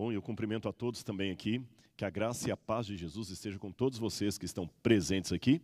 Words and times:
bom? 0.00 0.10
Eu 0.10 0.22
cumprimento 0.22 0.66
a 0.66 0.72
todos 0.72 1.02
também 1.02 1.30
aqui. 1.30 1.62
Que 1.94 2.06
a 2.06 2.10
graça 2.10 2.48
e 2.48 2.50
a 2.50 2.56
paz 2.56 2.86
de 2.86 2.96
Jesus 2.96 3.28
esteja 3.28 3.58
com 3.58 3.70
todos 3.70 3.98
vocês 3.98 4.38
que 4.38 4.46
estão 4.46 4.66
presentes 4.82 5.30
aqui 5.30 5.60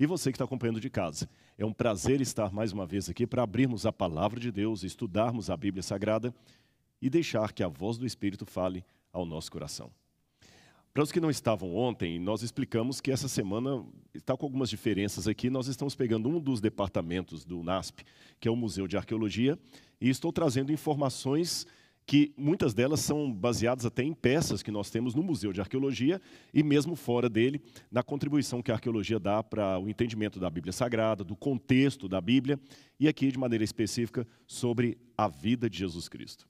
e 0.00 0.06
você 0.06 0.32
que 0.32 0.36
está 0.36 0.44
acompanhando 0.46 0.80
de 0.80 0.88
casa. 0.88 1.28
É 1.58 1.66
um 1.66 1.72
prazer 1.72 2.22
estar 2.22 2.50
mais 2.50 2.72
uma 2.72 2.86
vez 2.86 3.10
aqui 3.10 3.26
para 3.26 3.42
abrirmos 3.42 3.84
a 3.84 3.92
palavra 3.92 4.40
de 4.40 4.50
Deus, 4.50 4.84
estudarmos 4.84 5.50
a 5.50 5.56
Bíblia 5.58 5.82
Sagrada 5.82 6.34
e 6.98 7.10
deixar 7.10 7.52
que 7.52 7.62
a 7.62 7.68
voz 7.68 7.98
do 7.98 8.06
Espírito 8.06 8.46
fale 8.46 8.82
ao 9.12 9.26
nosso 9.26 9.52
coração. 9.52 9.90
Para 10.94 11.02
os 11.02 11.12
que 11.12 11.20
não 11.20 11.28
estavam 11.28 11.76
ontem, 11.76 12.18
nós 12.18 12.42
explicamos 12.42 13.02
que 13.02 13.10
essa 13.10 13.28
semana 13.28 13.84
está 14.14 14.34
com 14.34 14.46
algumas 14.46 14.70
diferenças 14.70 15.28
aqui. 15.28 15.50
Nós 15.50 15.66
estamos 15.66 15.94
pegando 15.94 16.30
um 16.30 16.40
dos 16.40 16.58
departamentos 16.58 17.44
do 17.44 17.62
NASP, 17.62 18.02
que 18.40 18.48
é 18.48 18.50
o 18.50 18.56
Museu 18.56 18.88
de 18.88 18.96
Arqueologia, 18.96 19.58
e 20.00 20.08
estou 20.08 20.32
trazendo 20.32 20.72
informações 20.72 21.66
que 22.06 22.34
muitas 22.36 22.74
delas 22.74 23.00
são 23.00 23.32
baseadas 23.32 23.86
até 23.86 24.02
em 24.02 24.12
peças 24.12 24.62
que 24.62 24.70
nós 24.70 24.90
temos 24.90 25.14
no 25.14 25.22
Museu 25.22 25.52
de 25.52 25.60
Arqueologia 25.60 26.20
e 26.52 26.62
mesmo 26.62 26.94
fora 26.94 27.28
dele, 27.28 27.62
na 27.90 28.02
contribuição 28.02 28.62
que 28.62 28.70
a 28.70 28.74
arqueologia 28.74 29.18
dá 29.18 29.42
para 29.42 29.78
o 29.78 29.88
entendimento 29.88 30.38
da 30.38 30.50
Bíblia 30.50 30.72
Sagrada, 30.72 31.24
do 31.24 31.34
contexto 31.34 32.06
da 32.06 32.20
Bíblia 32.20 32.60
e 33.00 33.08
aqui 33.08 33.32
de 33.32 33.38
maneira 33.38 33.64
específica 33.64 34.26
sobre 34.46 34.98
a 35.16 35.28
vida 35.28 35.68
de 35.70 35.78
Jesus 35.78 36.08
Cristo. 36.08 36.46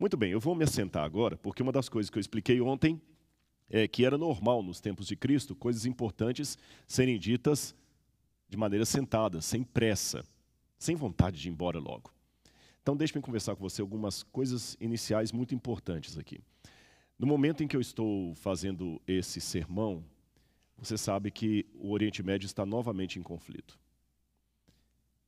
Muito 0.00 0.16
bem, 0.16 0.30
eu 0.30 0.40
vou 0.40 0.54
me 0.54 0.64
assentar 0.64 1.04
agora, 1.04 1.36
porque 1.36 1.62
uma 1.62 1.72
das 1.72 1.88
coisas 1.88 2.08
que 2.08 2.16
eu 2.16 2.20
expliquei 2.20 2.60
ontem 2.60 3.00
é 3.68 3.86
que 3.86 4.04
era 4.04 4.16
normal 4.16 4.62
nos 4.62 4.80
tempos 4.80 5.06
de 5.06 5.16
Cristo 5.16 5.54
coisas 5.54 5.84
importantes 5.84 6.56
serem 6.86 7.18
ditas 7.18 7.74
de 8.48 8.56
maneira 8.56 8.86
sentada, 8.86 9.42
sem 9.42 9.62
pressa, 9.62 10.24
sem 10.78 10.96
vontade 10.96 11.38
de 11.38 11.48
ir 11.48 11.52
embora 11.52 11.78
logo. 11.78 12.10
Então, 12.88 12.96
deixe-me 12.96 13.20
conversar 13.20 13.54
com 13.54 13.60
você 13.60 13.82
algumas 13.82 14.22
coisas 14.22 14.74
iniciais 14.80 15.30
muito 15.30 15.54
importantes 15.54 16.16
aqui. 16.16 16.40
No 17.18 17.26
momento 17.26 17.62
em 17.62 17.68
que 17.68 17.76
eu 17.76 17.82
estou 17.82 18.34
fazendo 18.36 18.98
esse 19.06 19.42
sermão, 19.42 20.02
você 20.74 20.96
sabe 20.96 21.30
que 21.30 21.66
o 21.74 21.90
Oriente 21.90 22.22
Médio 22.22 22.46
está 22.46 22.64
novamente 22.64 23.18
em 23.18 23.22
conflito. 23.22 23.78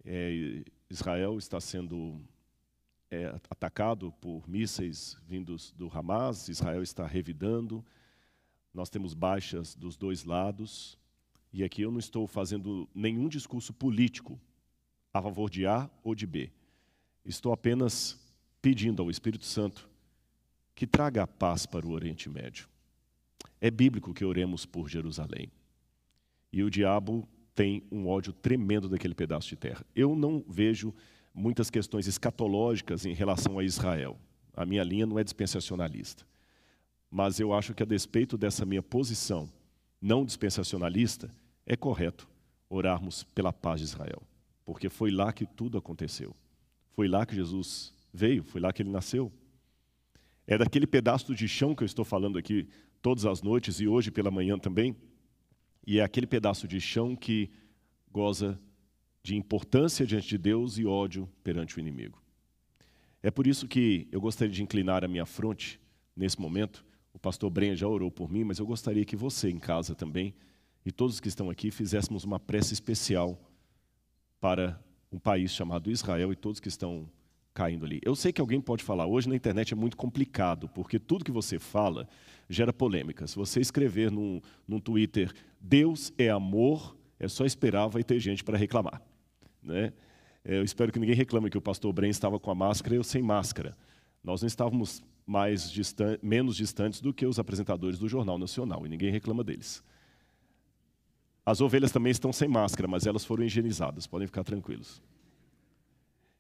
É, 0.07 0.65
Israel 0.89 1.37
está 1.37 1.61
sendo 1.61 2.19
é, 3.11 3.27
atacado 3.51 4.11
por 4.23 4.49
mísseis 4.49 5.19
vindos 5.29 5.71
do 5.73 5.91
Hamas, 5.95 6.49
Israel 6.49 6.83
está 6.83 7.07
revidando, 7.07 7.85
nós 8.73 8.89
temos 8.89 9.13
baixas 9.13 9.75
dos 9.75 9.99
dois 9.99 10.25
lados, 10.25 10.99
e 11.53 11.63
aqui 11.63 11.83
eu 11.83 11.91
não 11.91 11.99
estou 11.99 12.27
fazendo 12.27 12.89
nenhum 12.95 13.29
discurso 13.29 13.75
político 13.75 14.41
a 15.13 15.21
favor 15.21 15.51
de 15.51 15.67
A 15.67 15.91
ou 16.03 16.15
de 16.15 16.27
B. 16.27 16.51
Estou 17.25 17.53
apenas 17.53 18.19
pedindo 18.63 19.03
ao 19.03 19.11
Espírito 19.11 19.45
Santo 19.45 19.89
que 20.75 20.87
traga 20.87 21.23
a 21.23 21.27
paz 21.27 21.67
para 21.67 21.87
o 21.87 21.91
Oriente 21.91 22.29
Médio. 22.29 22.69
É 23.61 23.71
bíblico 23.71 24.15
que 24.15 24.25
oremos 24.25 24.65
por 24.65 24.89
Jerusalém. 24.89 25.51
E 26.53 26.63
o 26.63 26.71
diabo 26.71 27.29
tem 27.55 27.83
um 27.91 28.09
ódio 28.09 28.33
tremendo 28.33 28.89
daquele 28.89 29.15
pedaço 29.15 29.49
de 29.49 29.57
terra. 29.57 29.85
Eu 29.95 30.17
não 30.17 30.43
vejo 30.49 30.95
muitas 31.35 31.71
questões 31.71 32.07
escatológicas 32.07 33.05
em 33.05 33.13
relação 33.13 33.59
a 33.59 33.65
Israel. 33.65 34.19
A 34.55 34.65
minha 34.65 34.83
linha 34.83 35.07
não 35.07 35.19
é 35.19 35.25
dispensacionalista. 35.25 36.27
Mas 37.11 37.41
eu 37.41 37.53
acho 37.53 37.75
que, 37.75 37.83
a 37.83 37.87
despeito 37.87 38.39
dessa 38.39 38.65
minha 38.65 38.83
posição 38.83 39.51
não 40.01 40.25
dispensacionalista, 40.25 41.31
é 41.67 41.77
correto 41.77 42.29
orarmos 42.69 43.25
pela 43.35 43.53
paz 43.53 43.81
de 43.81 43.87
Israel, 43.87 44.23
porque 44.65 44.89
foi 44.89 45.11
lá 45.11 45.33
que 45.33 45.45
tudo 45.45 45.77
aconteceu. 45.77 46.35
Foi 46.91 47.09
lá 47.09 47.25
que 47.25 47.35
Jesus 47.35 47.95
veio, 48.13 48.43
foi 48.43 48.61
lá 48.61 48.73
que 48.73 48.83
ele 48.83 48.91
nasceu. 48.91 49.33
É 50.47 50.59
daquele 50.59 50.87
pedaço 50.87 51.35
de 51.35 51.47
chão 51.47 51.75
que 51.75 51.83
eu 51.83 51.87
estou 51.87 52.05
falando 52.05 52.39
aqui 52.39 52.69
todas 53.01 53.25
as 53.25 53.43
noites 53.43 53.81
e 53.81 53.87
hoje 53.87 54.11
pela 54.11 54.31
manhã 54.31 54.59
também. 54.59 54.97
E 55.87 55.99
é 55.99 56.03
aquele 56.03 56.27
pedaço 56.27 56.67
de 56.67 56.81
chão 56.81 57.17
que 57.17 57.51
goza 58.11 58.61
de 59.23 59.37
importância 59.37 60.07
diante 60.07 60.29
de 60.29 60.39
Deus 60.39 60.79
e 60.79 60.85
ódio 60.85 61.29
perante 61.43 61.77
o 61.77 61.81
inimigo. 61.81 62.23
É 63.23 63.31
por 63.31 63.47
isso 63.47 63.69
que 63.69 64.09
eu 64.11 64.21
gostaria 64.21 64.53
de 64.53 64.63
inclinar 64.63 65.05
a 65.05 65.09
minha 65.09 65.27
fronte 65.27 65.81
nesse 66.17 66.41
momento. 66.41 66.85
O 67.13 67.19
pastor 67.19 67.51
Brenha 67.51 67.77
já 67.77 67.87
orou 67.87 68.11
por 68.11 68.31
mim, 68.31 68.45
mas 68.45 68.59
eu 68.59 68.67
gostaria 68.67 69.05
que 69.05 69.17
você 69.17 69.51
em 69.51 69.59
casa 69.59 69.95
também 69.95 70.35
e 70.85 70.91
todos 70.91 71.21
que 71.21 71.29
estão 71.29 71.51
aqui 71.51 71.71
fizéssemos 71.71 72.25
uma 72.25 72.41
prece 72.41 72.73
especial 72.73 73.39
para 74.41 74.83
um 75.13 75.19
país 75.19 75.53
chamado 75.53 75.91
Israel 75.91 76.33
e 76.33 76.37
todos 76.37 76.61
que 76.61 76.69
estão 76.69 77.09
caindo 77.53 77.85
ali. 77.85 78.01
Eu 78.05 78.15
sei 78.15 78.33
que 78.33 78.41
alguém 78.41 78.61
pode 78.61 78.85
falar, 78.85 79.07
hoje 79.07 79.29
na 79.29 79.35
internet 79.35 79.73
é 79.73 79.77
muito 79.77 79.97
complicado, 79.97 80.69
porque 80.69 80.99
tudo 80.99 81.25
que 81.25 81.33
você 81.33 81.59
fala 81.59 82.09
gera 82.49 82.73
polêmica. 82.73 83.27
Se 83.27 83.37
você 83.37 83.61
escrever 83.61 84.11
num, 84.11 84.41
num 84.67 84.81
Twitter, 84.81 85.33
Deus 85.61 86.13
é 86.17 86.29
amor, 86.31 86.97
é 87.19 87.29
só 87.29 87.45
esperar, 87.45 87.89
vai 87.89 88.03
ter 88.03 88.19
gente 88.19 88.43
para 88.43 88.57
reclamar. 88.57 89.03
Né? 89.63 89.93
É, 90.45 90.57
eu 90.59 90.65
espero 90.65 90.93
que 90.93 90.99
ninguém 90.99 91.15
reclame 91.15 91.51
que 91.51 91.59
o 91.59 91.61
pastor 91.61 91.93
Bren 91.93 92.09
estava 92.09 92.39
com 92.39 92.51
a 92.51 92.55
máscara 92.55 92.95
e 92.95 92.99
eu 92.99 93.05
sem 93.05 93.23
máscara. 93.23 93.77
Nós 94.23 94.43
não 94.43 94.47
estávamos 94.47 95.03
mais 95.27 95.71
distan 95.71 96.19
menos 96.23 96.57
distantes 96.57 97.01
do 97.01 97.13
que 97.13 97.25
os 97.27 97.39
apresentadores 97.39 97.99
do 97.99 98.09
Jornal 98.09 98.39
Nacional, 98.39 98.85
e 98.85 98.89
ninguém 98.89 99.11
reclama 99.11 99.45
deles. 99.45 99.83
As 101.45 101.61
ovelhas 101.61 101.91
também 101.91 102.11
estão 102.11 102.33
sem 102.33 102.49
máscara, 102.49 102.87
mas 102.87 103.07
elas 103.07 103.25
foram 103.25 103.45
higienizadas, 103.45 104.07
podem 104.07 104.27
ficar 104.27 104.45
tranquilos. 104.45 105.03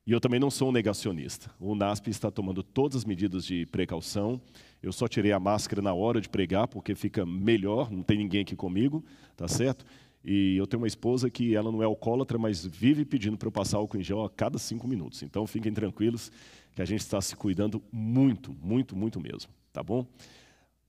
E 0.06 0.12
eu 0.12 0.21
também 0.21 0.41
não 0.41 0.50
sou 0.50 0.71
um 0.71 0.72
negacionista. 0.72 1.50
O 1.61 1.75
NASP 1.75 2.11
está 2.11 2.31
tomando 2.31 2.62
todas 2.62 2.97
as 2.97 3.05
medidas 3.05 3.44
de 3.44 3.66
precaução. 3.66 4.41
Eu 4.83 4.93
só 4.93 5.06
tirei 5.06 5.31
a 5.31 5.38
máscara 5.38 5.81
na 5.83 5.93
hora 5.93 6.21
de 6.21 6.28
pregar, 6.28 6.66
porque 6.66 6.94
fica 6.94 7.25
melhor, 7.25 7.91
não 7.91 8.03
tem 8.03 8.19
ninguém 8.19 8.43
aqui 8.43 8.56
comigo, 8.56 9.05
tá 9.37 9.47
certo? 9.47 9.84
E 10.25 10.56
eu 10.56 10.66
tenho 10.66 10.83
uma 10.83 10.87
esposa 10.87 11.31
que 11.31 11.55
ela 11.55 11.71
não 11.71 11.82
é 11.82 11.84
alcoólatra, 11.84 12.38
mas 12.38 12.65
vive 12.65 13.05
pedindo 13.05 13.38
para 13.38 13.49
eu 13.49 13.53
passar 13.53 13.78
álcool 13.78 13.99
em 13.99 14.03
gel 14.03 14.25
a 14.25 14.28
cada 14.28 14.59
cinco 14.59 14.88
minutos. 14.88 15.22
Então 15.22 15.47
fiquem 15.47 15.72
tranquilos 15.72 16.31
que 16.75 16.82
a 16.82 16.84
gente 16.84 17.00
está 17.00 17.21
se 17.21 17.37
cuidando 17.37 17.82
muito, 17.93 18.53
muito, 18.61 18.97
muito 18.97 19.21
mesmo, 19.21 19.50
tá 19.72 19.82
bom? 19.82 20.06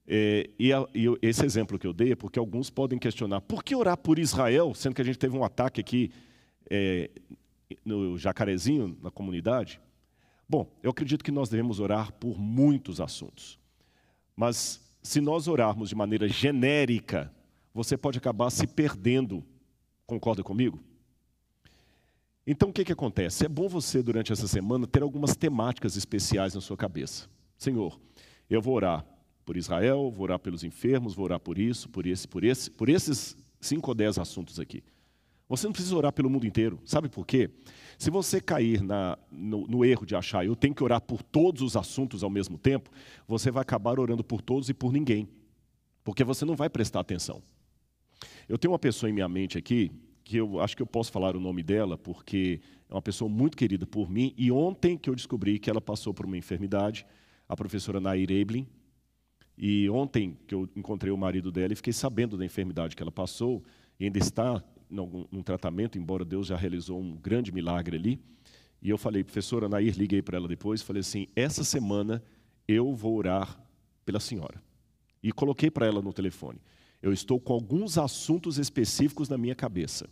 É, 0.06 0.50
e, 0.58 0.72
a, 0.72 0.86
e, 0.94 1.06
esse 1.22 1.44
exemplo 1.44 1.78
que 1.78 1.86
eu 1.86 1.92
dei 1.92 2.12
é 2.12 2.16
porque 2.16 2.38
alguns 2.38 2.70
podem 2.70 2.98
questionar 2.98 3.40
por 3.40 3.62
que 3.62 3.74
orar 3.74 3.96
por 3.96 4.18
Israel, 4.18 4.74
sendo 4.74 4.94
que 4.94 5.02
a 5.02 5.04
gente 5.04 5.18
teve 5.18 5.36
um 5.36 5.44
ataque 5.44 5.80
aqui 5.80 6.10
é, 6.68 7.10
no 7.84 8.18
Jacarezinho, 8.18 8.96
na 9.02 9.10
comunidade. 9.10 9.80
Bom, 10.48 10.70
eu 10.82 10.90
acredito 10.90 11.24
que 11.24 11.30
nós 11.30 11.48
devemos 11.48 11.80
orar 11.80 12.12
por 12.12 12.38
muitos 12.38 13.00
assuntos. 13.00 13.58
Mas 14.36 14.80
se 15.02 15.20
nós 15.20 15.48
orarmos 15.48 15.88
de 15.88 15.94
maneira 15.94 16.28
genérica, 16.28 17.32
você 17.72 17.96
pode 17.96 18.18
acabar 18.18 18.50
se 18.50 18.66
perdendo. 18.66 19.44
Concorda 20.06 20.42
comigo? 20.42 20.80
Então 22.46 22.70
o 22.70 22.72
que, 22.72 22.84
que 22.84 22.92
acontece? 22.92 23.46
É 23.46 23.48
bom 23.48 23.68
você, 23.68 24.02
durante 24.02 24.32
essa 24.32 24.48
semana, 24.48 24.86
ter 24.86 25.02
algumas 25.02 25.36
temáticas 25.36 25.96
especiais 25.96 26.54
na 26.54 26.60
sua 26.60 26.76
cabeça. 26.76 27.28
Senhor, 27.56 27.98
eu 28.50 28.60
vou 28.60 28.74
orar 28.74 29.06
por 29.44 29.56
Israel, 29.56 30.10
vou 30.10 30.24
orar 30.24 30.38
pelos 30.38 30.64
enfermos, 30.64 31.14
vou 31.14 31.24
orar 31.24 31.40
por 31.40 31.58
isso, 31.58 31.88
por 31.88 32.06
esse, 32.06 32.26
por 32.26 32.44
esse, 32.44 32.70
por 32.70 32.88
esses 32.88 33.36
cinco 33.60 33.90
ou 33.90 33.94
dez 33.94 34.18
assuntos 34.18 34.60
aqui. 34.60 34.82
Você 35.48 35.66
não 35.66 35.72
precisa 35.72 35.94
orar 35.94 36.12
pelo 36.12 36.30
mundo 36.30 36.46
inteiro. 36.46 36.80
Sabe 36.84 37.08
por 37.08 37.26
quê? 37.26 37.50
Se 37.98 38.10
você 38.10 38.40
cair 38.40 38.82
na, 38.82 39.18
no, 39.30 39.66
no, 39.66 39.84
erro 39.84 40.06
de 40.06 40.16
achar 40.16 40.46
eu 40.46 40.56
tenho 40.56 40.74
que 40.74 40.82
orar 40.82 41.00
por 41.00 41.22
todos 41.22 41.60
os 41.60 41.76
assuntos 41.76 42.22
ao 42.22 42.30
mesmo 42.30 42.56
tempo, 42.56 42.90
você 43.28 43.50
vai 43.50 43.60
acabar 43.60 44.00
orando 44.00 44.24
por 44.24 44.40
todos 44.40 44.68
e 44.68 44.74
por 44.74 44.92
ninguém. 44.92 45.28
Porque 46.02 46.24
você 46.24 46.44
não 46.44 46.56
vai 46.56 46.70
prestar 46.70 47.00
atenção. 47.00 47.42
Eu 48.48 48.56
tenho 48.56 48.72
uma 48.72 48.78
pessoa 48.78 49.10
em 49.10 49.12
minha 49.12 49.28
mente 49.28 49.58
aqui, 49.58 49.92
que 50.24 50.36
eu 50.36 50.60
acho 50.60 50.76
que 50.76 50.82
eu 50.82 50.86
posso 50.86 51.12
falar 51.12 51.36
o 51.36 51.40
nome 51.40 51.62
dela, 51.62 51.98
porque 51.98 52.60
é 52.88 52.94
uma 52.94 53.02
pessoa 53.02 53.28
muito 53.28 53.56
querida 53.56 53.86
por 53.86 54.10
mim, 54.10 54.32
e 54.36 54.50
ontem 54.50 54.96
que 54.96 55.10
eu 55.10 55.14
descobri 55.14 55.58
que 55.58 55.68
ela 55.68 55.80
passou 55.80 56.14
por 56.14 56.24
uma 56.24 56.36
enfermidade, 56.38 57.04
a 57.48 57.54
professora 57.54 58.00
Nair 58.00 58.30
Eblin, 58.30 58.66
e 59.56 59.88
ontem 59.90 60.36
que 60.46 60.54
eu 60.54 60.68
encontrei 60.74 61.12
o 61.12 61.16
marido 61.16 61.52
dela 61.52 61.72
e 61.72 61.76
fiquei 61.76 61.92
sabendo 61.92 62.36
da 62.36 62.44
enfermidade 62.44 62.96
que 62.96 63.02
ela 63.02 63.12
passou, 63.12 63.62
ainda 64.00 64.18
está 64.18 64.62
num, 64.88 65.26
num 65.30 65.42
tratamento, 65.42 65.98
embora 65.98 66.24
Deus 66.24 66.46
já 66.46 66.56
realizou 66.56 67.00
um 67.00 67.16
grande 67.16 67.52
milagre 67.52 67.96
ali. 67.96 68.20
E 68.80 68.90
eu 68.90 68.98
falei, 68.98 69.22
professora 69.22 69.68
Nair, 69.68 69.96
liguei 69.96 70.20
para 70.20 70.36
ela 70.36 70.48
depois, 70.48 70.82
falei 70.82 71.00
assim: 71.00 71.26
essa 71.36 71.62
semana 71.62 72.22
eu 72.66 72.94
vou 72.94 73.16
orar 73.16 73.60
pela 74.04 74.18
senhora. 74.18 74.62
E 75.22 75.30
coloquei 75.32 75.70
para 75.70 75.86
ela 75.86 76.02
no 76.02 76.12
telefone: 76.12 76.60
eu 77.00 77.12
estou 77.12 77.38
com 77.38 77.52
alguns 77.52 77.96
assuntos 77.96 78.58
específicos 78.58 79.28
na 79.28 79.38
minha 79.38 79.54
cabeça. 79.54 80.08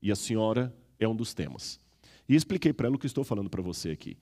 E 0.00 0.10
a 0.10 0.16
senhora 0.16 0.74
é 0.98 1.06
um 1.08 1.16
dos 1.16 1.34
temas. 1.34 1.78
E 2.28 2.34
expliquei 2.34 2.72
para 2.72 2.86
ela 2.86 2.96
o 2.96 2.98
que 2.98 3.06
estou 3.06 3.24
falando 3.24 3.50
para 3.50 3.62
você 3.62 3.90
aqui. 3.90 4.16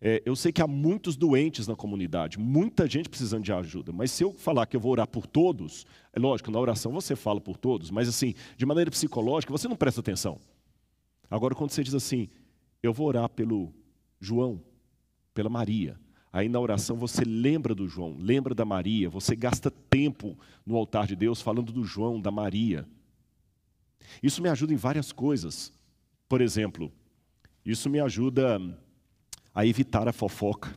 É, 0.00 0.22
eu 0.24 0.36
sei 0.36 0.52
que 0.52 0.62
há 0.62 0.66
muitos 0.66 1.16
doentes 1.16 1.66
na 1.66 1.74
comunidade, 1.74 2.38
muita 2.38 2.86
gente 2.86 3.08
precisando 3.08 3.42
de 3.42 3.52
ajuda, 3.52 3.92
mas 3.92 4.12
se 4.12 4.22
eu 4.22 4.32
falar 4.32 4.66
que 4.66 4.76
eu 4.76 4.80
vou 4.80 4.92
orar 4.92 5.08
por 5.08 5.26
todos, 5.26 5.84
é 6.12 6.20
lógico, 6.20 6.52
na 6.52 6.60
oração 6.60 6.92
você 6.92 7.16
fala 7.16 7.40
por 7.40 7.56
todos, 7.56 7.90
mas 7.90 8.08
assim, 8.08 8.34
de 8.56 8.64
maneira 8.64 8.90
psicológica, 8.90 9.50
você 9.52 9.66
não 9.66 9.74
presta 9.74 10.00
atenção. 10.00 10.38
Agora, 11.28 11.54
quando 11.54 11.70
você 11.70 11.82
diz 11.82 11.94
assim, 11.94 12.28
eu 12.80 12.92
vou 12.92 13.08
orar 13.08 13.28
pelo 13.28 13.74
João, 14.20 14.62
pela 15.34 15.48
Maria, 15.48 15.98
Aí 16.32 16.48
na 16.48 16.60
oração 16.60 16.96
você 16.96 17.24
lembra 17.24 17.74
do 17.74 17.88
João, 17.88 18.16
lembra 18.18 18.54
da 18.54 18.64
Maria, 18.64 19.08
você 19.08 19.34
gasta 19.34 19.70
tempo 19.70 20.38
no 20.64 20.76
altar 20.76 21.06
de 21.06 21.16
Deus 21.16 21.40
falando 21.40 21.72
do 21.72 21.84
João, 21.84 22.20
da 22.20 22.30
Maria. 22.30 22.86
Isso 24.22 24.42
me 24.42 24.48
ajuda 24.48 24.72
em 24.72 24.76
várias 24.76 25.10
coisas. 25.10 25.72
Por 26.28 26.40
exemplo, 26.40 26.92
isso 27.64 27.88
me 27.88 27.98
ajuda 27.98 28.60
a 29.58 29.66
evitar 29.66 30.06
a 30.06 30.12
fofoca. 30.12 30.72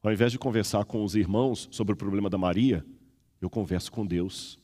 Ao 0.00 0.12
invés 0.12 0.30
de 0.30 0.38
conversar 0.38 0.84
com 0.84 1.02
os 1.02 1.16
irmãos 1.16 1.68
sobre 1.72 1.92
o 1.92 1.96
problema 1.96 2.30
da 2.30 2.38
Maria, 2.38 2.86
eu 3.42 3.50
converso 3.50 3.90
com 3.90 4.06
Deus. 4.06 4.60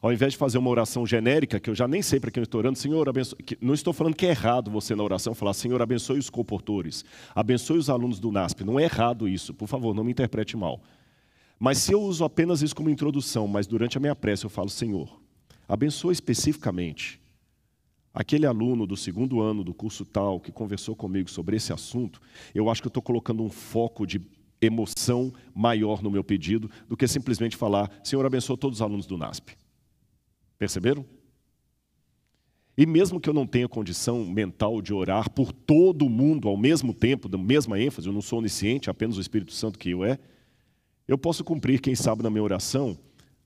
Ao 0.00 0.12
invés 0.12 0.34
de 0.34 0.38
fazer 0.38 0.58
uma 0.58 0.70
oração 0.70 1.04
genérica, 1.04 1.58
que 1.58 1.68
eu 1.68 1.74
já 1.74 1.88
nem 1.88 2.00
sei 2.00 2.20
para 2.20 2.30
quem 2.30 2.42
eu 2.42 2.44
estou 2.44 2.60
orando, 2.60 2.78
Senhor, 2.78 3.08
abençoe. 3.08 3.40
Não 3.60 3.74
estou 3.74 3.92
falando 3.92 4.14
que 4.14 4.24
é 4.24 4.28
errado 4.28 4.70
você 4.70 4.94
na 4.94 5.02
oração 5.02 5.34
falar, 5.34 5.52
Senhor, 5.54 5.82
abençoe 5.82 6.16
os 6.16 6.30
comportores, 6.30 7.04
abençoe 7.34 7.76
os 7.76 7.90
alunos 7.90 8.20
do 8.20 8.30
NASP. 8.30 8.62
Não 8.62 8.78
é 8.78 8.84
errado 8.84 9.28
isso, 9.28 9.52
por 9.52 9.66
favor, 9.66 9.96
não 9.96 10.04
me 10.04 10.12
interprete 10.12 10.56
mal. 10.56 10.80
Mas 11.58 11.78
se 11.78 11.90
eu 11.90 12.00
uso 12.00 12.22
apenas 12.22 12.62
isso 12.62 12.76
como 12.76 12.88
introdução, 12.88 13.48
mas 13.48 13.66
durante 13.66 13.96
a 13.96 14.00
minha 14.00 14.14
prece 14.14 14.44
eu 14.44 14.50
falo, 14.50 14.68
Senhor, 14.68 15.20
abençoe 15.68 16.12
especificamente 16.12 17.20
aquele 18.12 18.46
aluno 18.46 18.86
do 18.86 18.96
segundo 18.96 19.40
ano 19.40 19.64
do 19.64 19.72
curso 19.72 20.04
tal 20.04 20.38
que 20.38 20.52
conversou 20.52 20.94
comigo 20.94 21.30
sobre 21.30 21.56
esse 21.56 21.72
assunto, 21.72 22.20
eu 22.54 22.68
acho 22.68 22.82
que 22.82 22.86
eu 22.86 22.90
estou 22.90 23.02
colocando 23.02 23.42
um 23.42 23.50
foco 23.50 24.06
de 24.06 24.20
emoção 24.60 25.32
maior 25.54 26.02
no 26.02 26.10
meu 26.10 26.22
pedido 26.22 26.70
do 26.88 26.96
que 26.96 27.08
simplesmente 27.08 27.56
falar, 27.56 27.90
Senhor, 28.04 28.24
abençoa 28.24 28.56
todos 28.56 28.78
os 28.78 28.82
alunos 28.82 29.06
do 29.06 29.16
NASP. 29.16 29.56
Perceberam? 30.58 31.04
E 32.76 32.86
mesmo 32.86 33.20
que 33.20 33.28
eu 33.28 33.34
não 33.34 33.46
tenha 33.46 33.68
condição 33.68 34.24
mental 34.24 34.80
de 34.80 34.94
orar 34.94 35.30
por 35.30 35.52
todo 35.52 36.08
mundo 36.08 36.48
ao 36.48 36.56
mesmo 36.56 36.94
tempo, 36.94 37.28
da 37.28 37.36
mesma 37.36 37.78
ênfase, 37.78 38.06
eu 38.06 38.12
não 38.12 38.22
sou 38.22 38.38
onisciente, 38.38 38.88
apenas 38.88 39.18
o 39.18 39.20
Espírito 39.20 39.52
Santo 39.52 39.78
que 39.78 39.90
eu 39.90 40.04
é, 40.04 40.18
eu 41.06 41.18
posso 41.18 41.44
cumprir, 41.44 41.80
quem 41.80 41.94
sabe, 41.94 42.22
na 42.22 42.30
minha 42.30 42.42
oração, 42.42 42.96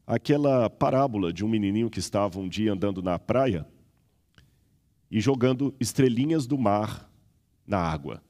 aquela 0.07 0.71
parábola 0.71 1.33
de 1.33 1.45
um 1.45 1.49
menininho 1.49 1.91
que 1.91 1.99
estava 1.99 2.39
um 2.39 2.49
dia 2.49 2.73
andando 2.73 3.03
na 3.03 3.19
praia 3.19 3.67
e 5.11 5.21
jogando 5.21 5.75
estrelinhas 5.79 6.47
do 6.47 6.59
mar 6.59 7.11
na 7.67 7.79
água. 7.79 8.23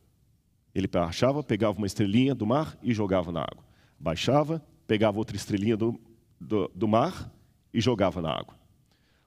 Ele 0.74 0.86
baixava, 0.86 1.42
pegava 1.42 1.78
uma 1.78 1.86
estrelinha 1.86 2.34
do 2.34 2.46
mar 2.46 2.78
e 2.82 2.92
jogava 2.92 3.32
na 3.32 3.40
água. 3.40 3.64
Baixava, 3.98 4.62
pegava 4.86 5.18
outra 5.18 5.36
estrelinha 5.36 5.76
do, 5.76 5.98
do, 6.40 6.70
do 6.74 6.86
mar 6.86 7.32
e 7.72 7.80
jogava 7.80 8.20
na 8.20 8.30
água. 8.30 8.54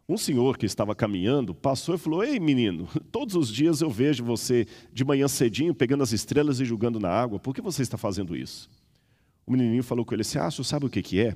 Um 0.08 0.18
senhor 0.18 0.58
que 0.58 0.66
estava 0.66 0.96
caminhando 0.96 1.54
passou 1.54 1.94
e 1.94 1.98
falou: 1.98 2.24
Ei, 2.24 2.40
menino, 2.40 2.88
todos 3.12 3.36
os 3.36 3.48
dias 3.48 3.82
eu 3.82 3.90
vejo 3.90 4.24
você 4.24 4.66
de 4.92 5.06
manhã 5.06 5.28
cedinho 5.28 5.74
pegando 5.74 6.02
as 6.02 6.12
estrelas 6.12 6.60
e 6.60 6.66
jogando 6.66 7.00
na 7.00 7.10
água, 7.10 7.40
por 7.40 7.54
que 7.54 7.62
você 7.62 7.84
está 7.84 7.98
fazendo 7.98 8.36
isso? 8.36 8.70
O 9.46 9.52
menininho 9.52 9.84
falou 9.84 10.04
com 10.04 10.14
ele 10.14 10.22
assim: 10.22 10.40
Ah, 10.40 10.50
você 10.50 10.64
sabe 10.64 10.88
o 10.88 10.90
que, 10.90 11.04
que 11.04 11.22
é? 11.22 11.36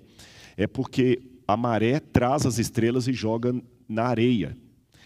É 0.57 0.65
porque 0.65 1.21
a 1.47 1.55
maré 1.55 1.99
traz 1.99 2.45
as 2.45 2.57
estrelas 2.57 3.07
e 3.07 3.13
joga 3.13 3.53
na 3.87 4.05
areia. 4.05 4.57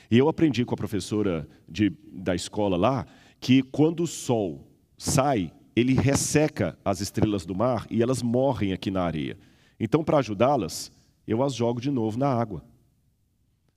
E 0.10 0.18
eu 0.18 0.30
aprendi 0.30 0.64
com 0.64 0.74
a 0.74 0.78
professora 0.78 1.48
de, 1.68 1.92
da 2.12 2.34
escola 2.34 2.78
lá 2.78 3.06
que 3.40 3.62
quando 3.62 4.04
o 4.04 4.08
sol 4.08 4.68
sai, 4.98 5.52
ele 5.76 5.94
resseca 5.94 6.78
as 6.84 7.02
estrelas 7.02 7.46
do 7.46 7.54
mar 7.54 7.86
e 7.90 8.02
elas 8.02 8.24
morrem 8.24 8.74
aqui 8.74 8.90
na 8.90 9.04
areia. 9.04 9.38
Então, 9.80 10.04
para 10.04 10.18
ajudá-las, 10.18 10.92
eu 11.28 11.44
as 11.44 11.54
jogo 11.54 11.80
de 11.80 11.92
novo 11.92 12.18
na 12.18 12.28
água. 12.28 12.64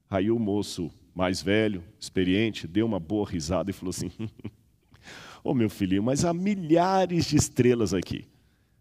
Aí 0.09 0.31
o 0.31 0.39
moço 0.39 0.91
mais 1.15 1.43
velho, 1.43 1.83
experiente, 1.99 2.67
deu 2.67 2.87
uma 2.87 2.99
boa 2.99 3.29
risada 3.29 3.71
e 3.71 3.75
falou 3.75 3.91
assim: 3.91 4.11
Ô 5.43 5.51
oh, 5.51 5.55
meu 5.55 5.69
filhinho, 5.69 6.03
mas 6.03 6.25
há 6.25 6.33
milhares 6.33 7.27
de 7.27 7.37
estrelas 7.37 7.93
aqui. 7.93 8.27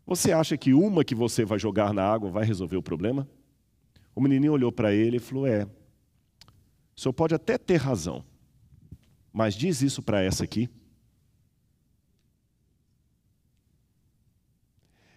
Você 0.05 0.31
acha 0.31 0.57
que 0.57 0.73
uma 0.73 1.03
que 1.03 1.13
você 1.13 1.45
vai 1.45 1.59
jogar 1.59 1.93
na 1.93 2.03
água 2.03 2.31
vai 2.31 2.45
resolver 2.45 2.77
o 2.77 2.81
problema? 2.81 3.27
O 4.15 4.21
menininho 4.21 4.53
olhou 4.53 4.71
para 4.71 4.93
ele 4.93 5.17
e 5.17 5.19
falou: 5.19 5.45
É, 5.45 5.67
o 6.99 7.01
senhor 7.01 7.13
pode 7.13 7.33
até 7.33 7.57
ter 7.57 7.77
razão, 7.77 8.25
mas 9.31 9.55
diz 9.55 9.81
isso 9.81 10.01
para 10.01 10.21
essa 10.21 10.43
aqui. 10.43 10.69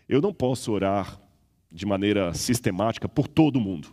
Eu 0.08 0.22
não 0.22 0.32
posso 0.32 0.70
orar 0.70 1.20
de 1.72 1.84
maneira 1.84 2.32
sistemática 2.34 3.08
por 3.08 3.26
todo 3.26 3.60
mundo, 3.60 3.88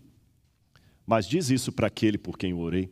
mas 1.04 1.26
diz 1.26 1.50
isso 1.50 1.72
para 1.72 1.88
aquele 1.88 2.20
por 2.20 2.38
quem 2.38 2.52
eu 2.52 2.60
orei. 2.60 2.92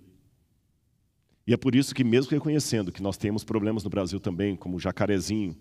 E 1.46 1.54
é 1.54 1.58
por 1.58 1.76
isso 1.76 1.94
que, 1.94 2.04
mesmo 2.04 2.32
reconhecendo 2.32 2.92
que 2.92 3.04
nós 3.04 3.18
temos 3.18 3.44
problemas 3.44 3.84
no 3.84 3.92
Brasil 3.92 4.20
também, 4.20 4.56
como 4.56 4.78
o 4.78 4.80
jacarezinho, 4.80 5.56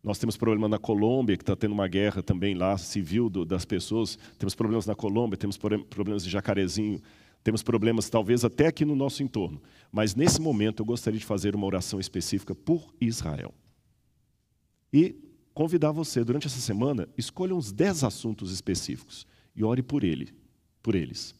nós 0.00 0.16
temos 0.16 0.36
problema 0.36 0.68
na 0.68 0.78
Colômbia, 0.78 1.36
que 1.36 1.42
está 1.42 1.56
tendo 1.56 1.72
uma 1.72 1.88
guerra 1.88 2.22
também 2.22 2.54
lá, 2.54 2.78
civil 2.78 3.28
do, 3.28 3.44
das 3.44 3.64
pessoas, 3.64 4.16
temos 4.38 4.54
problemas 4.54 4.86
na 4.86 4.94
Colômbia, 4.94 5.36
temos 5.36 5.58
problemas 5.58 6.22
de 6.22 6.30
jacarezinho, 6.30 7.02
temos 7.42 7.62
problemas 7.62 8.08
talvez 8.10 8.44
até 8.44 8.66
aqui 8.66 8.84
no 8.84 8.94
nosso 8.94 9.22
entorno, 9.22 9.62
mas 9.90 10.14
nesse 10.14 10.40
momento 10.40 10.80
eu 10.80 10.86
gostaria 10.86 11.18
de 11.18 11.24
fazer 11.24 11.54
uma 11.56 11.66
oração 11.66 11.98
específica 11.98 12.54
por 12.54 12.94
Israel. 13.00 13.54
E 14.92 15.16
convidar 15.54 15.92
você, 15.92 16.22
durante 16.22 16.46
essa 16.46 16.60
semana, 16.60 17.08
escolha 17.16 17.54
uns 17.54 17.72
10 17.72 18.04
assuntos 18.04 18.52
específicos 18.52 19.26
e 19.54 19.64
ore 19.64 19.82
por 19.82 20.04
ele, 20.04 20.34
por 20.82 20.94
eles. 20.94 21.34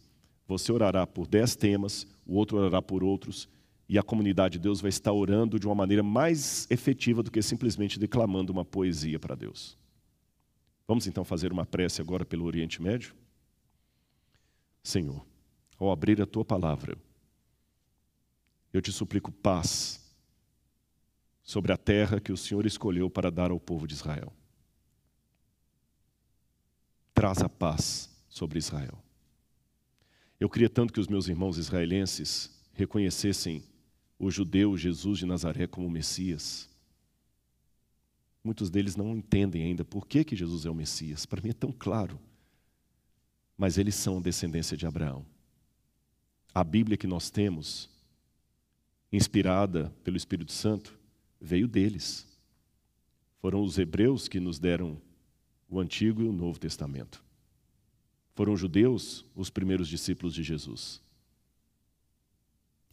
Você 0.47 0.73
orará 0.73 1.07
por 1.07 1.27
10 1.27 1.57
temas, 1.57 2.07
o 2.27 2.35
outro 2.37 2.59
orará 2.59 2.81
por 2.81 3.05
outros, 3.05 3.49
e 3.89 3.99
a 3.99 4.03
comunidade 4.03 4.53
de 4.53 4.61
Deus 4.61 4.81
vai 4.81 4.89
estar 4.89 5.13
orando 5.13 5.59
de 5.59 5.67
uma 5.67 5.75
maneira 5.75 6.03
mais 6.03 6.67
efetiva 6.71 7.23
do 7.23 7.31
que 7.31 7.43
simplesmente 7.43 7.99
declamando 7.99 8.53
uma 8.53 8.65
poesia 8.65 9.19
para 9.19 9.35
Deus. 9.35 9.77
Vamos 10.87 11.07
então 11.07 11.25
fazer 11.25 11.53
uma 11.53 11.67
prece 11.67 12.01
agora 12.01 12.25
pelo 12.25 12.45
Oriente 12.45 12.81
Médio? 12.81 13.15
Senhor, 14.83 15.25
ao 15.81 15.91
abrir 15.91 16.21
a 16.21 16.27
tua 16.27 16.45
palavra, 16.45 16.97
eu 18.73 18.83
te 18.83 18.93
suplico 18.93 19.33
paz 19.33 19.99
sobre 21.43 21.73
a 21.73 21.77
terra 21.77 22.21
que 22.21 22.31
o 22.31 22.37
Senhor 22.37 22.67
escolheu 22.67 23.09
para 23.09 23.31
dar 23.31 23.51
ao 23.51 23.59
povo 23.59 23.87
de 23.87 23.95
Israel. 23.95 24.33
Traz 27.15 27.39
a 27.39 27.49
paz 27.49 28.09
sobre 28.29 28.59
Israel. 28.59 29.03
Eu 30.39 30.49
queria 30.49 30.71
tanto 30.71 30.93
que 30.93 31.01
os 31.01 31.09
meus 31.09 31.27
irmãos 31.29 31.59
israelenses 31.59 32.57
reconhecessem 32.75 33.65
o 34.19 34.31
judeu 34.31 34.77
Jesus 34.77 35.19
de 35.19 35.27
Nazaré 35.27 35.67
como 35.67 35.91
Messias. 35.91 36.69
Muitos 38.45 38.71
deles 38.71 38.97
não 38.97 39.17
entendem 39.17 39.65
ainda 39.65 39.85
por 39.85 40.07
que, 40.07 40.25
que 40.25 40.37
Jesus 40.37 40.65
é 40.67 40.71
o 40.71 40.75
Messias. 40.75 41.27
Para 41.27 41.43
mim 41.43 41.51
é 41.51 41.55
tão 41.55 41.73
claro. 41.73 42.21
Mas 43.57 43.77
eles 43.77 43.95
são 43.95 44.23
descendência 44.23 44.77
de 44.77 44.87
Abraão. 44.87 45.27
A 46.55 46.65
Bíblia 46.65 46.97
que 46.97 47.07
nós 47.07 47.31
temos, 47.31 47.89
inspirada 49.13 49.93
pelo 50.03 50.17
Espírito 50.17 50.53
Santo, 50.53 50.99
veio 51.41 51.69
deles. 51.69 52.27
Foram 53.41 53.63
os 53.63 53.79
hebreus 53.79 54.29
que 54.29 54.41
nos 54.41 54.59
deram 54.59 55.01
o 55.69 55.79
Antigo 55.79 56.23
e 56.23 56.27
o 56.27 56.33
Novo 56.33 56.59
Testamento. 56.59 57.23
Foram 58.35 58.53
os 58.53 58.61
judeus 58.61 59.25
os 59.35 59.49
primeiros 59.49 59.89
discípulos 59.89 60.35
de 60.35 60.43
Jesus. 60.43 61.01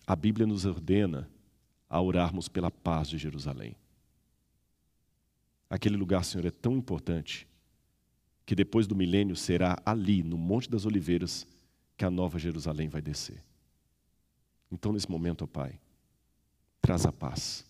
A 0.06 0.16
Bíblia 0.16 0.46
nos 0.46 0.66
ordena 0.66 1.30
a 1.90 2.02
orarmos 2.02 2.48
pela 2.48 2.70
paz 2.70 3.10
de 3.10 3.18
Jerusalém. 3.18 3.76
Aquele 5.70 5.98
lugar, 5.98 6.24
Senhor, 6.24 6.46
é 6.46 6.52
tão 6.52 6.78
importante 6.78 7.48
que 8.46 8.56
depois 8.56 8.88
do 8.88 8.96
milênio 8.96 9.36
será 9.36 9.78
ali, 9.86 10.24
no 10.24 10.38
Monte 10.38 10.70
das 10.70 10.86
Oliveiras, 10.86 11.46
que 11.98 12.06
a 12.06 12.12
nova 12.12 12.40
Jerusalém 12.40 12.88
vai 12.88 13.02
descer. 13.02 13.44
Então, 14.72 14.92
nesse 14.92 15.10
momento, 15.10 15.44
ó 15.44 15.48
Pai, 15.48 15.80
traz 16.82 17.06
a 17.06 17.12
paz. 17.12 17.66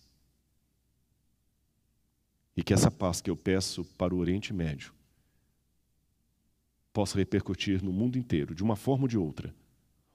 E 2.56 2.62
que 2.62 2.74
essa 2.74 2.90
paz 2.90 3.20
que 3.20 3.30
eu 3.30 3.36
peço 3.36 3.84
para 3.84 4.14
o 4.14 4.18
Oriente 4.18 4.52
Médio 4.52 4.92
possa 6.92 7.16
repercutir 7.16 7.82
no 7.82 7.92
mundo 7.92 8.18
inteiro, 8.18 8.54
de 8.54 8.62
uma 8.62 8.74
forma 8.74 9.04
ou 9.04 9.08
de 9.08 9.16
outra. 9.16 9.54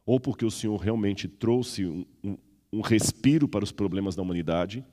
Ou 0.05 0.19
porque 0.19 0.43
o 0.43 0.51
Senhor 0.51 0.75
realmente 0.75 1.29
trouxe 1.29 1.85
um, 1.85 2.05
um, 2.21 2.37
um 2.73 2.81
respiro 2.81 3.47
para 3.47 3.63
os 3.63 3.71
problemas 3.71 4.15
da 4.15 4.21
humanidade, 4.21 4.85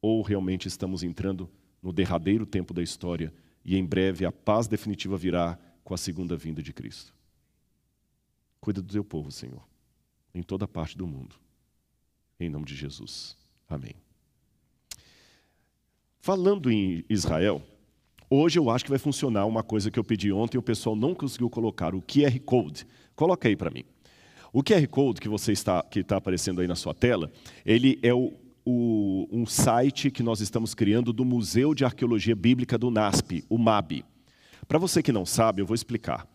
ou 0.00 0.22
realmente 0.22 0.68
estamos 0.68 1.02
entrando 1.02 1.50
no 1.82 1.92
derradeiro 1.92 2.46
tempo 2.46 2.72
da 2.72 2.82
história 2.82 3.34
e 3.64 3.76
em 3.76 3.84
breve 3.84 4.24
a 4.24 4.30
paz 4.30 4.68
definitiva 4.68 5.16
virá 5.16 5.58
com 5.82 5.94
a 5.94 5.98
segunda 5.98 6.36
vinda 6.36 6.62
de 6.62 6.72
Cristo. 6.72 7.12
Cuida 8.60 8.80
do 8.80 8.92
teu 8.92 9.04
povo, 9.04 9.32
Senhor 9.32 9.73
em 10.34 10.42
toda 10.42 10.66
parte 10.66 10.96
do 10.96 11.06
mundo. 11.06 11.36
Em 12.38 12.48
nome 12.48 12.64
de 12.64 12.74
Jesus. 12.74 13.36
Amém. 13.68 13.94
Falando 16.20 16.70
em 16.70 17.04
Israel, 17.08 17.62
hoje 18.28 18.58
eu 18.58 18.70
acho 18.70 18.84
que 18.84 18.90
vai 18.90 18.98
funcionar 18.98 19.46
uma 19.46 19.62
coisa 19.62 19.90
que 19.90 19.98
eu 19.98 20.04
pedi 20.04 20.32
ontem 20.32 20.56
e 20.56 20.58
o 20.58 20.62
pessoal 20.62 20.96
não 20.96 21.14
conseguiu 21.14 21.48
colocar, 21.48 21.94
o 21.94 22.02
QR 22.02 22.38
Code. 22.40 22.86
Coloca 23.14 23.48
aí 23.48 23.56
para 23.56 23.70
mim. 23.70 23.84
O 24.52 24.62
QR 24.62 24.86
Code 24.88 25.20
que 25.20 25.28
você 25.28 25.52
está 25.52 25.82
que 25.82 26.00
está 26.00 26.16
aparecendo 26.16 26.60
aí 26.60 26.66
na 26.66 26.76
sua 26.76 26.94
tela, 26.94 27.30
ele 27.64 27.98
é 28.02 28.14
o 28.14 28.32
o, 28.64 29.28
um 29.30 29.44
site 29.44 30.10
que 30.10 30.22
nós 30.22 30.40
estamos 30.40 30.74
criando 30.74 31.12
do 31.12 31.24
Museu 31.24 31.74
de 31.74 31.84
Arqueologia 31.84 32.34
Bíblica 32.34 32.78
do 32.78 32.90
NASP, 32.90 33.44
o 33.48 33.58
MAB. 33.58 34.04
Para 34.66 34.78
você 34.78 35.02
que 35.02 35.12
não 35.12 35.26
sabe, 35.26 35.60
eu 35.60 35.66
vou 35.66 35.74
explicar. 35.74 36.26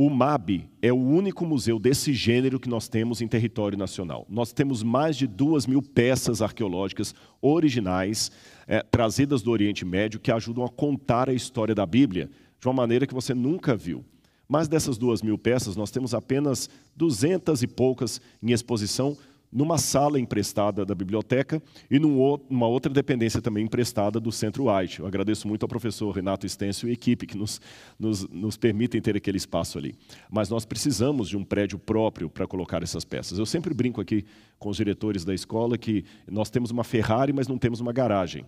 O 0.00 0.08
MAB 0.08 0.70
é 0.80 0.92
o 0.92 0.96
único 0.96 1.44
museu 1.44 1.76
desse 1.76 2.12
gênero 2.12 2.60
que 2.60 2.68
nós 2.68 2.86
temos 2.86 3.20
em 3.20 3.26
território 3.26 3.76
nacional. 3.76 4.24
Nós 4.30 4.52
temos 4.52 4.80
mais 4.80 5.16
de 5.16 5.26
duas 5.26 5.66
mil 5.66 5.82
peças 5.82 6.40
arqueológicas 6.40 7.12
originais, 7.42 8.30
é, 8.68 8.80
trazidas 8.80 9.42
do 9.42 9.50
Oriente 9.50 9.84
Médio, 9.84 10.20
que 10.20 10.30
ajudam 10.30 10.64
a 10.64 10.68
contar 10.68 11.28
a 11.28 11.34
história 11.34 11.74
da 11.74 11.84
Bíblia 11.84 12.30
de 12.60 12.68
uma 12.68 12.74
maneira 12.74 13.08
que 13.08 13.12
você 13.12 13.34
nunca 13.34 13.74
viu. 13.74 14.04
Mas 14.48 14.68
dessas 14.68 14.96
duas 14.96 15.20
mil 15.20 15.36
peças, 15.36 15.74
nós 15.74 15.90
temos 15.90 16.14
apenas 16.14 16.70
duzentas 16.94 17.64
e 17.64 17.66
poucas 17.66 18.20
em 18.40 18.52
exposição 18.52 19.16
numa 19.50 19.78
sala 19.78 20.20
emprestada 20.20 20.84
da 20.84 20.94
biblioteca 20.94 21.62
e 21.90 21.98
numa 21.98 22.66
outra 22.66 22.92
dependência 22.92 23.40
também 23.40 23.64
emprestada 23.64 24.20
do 24.20 24.30
Centro 24.30 24.70
White. 24.70 25.00
Eu 25.00 25.06
agradeço 25.06 25.48
muito 25.48 25.62
ao 25.62 25.68
professor 25.68 26.10
Renato 26.10 26.46
Estêncio 26.46 26.88
e 26.88 26.92
equipe 26.92 27.26
que 27.26 27.36
nos, 27.36 27.60
nos, 27.98 28.28
nos 28.28 28.56
permitem 28.56 29.00
ter 29.00 29.16
aquele 29.16 29.38
espaço 29.38 29.78
ali. 29.78 29.94
Mas 30.30 30.48
nós 30.48 30.64
precisamos 30.64 31.28
de 31.28 31.36
um 31.36 31.44
prédio 31.44 31.78
próprio 31.78 32.28
para 32.28 32.46
colocar 32.46 32.82
essas 32.82 33.04
peças. 33.04 33.38
Eu 33.38 33.46
sempre 33.46 33.72
brinco 33.72 34.00
aqui 34.00 34.24
com 34.58 34.68
os 34.68 34.76
diretores 34.76 35.24
da 35.24 35.34
escola 35.34 35.78
que 35.78 36.04
nós 36.30 36.50
temos 36.50 36.70
uma 36.70 36.84
Ferrari, 36.84 37.32
mas 37.32 37.48
não 37.48 37.58
temos 37.58 37.80
uma 37.80 37.92
garagem. 37.92 38.44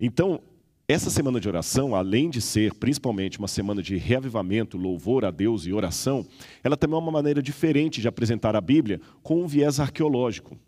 Então, 0.00 0.40
essa 0.88 1.10
semana 1.10 1.38
de 1.38 1.48
oração, 1.48 1.94
além 1.94 2.28
de 2.28 2.40
ser 2.40 2.74
principalmente 2.74 3.38
uma 3.38 3.48
semana 3.48 3.82
de 3.82 3.96
reavivamento, 3.96 4.76
louvor 4.76 5.24
a 5.24 5.30
Deus 5.30 5.64
e 5.64 5.72
oração, 5.72 6.26
ela 6.62 6.76
também 6.76 6.96
é 6.96 6.98
uma 6.98 7.12
maneira 7.12 7.40
diferente 7.40 8.00
de 8.00 8.08
apresentar 8.08 8.56
a 8.56 8.60
Bíblia 8.60 9.00
com 9.22 9.42
um 9.42 9.46
viés 9.46 9.78
arqueológico. 9.78 10.58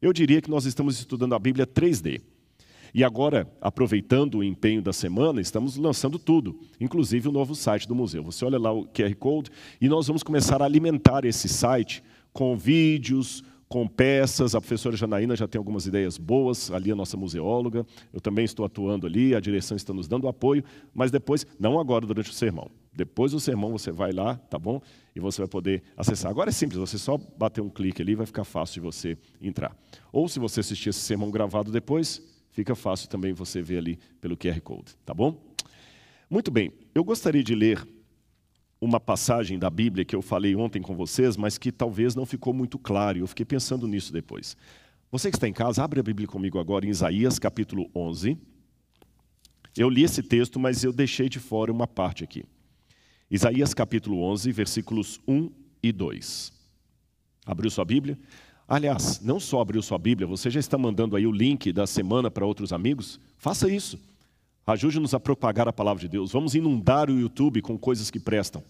Eu 0.00 0.12
diria 0.12 0.40
que 0.40 0.50
nós 0.50 0.64
estamos 0.64 0.98
estudando 0.98 1.34
a 1.34 1.38
Bíblia 1.38 1.66
3D. 1.66 2.22
E 2.92 3.04
agora, 3.04 3.48
aproveitando 3.60 4.38
o 4.38 4.44
empenho 4.44 4.82
da 4.82 4.92
semana, 4.92 5.40
estamos 5.40 5.76
lançando 5.76 6.18
tudo, 6.18 6.58
inclusive 6.80 7.28
o 7.28 7.32
novo 7.32 7.54
site 7.54 7.86
do 7.86 7.94
museu. 7.94 8.24
Você 8.24 8.44
olha 8.44 8.58
lá 8.58 8.72
o 8.72 8.86
QR 8.86 9.14
Code 9.14 9.50
e 9.80 9.88
nós 9.88 10.06
vamos 10.06 10.22
começar 10.22 10.60
a 10.60 10.64
alimentar 10.64 11.24
esse 11.24 11.48
site 11.48 12.02
com 12.32 12.56
vídeos, 12.56 13.44
com 13.70 13.86
peças. 13.86 14.56
A 14.56 14.60
professora 14.60 14.96
Janaína 14.96 15.36
já 15.36 15.46
tem 15.46 15.58
algumas 15.58 15.86
ideias 15.86 16.18
boas, 16.18 16.70
ali 16.72 16.90
a 16.90 16.96
nossa 16.96 17.16
museóloga. 17.16 17.86
Eu 18.12 18.20
também 18.20 18.44
estou 18.44 18.66
atuando 18.66 19.06
ali, 19.06 19.34
a 19.34 19.40
direção 19.40 19.76
está 19.76 19.94
nos 19.94 20.08
dando 20.08 20.26
apoio, 20.26 20.64
mas 20.92 21.10
depois, 21.12 21.46
não 21.58 21.78
agora 21.78 22.04
durante 22.04 22.30
o 22.30 22.34
sermão. 22.34 22.68
Depois 22.92 23.30
do 23.30 23.38
sermão 23.38 23.70
você 23.70 23.92
vai 23.92 24.10
lá, 24.10 24.34
tá 24.34 24.58
bom? 24.58 24.82
E 25.14 25.20
você 25.20 25.40
vai 25.40 25.48
poder 25.48 25.84
acessar. 25.96 26.30
Agora 26.30 26.50
é 26.50 26.52
simples, 26.52 26.80
você 26.80 26.98
só 26.98 27.16
bater 27.16 27.60
um 27.60 27.70
clique 27.70 28.02
ali, 28.02 28.16
vai 28.16 28.26
ficar 28.26 28.42
fácil 28.42 28.74
de 28.74 28.80
você 28.80 29.16
entrar. 29.40 29.76
Ou 30.12 30.28
se 30.28 30.40
você 30.40 30.58
assistir 30.58 30.88
esse 30.88 30.98
sermão 30.98 31.30
gravado 31.30 31.70
depois, 31.70 32.20
fica 32.50 32.74
fácil 32.74 33.08
também 33.08 33.32
você 33.32 33.62
ver 33.62 33.78
ali 33.78 33.98
pelo 34.20 34.36
QR 34.36 34.60
Code, 34.60 34.96
tá 35.06 35.14
bom? 35.14 35.40
Muito 36.28 36.50
bem, 36.50 36.72
eu 36.92 37.04
gostaria 37.04 37.42
de 37.42 37.54
ler 37.54 37.86
uma 38.80 38.98
passagem 38.98 39.58
da 39.58 39.68
Bíblia 39.68 40.04
que 40.04 40.16
eu 40.16 40.22
falei 40.22 40.56
ontem 40.56 40.80
com 40.80 40.96
vocês, 40.96 41.36
mas 41.36 41.58
que 41.58 41.70
talvez 41.70 42.14
não 42.14 42.24
ficou 42.24 42.54
muito 42.54 42.78
claro, 42.78 43.18
eu 43.18 43.26
fiquei 43.26 43.44
pensando 43.44 43.86
nisso 43.86 44.12
depois. 44.12 44.56
Você 45.12 45.30
que 45.30 45.36
está 45.36 45.46
em 45.46 45.52
casa, 45.52 45.84
abre 45.84 46.00
a 46.00 46.02
Bíblia 46.02 46.26
comigo 46.26 46.58
agora 46.58 46.86
em 46.86 46.88
Isaías 46.88 47.38
capítulo 47.38 47.90
11. 47.94 48.38
Eu 49.76 49.90
li 49.90 50.02
esse 50.02 50.22
texto, 50.22 50.58
mas 50.58 50.82
eu 50.82 50.92
deixei 50.92 51.28
de 51.28 51.38
fora 51.38 51.70
uma 51.70 51.86
parte 51.86 52.24
aqui. 52.24 52.44
Isaías 53.30 53.74
capítulo 53.74 54.22
11, 54.22 54.50
versículos 54.50 55.20
1 55.28 55.50
e 55.82 55.92
2. 55.92 56.52
Abriu 57.44 57.70
sua 57.70 57.84
Bíblia? 57.84 58.18
Aliás, 58.66 59.20
não 59.20 59.40
só 59.40 59.60
abriu 59.60 59.82
sua 59.82 59.98
Bíblia, 59.98 60.26
você 60.26 60.48
já 60.48 60.60
está 60.60 60.78
mandando 60.78 61.16
aí 61.16 61.26
o 61.26 61.32
link 61.32 61.72
da 61.72 61.86
semana 61.86 62.30
para 62.30 62.46
outros 62.46 62.72
amigos? 62.72 63.20
Faça 63.36 63.68
isso. 63.68 63.98
Ajude-nos 64.70 65.14
a 65.14 65.18
propagar 65.18 65.66
a 65.66 65.72
palavra 65.72 66.00
de 66.00 66.08
Deus. 66.08 66.30
Vamos 66.30 66.54
inundar 66.54 67.10
o 67.10 67.18
YouTube 67.18 67.60
com 67.60 67.76
coisas 67.76 68.08
que 68.08 68.20
prestam. 68.20 68.62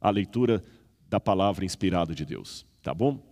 A 0.00 0.08
leitura 0.08 0.64
da 1.10 1.20
palavra 1.20 1.62
inspirada 1.62 2.14
de 2.14 2.24
Deus. 2.24 2.64
Tá 2.82 2.94
bom? 2.94 3.22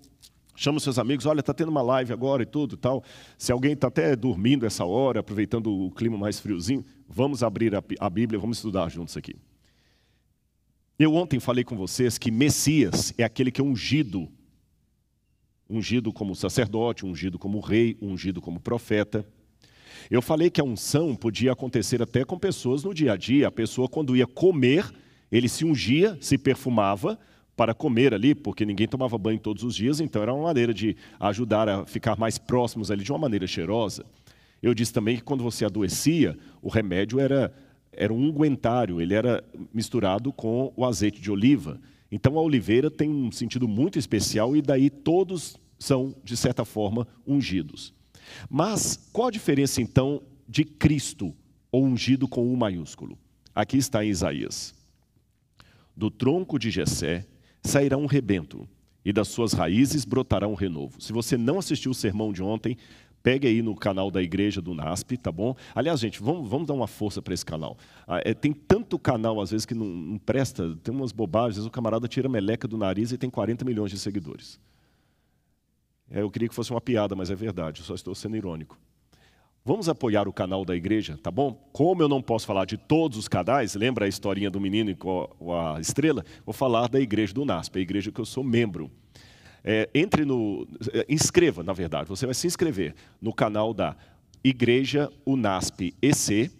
Chama 0.54 0.76
os 0.76 0.82
seus 0.82 0.98
amigos, 0.98 1.24
olha, 1.24 1.40
está 1.40 1.54
tendo 1.54 1.70
uma 1.70 1.80
live 1.80 2.12
agora 2.12 2.42
e 2.42 2.46
tudo 2.46 2.76
tal. 2.76 3.02
Se 3.38 3.50
alguém 3.50 3.72
está 3.72 3.88
até 3.88 4.14
dormindo 4.14 4.66
essa 4.66 4.84
hora, 4.84 5.20
aproveitando 5.20 5.72
o 5.72 5.90
clima 5.90 6.18
mais 6.18 6.38
friozinho, 6.38 6.84
vamos 7.08 7.42
abrir 7.42 7.74
a, 7.74 7.82
a 7.98 8.10
Bíblia, 8.10 8.38
vamos 8.38 8.58
estudar 8.58 8.90
juntos 8.90 9.16
aqui. 9.16 9.34
Eu 10.98 11.14
ontem 11.14 11.40
falei 11.40 11.64
com 11.64 11.74
vocês 11.74 12.18
que 12.18 12.30
Messias 12.30 13.14
é 13.16 13.24
aquele 13.24 13.50
que 13.50 13.62
é 13.62 13.64
ungido. 13.64 14.28
Ungido 15.70 16.12
como 16.12 16.36
sacerdote, 16.36 17.06
ungido 17.06 17.38
como 17.38 17.60
rei, 17.60 17.96
ungido 18.02 18.42
como 18.42 18.60
profeta. 18.60 19.26
Eu 20.08 20.22
falei 20.22 20.50
que 20.50 20.60
a 20.60 20.64
unção 20.64 21.16
podia 21.16 21.52
acontecer 21.52 22.00
até 22.00 22.24
com 22.24 22.38
pessoas 22.38 22.84
no 22.84 22.94
dia 22.94 23.12
a 23.12 23.16
dia. 23.16 23.48
A 23.48 23.50
pessoa, 23.52 23.88
quando 23.88 24.16
ia 24.16 24.26
comer, 24.26 24.88
ele 25.30 25.48
se 25.48 25.64
ungia, 25.64 26.16
se 26.20 26.38
perfumava 26.38 27.18
para 27.56 27.74
comer 27.74 28.14
ali, 28.14 28.34
porque 28.34 28.64
ninguém 28.64 28.88
tomava 28.88 29.18
banho 29.18 29.38
todos 29.38 29.62
os 29.62 29.74
dias, 29.74 30.00
então 30.00 30.22
era 30.22 30.32
uma 30.32 30.44
maneira 30.44 30.72
de 30.72 30.96
ajudar 31.18 31.68
a 31.68 31.84
ficar 31.84 32.18
mais 32.18 32.38
próximos 32.38 32.90
ali 32.90 33.04
de 33.04 33.12
uma 33.12 33.18
maneira 33.18 33.46
cheirosa. 33.46 34.04
Eu 34.62 34.72
disse 34.72 34.92
também 34.92 35.16
que 35.16 35.22
quando 35.22 35.42
você 35.42 35.64
adoecia, 35.64 36.38
o 36.62 36.68
remédio 36.68 37.20
era, 37.20 37.52
era 37.92 38.12
um 38.12 38.28
unguentário, 38.28 39.00
ele 39.00 39.14
era 39.14 39.44
misturado 39.74 40.32
com 40.32 40.72
o 40.74 40.86
azeite 40.86 41.20
de 41.20 41.30
oliva. 41.30 41.78
Então 42.10 42.38
a 42.38 42.42
oliveira 42.42 42.90
tem 42.90 43.10
um 43.10 43.30
sentido 43.30 43.68
muito 43.68 43.98
especial 43.98 44.56
e 44.56 44.62
daí 44.62 44.88
todos 44.88 45.58
são, 45.78 46.14
de 46.24 46.36
certa 46.36 46.64
forma, 46.64 47.06
ungidos. 47.26 47.94
Mas 48.48 49.08
qual 49.12 49.28
a 49.28 49.30
diferença 49.30 49.80
então 49.80 50.22
de 50.48 50.64
Cristo, 50.64 51.34
ou 51.70 51.84
ungido 51.84 52.26
com 52.26 52.52
U 52.52 52.56
maiúsculo? 52.56 53.18
Aqui 53.54 53.76
está 53.76 54.04
em 54.04 54.08
Isaías. 54.08 54.74
Do 55.96 56.10
tronco 56.10 56.58
de 56.58 56.70
Jessé 56.70 57.26
sairá 57.62 57.96
um 57.96 58.06
rebento, 58.06 58.68
e 59.04 59.12
das 59.12 59.28
suas 59.28 59.52
raízes 59.52 60.04
brotará 60.04 60.46
um 60.46 60.54
renovo. 60.54 61.00
Se 61.00 61.12
você 61.12 61.36
não 61.36 61.58
assistiu 61.58 61.90
o 61.90 61.94
sermão 61.94 62.32
de 62.32 62.42
ontem, 62.42 62.76
pegue 63.22 63.46
aí 63.46 63.62
no 63.62 63.74
canal 63.74 64.10
da 64.10 64.22
igreja 64.22 64.60
do 64.60 64.74
NASP, 64.74 65.16
tá 65.16 65.30
bom? 65.30 65.54
Aliás, 65.74 66.00
gente, 66.00 66.22
vamos, 66.22 66.48
vamos 66.48 66.66
dar 66.66 66.74
uma 66.74 66.86
força 66.86 67.20
para 67.20 67.34
esse 67.34 67.44
canal. 67.44 67.76
Ah, 68.06 68.20
é, 68.24 68.34
tem 68.34 68.52
tanto 68.52 68.98
canal, 68.98 69.40
às 69.40 69.50
vezes, 69.50 69.66
que 69.66 69.74
não, 69.74 69.86
não, 69.86 70.18
presta, 70.18 70.76
tem 70.82 70.94
umas 70.94 71.12
bobagens, 71.12 71.64
o 71.64 71.70
camarada 71.70 72.08
tira 72.08 72.28
a 72.28 72.30
meleca 72.30 72.66
do 72.66 72.76
nariz 72.76 73.12
e 73.12 73.18
tem 73.18 73.30
40 73.30 73.64
milhões 73.64 73.90
de 73.90 73.98
seguidores. 73.98 74.58
É, 76.10 76.22
eu 76.22 76.30
queria 76.30 76.48
que 76.48 76.54
fosse 76.54 76.70
uma 76.70 76.80
piada, 76.80 77.14
mas 77.14 77.30
é 77.30 77.34
verdade, 77.34 77.80
eu 77.80 77.86
só 77.86 77.94
estou 77.94 78.14
sendo 78.14 78.36
irônico. 78.36 78.78
Vamos 79.64 79.88
apoiar 79.88 80.26
o 80.26 80.32
canal 80.32 80.64
da 80.64 80.74
igreja, 80.74 81.18
tá 81.22 81.30
bom? 81.30 81.52
Como 81.72 82.02
eu 82.02 82.08
não 82.08 82.22
posso 82.22 82.46
falar 82.46 82.64
de 82.64 82.78
todos 82.78 83.18
os 83.18 83.28
canais, 83.28 83.74
lembra 83.74 84.06
a 84.06 84.08
historinha 84.08 84.50
do 84.50 84.58
menino 84.58 84.96
com 84.96 85.28
a 85.54 85.78
estrela? 85.78 86.24
Vou 86.46 86.54
falar 86.54 86.88
da 86.88 86.98
igreja 86.98 87.34
do 87.34 87.44
NASP, 87.44 87.78
a 87.78 87.82
igreja 87.82 88.10
que 88.10 88.20
eu 88.20 88.24
sou 88.24 88.42
membro. 88.42 88.90
É, 89.62 89.88
entre 89.94 90.24
no. 90.24 90.66
É, 90.92 91.04
inscreva, 91.08 91.62
na 91.62 91.74
verdade, 91.74 92.08
você 92.08 92.24
vai 92.24 92.34
se 92.34 92.46
inscrever 92.46 92.94
no 93.20 93.32
canal 93.32 93.74
da 93.74 93.94
Igreja 94.42 95.12
UNASP 95.26 95.94
EC. 96.00 96.50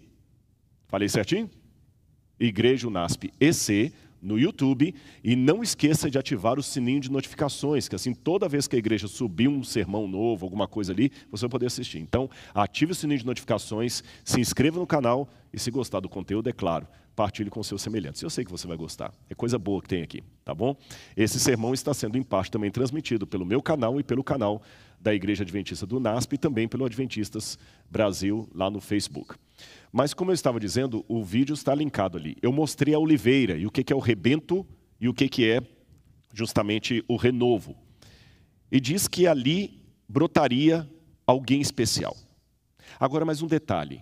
Falei 0.87 1.09
certinho? 1.09 1.49
Igreja 2.39 2.87
UNASP 2.87 3.33
EC 3.39 3.91
no 4.21 4.37
YouTube 4.37 4.93
e 5.23 5.35
não 5.35 5.63
esqueça 5.63 6.09
de 6.09 6.17
ativar 6.17 6.59
o 6.59 6.63
sininho 6.63 6.99
de 6.99 7.11
notificações, 7.11 7.87
que 7.87 7.95
assim 7.95 8.13
toda 8.13 8.47
vez 8.47 8.67
que 8.67 8.75
a 8.75 8.79
igreja 8.79 9.07
subir 9.07 9.47
um 9.47 9.63
sermão 9.63 10.07
novo, 10.07 10.45
alguma 10.45 10.67
coisa 10.67 10.93
ali, 10.93 11.11
você 11.29 11.41
vai 11.45 11.49
poder 11.49 11.65
assistir. 11.65 11.99
Então, 11.99 12.29
ative 12.53 12.91
o 12.91 12.95
sininho 12.95 13.19
de 13.19 13.25
notificações, 13.25 14.03
se 14.23 14.39
inscreva 14.39 14.79
no 14.79 14.87
canal 14.87 15.29
e 15.53 15.59
se 15.59 15.71
gostar 15.71 15.99
do 15.99 16.09
conteúdo, 16.09 16.49
é 16.49 16.53
claro, 16.53 16.87
partilhe 17.15 17.49
com 17.49 17.61
seus 17.63 17.81
semelhantes. 17.81 18.21
Eu 18.21 18.29
sei 18.29 18.45
que 18.45 18.51
você 18.51 18.67
vai 18.67 18.77
gostar. 18.77 19.13
É 19.29 19.35
coisa 19.35 19.57
boa 19.57 19.81
que 19.81 19.89
tem 19.89 20.01
aqui, 20.01 20.23
tá 20.45 20.53
bom? 20.53 20.75
Esse 21.15 21.39
sermão 21.39 21.73
está 21.73 21.93
sendo 21.93 22.17
em 22.17 22.23
parte 22.23 22.51
também 22.51 22.71
transmitido 22.71 23.27
pelo 23.27 23.45
meu 23.45 23.61
canal 23.61 23.99
e 23.99 24.03
pelo 24.03 24.23
canal 24.23 24.61
da 24.99 25.13
Igreja 25.13 25.43
Adventista 25.43 25.85
do 25.85 25.99
NASP 25.99 26.33
e 26.33 26.37
também 26.37 26.67
pelo 26.67 26.85
Adventistas 26.85 27.57
Brasil 27.89 28.47
lá 28.53 28.69
no 28.69 28.79
Facebook. 28.79 29.35
Mas, 29.91 30.13
como 30.13 30.31
eu 30.31 30.35
estava 30.35 30.59
dizendo, 30.59 31.03
o 31.07 31.23
vídeo 31.23 31.53
está 31.53 31.75
linkado 31.75 32.17
ali. 32.17 32.37
Eu 32.41 32.51
mostrei 32.51 32.93
a 32.93 32.99
oliveira 32.99 33.57
e 33.57 33.67
o 33.67 33.71
que 33.71 33.91
é 33.91 33.95
o 33.95 33.99
rebento 33.99 34.65
e 34.99 35.09
o 35.09 35.13
que 35.13 35.49
é 35.49 35.61
justamente 36.33 37.03
o 37.07 37.17
renovo. 37.17 37.75
E 38.71 38.79
diz 38.79 39.07
que 39.07 39.27
ali 39.27 39.81
brotaria 40.07 40.89
alguém 41.27 41.59
especial. 41.59 42.15
Agora, 42.99 43.25
mais 43.25 43.41
um 43.41 43.47
detalhe. 43.47 44.01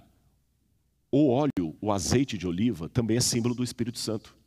O 1.11 1.29
óleo, 1.29 1.75
o 1.81 1.91
azeite 1.91 2.37
de 2.37 2.47
oliva, 2.47 2.87
também 2.87 3.17
é 3.17 3.21
símbolo 3.21 3.55
do 3.55 3.63
Espírito 3.63 3.97
Santo. 3.97 4.37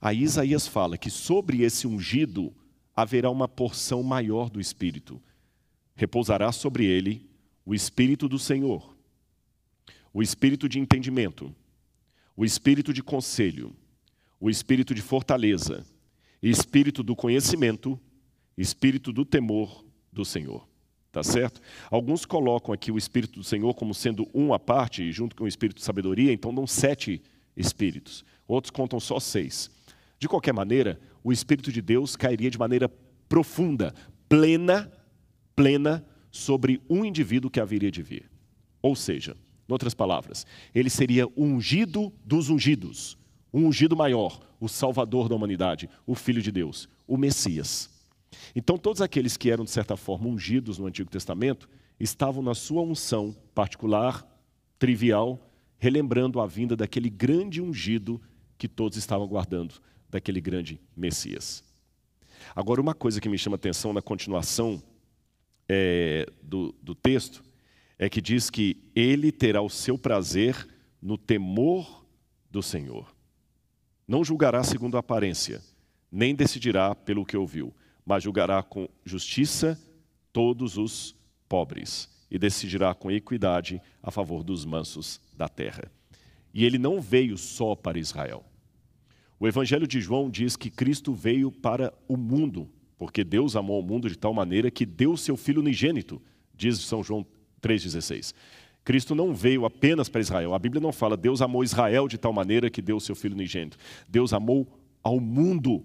Aí 0.00 0.22
Isaías 0.22 0.66
fala 0.66 0.98
que 0.98 1.08
sobre 1.08 1.62
esse 1.62 1.86
ungido 1.86 2.52
haverá 2.96 3.30
uma 3.30 3.46
porção 3.46 4.02
maior 4.02 4.50
do 4.50 4.60
Espírito. 4.60 5.22
Repousará 5.94 6.50
sobre 6.50 6.84
ele 6.84 7.30
o 7.64 7.74
Espírito 7.74 8.28
do 8.28 8.40
Senhor, 8.40 8.96
o 10.18 10.22
espírito 10.22 10.68
de 10.68 10.80
entendimento, 10.80 11.54
o 12.36 12.44
espírito 12.44 12.92
de 12.92 13.04
conselho, 13.04 13.72
o 14.40 14.50
espírito 14.50 14.92
de 14.92 15.00
fortaleza, 15.00 15.86
espírito 16.42 17.04
do 17.04 17.14
conhecimento, 17.14 17.96
espírito 18.56 19.12
do 19.12 19.24
temor 19.24 19.84
do 20.12 20.24
Senhor. 20.24 20.66
Tá 21.12 21.22
certo? 21.22 21.60
Alguns 21.88 22.26
colocam 22.26 22.74
aqui 22.74 22.90
o 22.90 22.98
Espírito 22.98 23.38
do 23.38 23.44
Senhor 23.44 23.72
como 23.74 23.94
sendo 23.94 24.28
um 24.34 24.52
à 24.52 24.58
parte, 24.58 25.12
junto 25.12 25.36
com 25.36 25.44
o 25.44 25.48
Espírito 25.48 25.76
de 25.76 25.84
sabedoria, 25.84 26.32
então 26.32 26.52
dão 26.52 26.66
sete 26.66 27.22
espíritos. 27.56 28.24
Outros 28.48 28.72
contam 28.72 28.98
só 28.98 29.20
seis. 29.20 29.70
De 30.18 30.26
qualquer 30.28 30.52
maneira, 30.52 31.00
o 31.22 31.32
Espírito 31.32 31.70
de 31.70 31.80
Deus 31.80 32.16
cairia 32.16 32.50
de 32.50 32.58
maneira 32.58 32.88
profunda, 33.28 33.94
plena, 34.28 34.92
plena 35.54 36.04
sobre 36.28 36.82
um 36.90 37.04
indivíduo 37.04 37.48
que 37.48 37.60
haveria 37.60 37.90
de 37.90 38.02
vir. 38.02 38.28
Ou 38.82 38.96
seja, 38.96 39.36
em 39.68 39.72
outras 39.72 39.92
palavras, 39.92 40.46
ele 40.74 40.88
seria 40.88 41.28
ungido 41.36 42.12
dos 42.24 42.48
ungidos, 42.48 43.18
um 43.52 43.66
ungido 43.66 43.94
maior, 43.94 44.40
o 44.58 44.68
Salvador 44.68 45.28
da 45.28 45.34
humanidade, 45.34 45.88
o 46.06 46.14
Filho 46.14 46.40
de 46.40 46.50
Deus, 46.50 46.88
o 47.06 47.16
Messias. 47.16 47.90
Então, 48.56 48.78
todos 48.78 49.02
aqueles 49.02 49.36
que 49.36 49.50
eram, 49.50 49.64
de 49.64 49.70
certa 49.70 49.96
forma, 49.96 50.28
ungidos 50.28 50.78
no 50.78 50.86
Antigo 50.86 51.10
Testamento, 51.10 51.68
estavam 52.00 52.42
na 52.42 52.54
sua 52.54 52.82
unção 52.82 53.36
particular, 53.54 54.26
trivial, 54.78 55.38
relembrando 55.78 56.40
a 56.40 56.46
vinda 56.46 56.74
daquele 56.74 57.10
grande 57.10 57.60
ungido 57.60 58.20
que 58.56 58.68
todos 58.68 58.96
estavam 58.96 59.26
aguardando, 59.26 59.74
daquele 60.10 60.40
grande 60.40 60.80
Messias. 60.96 61.62
Agora, 62.54 62.80
uma 62.80 62.94
coisa 62.94 63.20
que 63.20 63.28
me 63.28 63.36
chama 63.36 63.56
atenção 63.56 63.92
na 63.92 64.00
continuação 64.00 64.82
é, 65.68 66.26
do, 66.42 66.74
do 66.82 66.94
texto 66.94 67.44
é 67.98 68.08
que 68.08 68.20
diz 68.20 68.48
que 68.48 68.76
ele 68.94 69.32
terá 69.32 69.60
o 69.60 69.68
seu 69.68 69.98
prazer 69.98 70.68
no 71.02 71.18
temor 71.18 72.06
do 72.50 72.62
Senhor. 72.62 73.12
Não 74.06 74.24
julgará 74.24 74.62
segundo 74.62 74.96
a 74.96 75.00
aparência, 75.00 75.62
nem 76.10 76.34
decidirá 76.34 76.94
pelo 76.94 77.26
que 77.26 77.36
ouviu, 77.36 77.74
mas 78.06 78.22
julgará 78.22 78.62
com 78.62 78.88
justiça 79.04 79.78
todos 80.32 80.78
os 80.78 81.14
pobres 81.48 82.08
e 82.30 82.38
decidirá 82.38 82.94
com 82.94 83.10
equidade 83.10 83.82
a 84.02 84.10
favor 84.10 84.42
dos 84.42 84.64
mansos 84.64 85.20
da 85.36 85.48
terra. 85.48 85.90
E 86.54 86.64
ele 86.64 86.78
não 86.78 87.00
veio 87.00 87.36
só 87.36 87.74
para 87.74 87.98
Israel. 87.98 88.44
O 89.40 89.46
Evangelho 89.46 89.86
de 89.86 90.00
João 90.00 90.30
diz 90.30 90.56
que 90.56 90.70
Cristo 90.70 91.12
veio 91.12 91.50
para 91.52 91.92
o 92.08 92.16
mundo, 92.16 92.68
porque 92.96 93.22
Deus 93.22 93.54
amou 93.56 93.80
o 93.80 93.84
mundo 93.84 94.08
de 94.08 94.16
tal 94.16 94.34
maneira 94.34 94.70
que 94.70 94.86
deu 94.86 95.16
seu 95.16 95.36
Filho 95.36 95.60
unigênito, 95.60 96.20
diz 96.54 96.78
São 96.80 97.04
João 97.04 97.24
3,16. 97.60 98.34
Cristo 98.84 99.14
não 99.14 99.34
veio 99.34 99.64
apenas 99.64 100.08
para 100.08 100.20
Israel. 100.20 100.54
A 100.54 100.58
Bíblia 100.58 100.80
não 100.80 100.92
fala 100.92 101.16
Deus 101.16 101.42
amou 101.42 101.62
Israel 101.62 102.08
de 102.08 102.16
tal 102.16 102.32
maneira 102.32 102.70
que 102.70 102.80
deu 102.80 102.98
seu 102.98 103.14
Filho 103.14 103.34
unigênito. 103.34 103.76
Deus 104.08 104.32
amou 104.32 104.66
ao 105.02 105.20
mundo. 105.20 105.84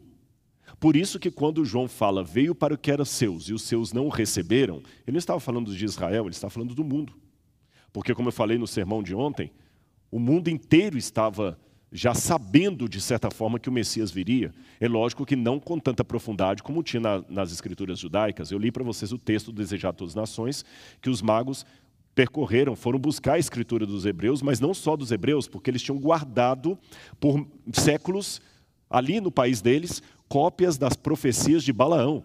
Por 0.79 0.95
isso 0.95 1.19
que 1.19 1.29
quando 1.29 1.65
João 1.65 1.87
fala 1.87 2.23
veio 2.23 2.55
para 2.55 2.73
o 2.73 2.77
que 2.77 2.91
era 2.91 3.05
seus 3.05 3.49
e 3.49 3.53
os 3.53 3.63
seus 3.63 3.91
não 3.91 4.05
o 4.05 4.09
receberam, 4.09 4.77
ele 5.05 5.13
não 5.13 5.17
estava 5.17 5.39
falando 5.39 5.75
de 5.75 5.83
Israel, 5.83 6.23
ele 6.25 6.33
estava 6.33 6.51
falando 6.51 6.73
do 6.73 6.83
mundo. 6.83 7.13
Porque 7.91 8.15
como 8.15 8.29
eu 8.29 8.33
falei 8.33 8.57
no 8.57 8.67
sermão 8.67 9.03
de 9.03 9.13
ontem, 9.13 9.51
o 10.09 10.19
mundo 10.19 10.49
inteiro 10.49 10.97
estava 10.97 11.59
já 11.95 12.15
sabendo, 12.15 12.89
de 12.89 12.99
certa 12.99 13.29
forma, 13.29 13.59
que 13.59 13.69
o 13.69 13.71
Messias 13.71 14.11
viria. 14.11 14.51
É 14.79 14.87
lógico 14.87 15.27
que 15.27 15.35
não 15.35 15.59
com 15.59 15.77
tanta 15.77 16.03
profundidade 16.03 16.63
como 16.63 16.81
tinha 16.81 16.99
na, 16.99 17.23
nas 17.29 17.51
escrituras 17.51 17.99
judaicas. 17.99 18.49
Eu 18.49 18.57
li 18.57 18.71
para 18.71 18.83
vocês 18.83 19.13
o 19.13 19.17
texto 19.17 19.51
do 19.51 19.61
Desejado 19.61 19.97
Todas 19.97 20.13
as 20.13 20.15
Nações, 20.15 20.65
que 20.99 21.09
os 21.09 21.21
magos 21.21 21.63
percorreram, 22.15 22.75
foram 22.75 22.97
buscar 22.97 23.33
a 23.33 23.39
escritura 23.39 23.85
dos 23.85 24.07
hebreus, 24.07 24.41
mas 24.41 24.59
não 24.59 24.73
só 24.73 24.95
dos 24.95 25.11
hebreus, 25.11 25.47
porque 25.47 25.69
eles 25.69 25.83
tinham 25.83 25.99
guardado 25.99 26.77
por 27.19 27.45
séculos, 27.71 28.41
ali 28.89 29.21
no 29.21 29.31
país 29.31 29.61
deles, 29.61 30.01
cópias 30.27 30.79
das 30.79 30.95
profecias 30.95 31.63
de 31.63 31.71
Balaão. 31.71 32.23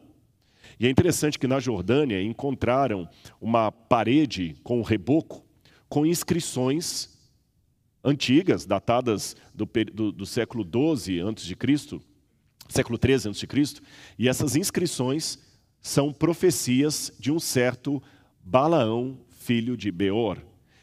E 0.81 0.87
é 0.87 0.91
interessante 0.91 1.39
que 1.39 1.47
na 1.47 1.61
Jordânia 1.61 2.23
encontraram 2.23 3.07
uma 3.39 3.71
parede 3.71 4.57
com 4.63 4.79
um 4.79 4.83
reboco 4.83 5.45
com 5.91 6.07
inscrições 6.07 7.18
antigas, 8.09 8.65
datadas 8.65 9.37
do, 9.55 9.69
do, 9.93 10.13
do 10.13 10.27
século 10.27 10.65
XII 10.65 11.21
a.C., 11.21 12.01
século 12.69 12.99
XIII 13.03 13.31
a.C., 13.31 13.83
e 14.19 14.29
essas 14.29 14.57
inscrições 14.57 15.39
são 15.81 16.13
profecias 16.13 17.13
de 17.19 17.31
um 17.31 17.39
certo 17.39 18.03
Balaão, 18.43 19.19
filho 19.29 19.77
de 19.77 19.91
Beor. 19.93 20.39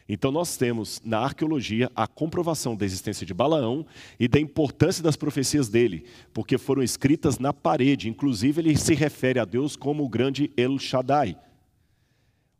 Então 0.08 0.30
nós 0.30 0.56
temos 0.56 1.02
na 1.04 1.18
arqueologia 1.18 1.90
a 1.94 2.06
comprovação 2.06 2.76
da 2.76 2.84
existência 2.84 3.26
de 3.26 3.34
Balaão 3.34 3.84
e 4.20 4.28
da 4.28 4.38
importância 4.38 5.02
das 5.02 5.16
profecias 5.16 5.68
dele, 5.68 6.04
porque 6.32 6.56
foram 6.56 6.82
escritas 6.82 7.40
na 7.40 7.52
parede, 7.52 8.08
inclusive 8.08 8.60
ele 8.60 8.76
se 8.76 8.94
refere 8.94 9.40
a 9.40 9.44
Deus 9.44 9.74
como 9.74 10.04
o 10.04 10.08
grande 10.08 10.52
El 10.56 10.78
Shaddai. 10.78 11.36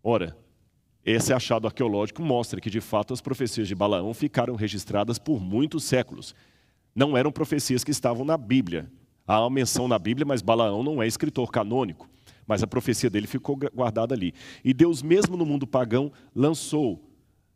Ora, 0.03 0.37
esse 1.07 1.33
achado 1.33 1.69
arqueológico 1.69 2.21
mostra 2.21 2.61
que, 2.61 2.69
de 2.69 2.81
fato, 2.81 3.15
as 3.15 3.21
profecias 3.21 3.69
de 3.69 3.77
Balaão 3.77 4.13
ficaram 4.13 4.57
registradas 4.57 5.21
por 5.21 5.41
muitos 5.41 5.85
séculos. 5.85 6.35
Não 6.93 7.17
eram 7.17 7.31
profecias 7.31 7.85
que 7.85 7.93
estavam 7.93 8.25
na 8.25 8.37
Bíblia. 8.37 8.91
Há 9.25 9.41
uma 9.41 9.51
menção 9.51 9.87
na 9.87 10.01
Bíblia, 10.01 10.27
mas 10.27 10.43
Balaão 10.43 10.83
não 10.83 11.01
é 11.01 11.07
escritor 11.07 11.53
canônico. 11.53 12.11
Mas 12.45 12.61
a 12.61 12.67
profecia 12.67 13.09
dele 13.09 13.29
ficou 13.29 13.57
guardada 13.57 14.17
ali. 14.17 14.35
E 14.65 14.75
Deus, 14.75 15.01
mesmo 15.01 15.37
no 15.37 15.47
mundo 15.47 15.65
pagão, 15.65 16.11
lançou 16.35 17.09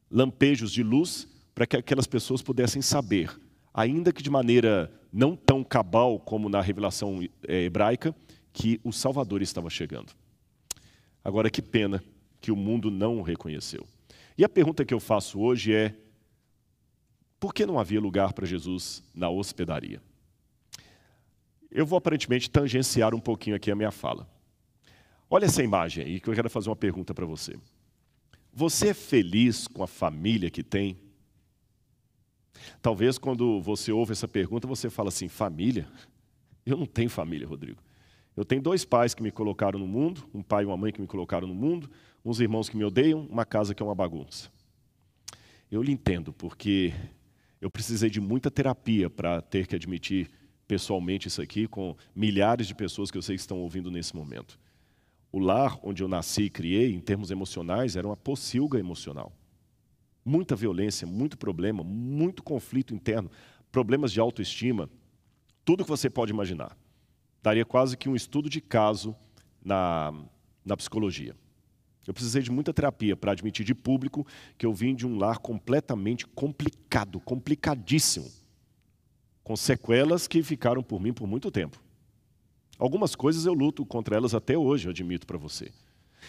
lampejos 0.08 0.70
de 0.70 0.84
luz 0.84 1.26
para 1.52 1.66
que 1.66 1.76
aquelas 1.76 2.06
pessoas 2.06 2.42
pudessem 2.42 2.80
saber, 2.80 3.36
ainda 3.74 4.12
que 4.12 4.22
de 4.22 4.30
maneira 4.30 4.92
não 5.12 5.34
tão 5.34 5.64
cabal 5.64 6.20
como 6.20 6.48
na 6.48 6.60
revelação 6.60 7.20
eh, 7.48 7.64
hebraica, 7.64 8.14
que 8.52 8.80
o 8.84 8.92
Salvador 8.92 9.42
estava 9.42 9.68
chegando. 9.68 10.12
Agora, 11.24 11.50
que 11.50 11.60
pena 11.60 12.02
que 12.40 12.50
o 12.50 12.56
mundo 12.56 12.90
não 12.90 13.22
reconheceu. 13.22 13.86
E 14.36 14.44
a 14.44 14.48
pergunta 14.48 14.84
que 14.84 14.94
eu 14.94 15.00
faço 15.00 15.38
hoje 15.40 15.74
é: 15.74 15.94
por 17.38 17.52
que 17.52 17.66
não 17.66 17.78
havia 17.78 18.00
lugar 18.00 18.32
para 18.32 18.46
Jesus 18.46 19.02
na 19.14 19.28
hospedaria? 19.28 20.02
Eu 21.70 21.86
vou 21.86 21.96
aparentemente 21.96 22.50
tangenciar 22.50 23.14
um 23.14 23.20
pouquinho 23.20 23.54
aqui 23.54 23.70
a 23.70 23.76
minha 23.76 23.90
fala. 23.90 24.28
Olha 25.28 25.44
essa 25.44 25.62
imagem 25.62 26.04
aí, 26.04 26.20
que 26.20 26.28
eu 26.28 26.34
quero 26.34 26.50
fazer 26.50 26.68
uma 26.68 26.76
pergunta 26.76 27.14
para 27.14 27.24
você. 27.24 27.56
Você 28.52 28.88
é 28.88 28.94
feliz 28.94 29.68
com 29.68 29.82
a 29.82 29.86
família 29.86 30.50
que 30.50 30.62
tem? 30.62 30.98
Talvez 32.82 33.16
quando 33.16 33.60
você 33.60 33.92
ouve 33.92 34.12
essa 34.12 34.26
pergunta, 34.26 34.66
você 34.66 34.90
fala 34.90 35.08
assim: 35.08 35.28
família? 35.28 35.86
Eu 36.66 36.76
não 36.76 36.86
tenho 36.86 37.08
família, 37.08 37.46
Rodrigo. 37.46 37.80
Eu 38.36 38.44
tenho 38.44 38.62
dois 38.62 38.84
pais 38.84 39.14
que 39.14 39.22
me 39.22 39.30
colocaram 39.30 39.78
no 39.78 39.86
mundo, 39.86 40.28
um 40.32 40.42
pai 40.42 40.64
e 40.64 40.66
uma 40.66 40.76
mãe 40.76 40.92
que 40.92 41.00
me 41.00 41.06
colocaram 41.06 41.46
no 41.46 41.54
mundo, 41.54 41.90
uns 42.24 42.40
irmãos 42.40 42.68
que 42.68 42.76
me 42.76 42.84
odeiam, 42.84 43.26
uma 43.26 43.44
casa 43.44 43.74
que 43.74 43.82
é 43.82 43.86
uma 43.86 43.94
bagunça. 43.94 44.50
Eu 45.70 45.82
lhe 45.82 45.92
entendo, 45.92 46.32
porque 46.32 46.92
eu 47.60 47.70
precisei 47.70 48.10
de 48.10 48.20
muita 48.20 48.50
terapia 48.50 49.08
para 49.08 49.40
ter 49.40 49.66
que 49.66 49.74
admitir 49.74 50.30
pessoalmente 50.66 51.28
isso 51.28 51.42
aqui 51.42 51.66
com 51.66 51.96
milhares 52.14 52.66
de 52.66 52.74
pessoas 52.74 53.10
que 53.10 53.18
eu 53.18 53.22
sei 53.22 53.36
que 53.36 53.40
estão 53.40 53.58
ouvindo 53.58 53.90
nesse 53.90 54.14
momento. 54.14 54.58
O 55.32 55.38
lar 55.38 55.78
onde 55.82 56.02
eu 56.02 56.08
nasci 56.08 56.42
e 56.44 56.50
criei, 56.50 56.92
em 56.92 57.00
termos 57.00 57.30
emocionais, 57.30 57.96
era 57.96 58.06
uma 58.06 58.16
pocilga 58.16 58.78
emocional. 58.78 59.32
Muita 60.24 60.56
violência, 60.56 61.06
muito 61.06 61.38
problema, 61.38 61.82
muito 61.82 62.42
conflito 62.42 62.94
interno, 62.94 63.30
problemas 63.70 64.12
de 64.12 64.20
autoestima, 64.20 64.88
tudo 65.64 65.84
que 65.84 65.90
você 65.90 66.10
pode 66.10 66.32
imaginar. 66.32 66.76
Daria 67.42 67.64
quase 67.64 67.96
que 67.96 68.08
um 68.08 68.16
estudo 68.16 68.50
de 68.50 68.60
caso 68.60 69.14
na, 69.64 70.12
na 70.64 70.76
psicologia. 70.76 71.34
Eu 72.06 72.14
precisei 72.14 72.42
de 72.42 72.50
muita 72.50 72.72
terapia 72.72 73.16
para 73.16 73.32
admitir 73.32 73.64
de 73.64 73.74
público 73.74 74.26
que 74.56 74.64
eu 74.64 74.72
vim 74.72 74.94
de 74.94 75.06
um 75.06 75.18
lar 75.18 75.38
completamente 75.38 76.26
complicado, 76.26 77.20
complicadíssimo, 77.20 78.30
com 79.42 79.56
sequelas 79.56 80.26
que 80.26 80.42
ficaram 80.42 80.82
por 80.82 81.00
mim 81.00 81.12
por 81.12 81.26
muito 81.26 81.50
tempo. 81.50 81.80
Algumas 82.78 83.14
coisas 83.14 83.44
eu 83.44 83.52
luto 83.52 83.84
contra 83.84 84.16
elas 84.16 84.34
até 84.34 84.56
hoje, 84.56 84.86
eu 84.86 84.90
admito 84.90 85.26
para 85.26 85.36
você. 85.36 85.70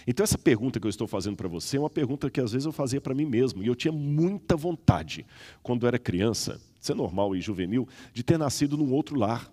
Então, 0.05 0.23
essa 0.23 0.37
pergunta 0.37 0.79
que 0.79 0.87
eu 0.87 0.89
estou 0.89 1.07
fazendo 1.07 1.35
para 1.35 1.47
você 1.47 1.77
é 1.77 1.79
uma 1.79 1.89
pergunta 1.89 2.29
que 2.29 2.41
às 2.41 2.51
vezes 2.51 2.65
eu 2.65 2.71
fazia 2.71 2.99
para 2.99 3.13
mim 3.13 3.25
mesmo, 3.25 3.63
e 3.63 3.67
eu 3.67 3.75
tinha 3.75 3.91
muita 3.91 4.55
vontade, 4.55 5.25
quando 5.61 5.87
era 5.87 5.99
criança, 5.99 6.59
isso 6.79 6.91
é 6.91 6.95
normal 6.95 7.35
e 7.35 7.41
juvenil, 7.41 7.87
de 8.13 8.23
ter 8.23 8.37
nascido 8.37 8.77
num 8.77 8.91
outro 8.91 9.15
lar. 9.17 9.51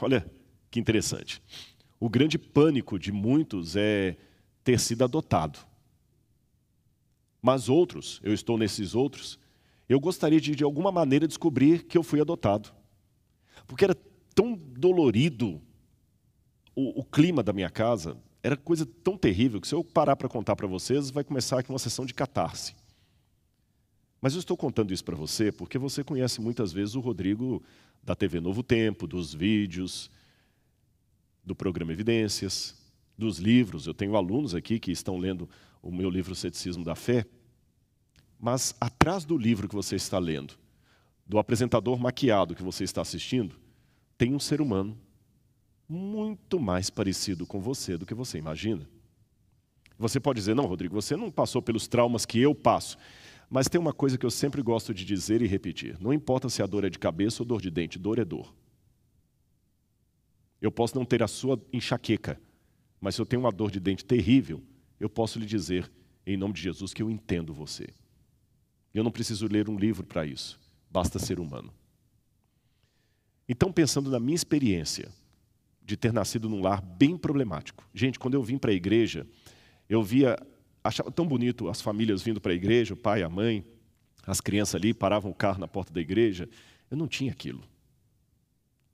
Olha 0.00 0.28
que 0.70 0.80
interessante. 0.80 1.42
O 2.00 2.08
grande 2.08 2.38
pânico 2.38 2.98
de 2.98 3.10
muitos 3.10 3.76
é 3.76 4.16
ter 4.68 4.78
sido 4.78 5.02
adotado. 5.02 5.58
Mas 7.40 7.70
outros, 7.70 8.20
eu 8.22 8.34
estou 8.34 8.58
nesses 8.58 8.94
outros, 8.94 9.38
eu 9.88 9.98
gostaria 9.98 10.38
de, 10.38 10.54
de 10.54 10.62
alguma 10.62 10.92
maneira, 10.92 11.26
descobrir 11.26 11.84
que 11.84 11.96
eu 11.96 12.02
fui 12.02 12.20
adotado. 12.20 12.70
Porque 13.66 13.82
era 13.82 13.96
tão 14.34 14.54
dolorido 14.54 15.62
o, 16.76 17.00
o 17.00 17.02
clima 17.02 17.42
da 17.42 17.50
minha 17.50 17.70
casa, 17.70 18.14
era 18.42 18.58
coisa 18.58 18.84
tão 18.84 19.16
terrível 19.16 19.58
que 19.58 19.66
se 19.66 19.74
eu 19.74 19.82
parar 19.82 20.16
para 20.16 20.28
contar 20.28 20.54
para 20.54 20.66
vocês, 20.66 21.08
vai 21.08 21.24
começar 21.24 21.60
aqui 21.60 21.70
uma 21.70 21.78
sessão 21.78 22.04
de 22.04 22.12
catarse. 22.12 22.74
Mas 24.20 24.34
eu 24.34 24.40
estou 24.40 24.54
contando 24.54 24.92
isso 24.92 25.02
para 25.02 25.16
você 25.16 25.50
porque 25.50 25.78
você 25.78 26.04
conhece 26.04 26.42
muitas 26.42 26.74
vezes 26.74 26.94
o 26.94 27.00
Rodrigo 27.00 27.62
da 28.02 28.14
TV 28.14 28.38
Novo 28.38 28.62
Tempo, 28.62 29.06
dos 29.06 29.32
vídeos, 29.32 30.10
do 31.42 31.54
programa 31.54 31.90
Evidências. 31.94 32.76
Dos 33.18 33.38
livros. 33.38 33.86
Eu 33.86 33.92
tenho 33.92 34.16
alunos 34.16 34.54
aqui 34.54 34.78
que 34.78 34.92
estão 34.92 35.18
lendo 35.18 35.50
o 35.82 35.90
meu 35.90 36.08
livro 36.08 36.34
Ceticismo 36.34 36.84
da 36.84 36.94
Fé. 36.94 37.26
Mas 38.38 38.74
atrás 38.80 39.24
do 39.24 39.36
livro 39.36 39.68
que 39.68 39.74
você 39.74 39.96
está 39.96 40.18
lendo, 40.18 40.54
do 41.26 41.38
apresentador 41.38 41.98
maquiado 41.98 42.54
que 42.54 42.62
você 42.62 42.84
está 42.84 43.02
assistindo, 43.02 43.56
tem 44.16 44.34
um 44.34 44.38
ser 44.38 44.60
humano 44.60 44.96
muito 45.88 46.60
mais 46.60 46.88
parecido 46.88 47.44
com 47.44 47.60
você 47.60 47.96
do 47.96 48.06
que 48.06 48.14
você 48.14 48.38
imagina. 48.38 48.88
Você 49.98 50.20
pode 50.20 50.38
dizer, 50.38 50.54
não, 50.54 50.66
Rodrigo, 50.66 50.94
você 50.94 51.16
não 51.16 51.30
passou 51.30 51.60
pelos 51.60 51.88
traumas 51.88 52.24
que 52.24 52.38
eu 52.38 52.54
passo. 52.54 52.96
Mas 53.50 53.68
tem 53.68 53.80
uma 53.80 53.92
coisa 53.92 54.16
que 54.16 54.26
eu 54.26 54.30
sempre 54.30 54.62
gosto 54.62 54.92
de 54.92 55.04
dizer 55.04 55.42
e 55.42 55.46
repetir: 55.46 55.96
não 56.00 56.12
importa 56.12 56.48
se 56.48 56.62
a 56.62 56.66
dor 56.66 56.84
é 56.84 56.90
de 56.90 56.98
cabeça 56.98 57.42
ou 57.42 57.46
dor 57.46 57.60
de 57.60 57.70
dente, 57.70 57.98
dor 57.98 58.18
é 58.18 58.24
dor. 58.24 58.54
Eu 60.60 60.70
posso 60.70 60.96
não 60.96 61.04
ter 61.04 61.22
a 61.22 61.28
sua 61.28 61.60
enxaqueca, 61.72 62.40
mas 63.00 63.14
se 63.14 63.20
eu 63.20 63.26
tenho 63.26 63.42
uma 63.42 63.52
dor 63.52 63.70
de 63.70 63.80
dente 63.80 64.04
terrível, 64.04 64.62
eu 64.98 65.08
posso 65.08 65.38
lhe 65.38 65.46
dizer, 65.46 65.90
em 66.26 66.36
nome 66.36 66.54
de 66.54 66.62
Jesus, 66.62 66.92
que 66.92 67.02
eu 67.02 67.10
entendo 67.10 67.54
você. 67.54 67.86
Eu 68.92 69.04
não 69.04 69.10
preciso 69.10 69.46
ler 69.46 69.68
um 69.68 69.78
livro 69.78 70.06
para 70.06 70.26
isso, 70.26 70.58
basta 70.90 71.18
ser 71.18 71.38
humano. 71.38 71.72
Então, 73.48 73.72
pensando 73.72 74.10
na 74.10 74.20
minha 74.20 74.34
experiência 74.34 75.10
de 75.82 75.96
ter 75.96 76.12
nascido 76.12 76.50
num 76.50 76.60
lar 76.60 76.82
bem 76.82 77.16
problemático. 77.16 77.88
Gente, 77.94 78.18
quando 78.18 78.34
eu 78.34 78.42
vim 78.42 78.58
para 78.58 78.70
a 78.70 78.74
igreja, 78.74 79.26
eu 79.88 80.02
via, 80.02 80.38
achava 80.84 81.10
tão 81.10 81.26
bonito 81.26 81.66
as 81.68 81.80
famílias 81.80 82.20
vindo 82.20 82.40
para 82.40 82.52
a 82.52 82.54
igreja, 82.54 82.92
o 82.92 82.96
pai, 82.96 83.22
a 83.22 83.28
mãe, 83.28 83.64
as 84.26 84.38
crianças 84.38 84.74
ali, 84.74 84.92
paravam 84.92 85.30
o 85.30 85.34
carro 85.34 85.58
na 85.58 85.66
porta 85.66 85.90
da 85.92 86.00
igreja. 86.00 86.46
Eu 86.90 86.96
não 86.98 87.08
tinha 87.08 87.32
aquilo. 87.32 87.62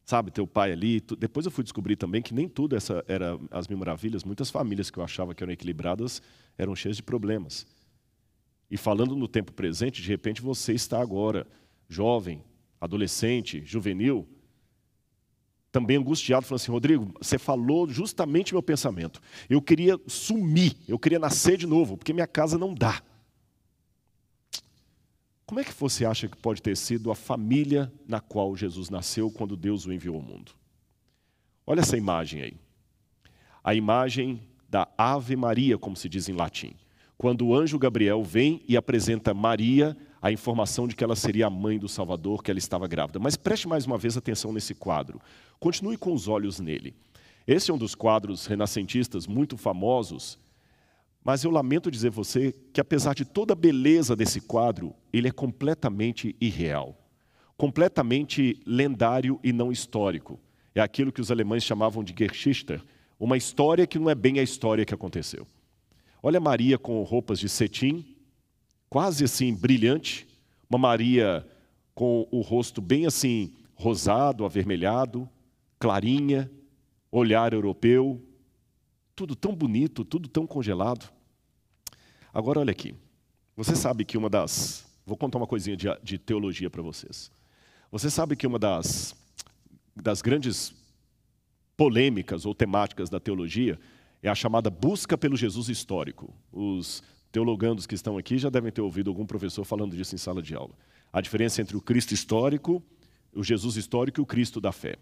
Sabe, 0.04 0.30
teu 0.30 0.46
pai 0.46 0.72
ali. 0.72 1.00
Depois 1.18 1.46
eu 1.46 1.52
fui 1.52 1.64
descobrir 1.64 1.96
também 1.96 2.20
que 2.20 2.34
nem 2.34 2.46
tudo 2.48 2.76
essa 2.76 3.02
era 3.08 3.38
as 3.50 3.66
mil 3.66 3.78
maravilhas. 3.78 4.22
Muitas 4.22 4.50
famílias 4.50 4.90
que 4.90 4.98
eu 4.98 5.04
achava 5.04 5.34
que 5.34 5.42
eram 5.42 5.52
equilibradas 5.52 6.20
eram 6.58 6.76
cheias 6.76 6.96
de 6.96 7.02
problemas. 7.02 7.66
E 8.70 8.76
falando 8.76 9.16
no 9.16 9.26
tempo 9.26 9.52
presente, 9.52 10.02
de 10.02 10.08
repente 10.08 10.42
você 10.42 10.72
está 10.72 11.00
agora 11.00 11.46
jovem, 11.88 12.42
adolescente, 12.80 13.62
juvenil, 13.64 14.28
também 15.72 15.96
angustiado, 15.96 16.46
falando 16.46 16.60
assim: 16.60 16.70
Rodrigo, 16.70 17.12
você 17.20 17.38
falou 17.38 17.88
justamente 17.88 18.52
meu 18.52 18.62
pensamento. 18.62 19.20
Eu 19.48 19.60
queria 19.60 19.98
sumir, 20.06 20.76
eu 20.86 20.98
queria 20.98 21.18
nascer 21.18 21.56
de 21.56 21.66
novo, 21.66 21.96
porque 21.96 22.12
minha 22.12 22.26
casa 22.26 22.58
não 22.58 22.74
dá. 22.74 23.02
Como 25.46 25.60
é 25.60 25.64
que 25.64 25.74
você 25.74 26.06
acha 26.06 26.26
que 26.26 26.36
pode 26.36 26.62
ter 26.62 26.76
sido 26.76 27.10
a 27.10 27.14
família 27.14 27.92
na 28.08 28.20
qual 28.20 28.56
Jesus 28.56 28.88
nasceu 28.88 29.30
quando 29.30 29.56
Deus 29.56 29.84
o 29.84 29.92
enviou 29.92 30.16
ao 30.16 30.22
mundo? 30.22 30.52
Olha 31.66 31.80
essa 31.80 31.96
imagem 31.96 32.42
aí. 32.42 32.56
A 33.62 33.74
imagem 33.74 34.40
da 34.68 34.88
Ave 34.96 35.36
Maria, 35.36 35.78
como 35.78 35.96
se 35.96 36.08
diz 36.08 36.28
em 36.28 36.32
latim. 36.32 36.74
Quando 37.16 37.46
o 37.46 37.54
anjo 37.54 37.78
Gabriel 37.78 38.22
vem 38.22 38.62
e 38.66 38.76
apresenta 38.76 39.32
Maria 39.32 39.96
a 40.20 40.32
informação 40.32 40.88
de 40.88 40.96
que 40.96 41.04
ela 41.04 41.14
seria 41.14 41.46
a 41.46 41.50
mãe 41.50 41.78
do 41.78 41.88
Salvador, 41.88 42.42
que 42.42 42.50
ela 42.50 42.58
estava 42.58 42.88
grávida. 42.88 43.18
Mas 43.18 43.36
preste 43.36 43.68
mais 43.68 43.86
uma 43.86 43.98
vez 43.98 44.16
atenção 44.16 44.52
nesse 44.52 44.74
quadro. 44.74 45.20
Continue 45.60 45.98
com 45.98 46.12
os 46.12 46.28
olhos 46.28 46.58
nele. 46.58 46.94
Esse 47.46 47.70
é 47.70 47.74
um 47.74 47.78
dos 47.78 47.94
quadros 47.94 48.46
renascentistas 48.46 49.26
muito 49.26 49.58
famosos, 49.58 50.38
mas 51.24 51.42
eu 51.42 51.50
lamento 51.50 51.90
dizer 51.90 52.08
a 52.08 52.10
você 52.10 52.54
que, 52.70 52.80
apesar 52.80 53.14
de 53.14 53.24
toda 53.24 53.54
a 53.54 53.56
beleza 53.56 54.14
desse 54.14 54.42
quadro, 54.42 54.94
ele 55.10 55.26
é 55.26 55.32
completamente 55.32 56.36
irreal, 56.38 56.94
completamente 57.56 58.60
lendário 58.66 59.40
e 59.42 59.50
não 59.50 59.72
histórico. 59.72 60.38
É 60.74 60.82
aquilo 60.82 61.10
que 61.10 61.22
os 61.22 61.30
alemães 61.30 61.64
chamavam 61.64 62.04
de 62.04 62.14
Geschichte, 62.16 62.78
uma 63.18 63.38
história 63.38 63.86
que 63.86 63.98
não 63.98 64.10
é 64.10 64.14
bem 64.14 64.38
a 64.38 64.42
história 64.42 64.84
que 64.84 64.92
aconteceu. 64.92 65.46
Olha 66.22 66.38
Maria 66.38 66.76
com 66.76 67.02
roupas 67.02 67.38
de 67.38 67.48
cetim, 67.48 68.04
quase 68.90 69.24
assim 69.24 69.54
brilhante, 69.54 70.26
uma 70.68 70.78
Maria 70.78 71.46
com 71.94 72.28
o 72.30 72.40
rosto 72.40 72.82
bem 72.82 73.06
assim 73.06 73.52
rosado, 73.74 74.44
avermelhado, 74.44 75.28
clarinha, 75.78 76.50
olhar 77.10 77.52
europeu, 77.52 78.20
tudo 79.14 79.36
tão 79.36 79.54
bonito, 79.54 80.04
tudo 80.04 80.28
tão 80.28 80.46
congelado. 80.46 81.13
Agora 82.34 82.58
olha 82.58 82.72
aqui, 82.72 82.96
você 83.56 83.76
sabe 83.76 84.04
que 84.04 84.18
uma 84.18 84.28
das, 84.28 84.84
vou 85.06 85.16
contar 85.16 85.38
uma 85.38 85.46
coisinha 85.46 85.76
de, 85.76 85.86
de 86.02 86.18
teologia 86.18 86.68
para 86.68 86.82
vocês. 86.82 87.30
Você 87.92 88.10
sabe 88.10 88.34
que 88.34 88.44
uma 88.44 88.58
das, 88.58 89.14
das 89.94 90.20
grandes 90.20 90.74
polêmicas 91.76 92.44
ou 92.44 92.52
temáticas 92.52 93.08
da 93.08 93.20
teologia 93.20 93.78
é 94.20 94.28
a 94.28 94.34
chamada 94.34 94.68
busca 94.68 95.16
pelo 95.16 95.36
Jesus 95.36 95.68
histórico. 95.68 96.34
Os 96.52 97.04
teologandos 97.30 97.86
que 97.86 97.94
estão 97.94 98.18
aqui 98.18 98.36
já 98.36 98.50
devem 98.50 98.72
ter 98.72 98.80
ouvido 98.80 99.10
algum 99.10 99.24
professor 99.24 99.64
falando 99.64 99.94
disso 99.94 100.16
em 100.16 100.18
sala 100.18 100.42
de 100.42 100.56
aula. 100.56 100.74
A 101.12 101.20
diferença 101.20 101.62
entre 101.62 101.76
o 101.76 101.80
Cristo 101.80 102.14
histórico, 102.14 102.82
o 103.32 103.44
Jesus 103.44 103.76
histórico 103.76 104.20
e 104.20 104.22
o 104.22 104.26
Cristo 104.26 104.60
da 104.60 104.72
fé. 104.72 104.96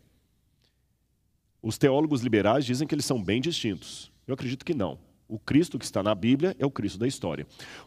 Os 1.63 1.79
teólogos 1.79 2.21
liberais 2.21 2.67
dizem 2.67 2.87
que 2.87 2.95
eles 2.95 3.07
são 3.07 3.25
bem 3.25 3.41
distintos. 3.41 4.13
Eu 4.27 4.35
acredito 4.35 4.67
que 4.67 4.75
não. 4.75 4.99
O 5.33 5.39
Cristo 5.39 5.79
que 5.79 5.85
está 5.87 6.03
na 6.03 6.15
Bíblia 6.15 6.55
é 6.59 6.67
o 6.67 6.71
Cristo 6.71 6.99
da 6.99 7.09
história. 7.09 7.47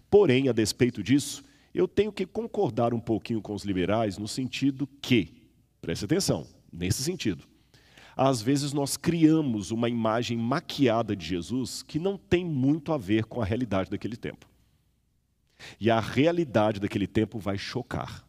Porém, 0.10 0.50
a 0.50 0.52
despeito 0.52 1.04
disso, 1.04 1.44
eu 1.76 1.88
tenho 1.88 2.12
que 2.12 2.26
concordar 2.26 2.92
um 2.92 3.00
pouquinho 3.00 3.40
com 3.40 3.54
os 3.54 3.64
liberais 3.64 4.18
no 4.18 4.28
sentido 4.28 4.90
que, 5.00 5.32
preste 5.80 6.06
atenção, 6.06 6.48
nesse 6.74 7.04
sentido, 7.04 7.46
às 8.18 8.42
vezes 8.42 8.74
nós 8.74 8.98
criamos 8.98 9.70
uma 9.70 9.88
imagem 9.88 10.36
maquiada 10.40 11.16
de 11.16 11.24
Jesus 11.24 11.84
que 11.84 12.00
não 12.00 12.18
tem 12.18 12.44
muito 12.44 12.92
a 12.92 12.98
ver 12.98 13.26
com 13.26 13.40
a 13.40 13.46
realidade 13.46 13.92
daquele 13.92 14.18
tempo. 14.18 14.50
E 15.80 15.92
a 15.92 16.00
realidade 16.00 16.80
daquele 16.80 17.06
tempo 17.06 17.38
vai 17.38 17.60
chocar. 17.60 18.28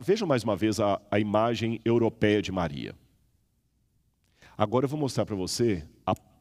Vejam 0.00 0.26
mais 0.26 0.42
uma 0.42 0.56
vez 0.56 0.80
a, 0.80 0.98
a 1.10 1.20
imagem 1.20 1.78
europeia 1.84 2.40
de 2.40 2.50
Maria. 2.50 2.94
Agora 4.56 4.86
eu 4.86 4.88
vou 4.88 4.98
mostrar 4.98 5.26
para 5.26 5.36
você 5.36 5.86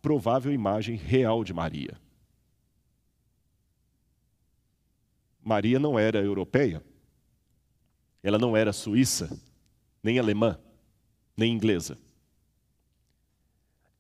provável 0.06 0.54
imagem 0.54 0.96
real 0.96 1.44
de 1.44 1.52
Maria. 1.52 2.00
Maria 5.44 5.80
não 5.80 5.98
era 5.98 6.20
europeia, 6.20 6.84
ela 8.22 8.38
não 8.38 8.56
era 8.56 8.72
suíça, 8.72 9.36
nem 10.04 10.20
alemã 10.20 10.60
nem 11.36 11.52
inglesa. 11.52 11.98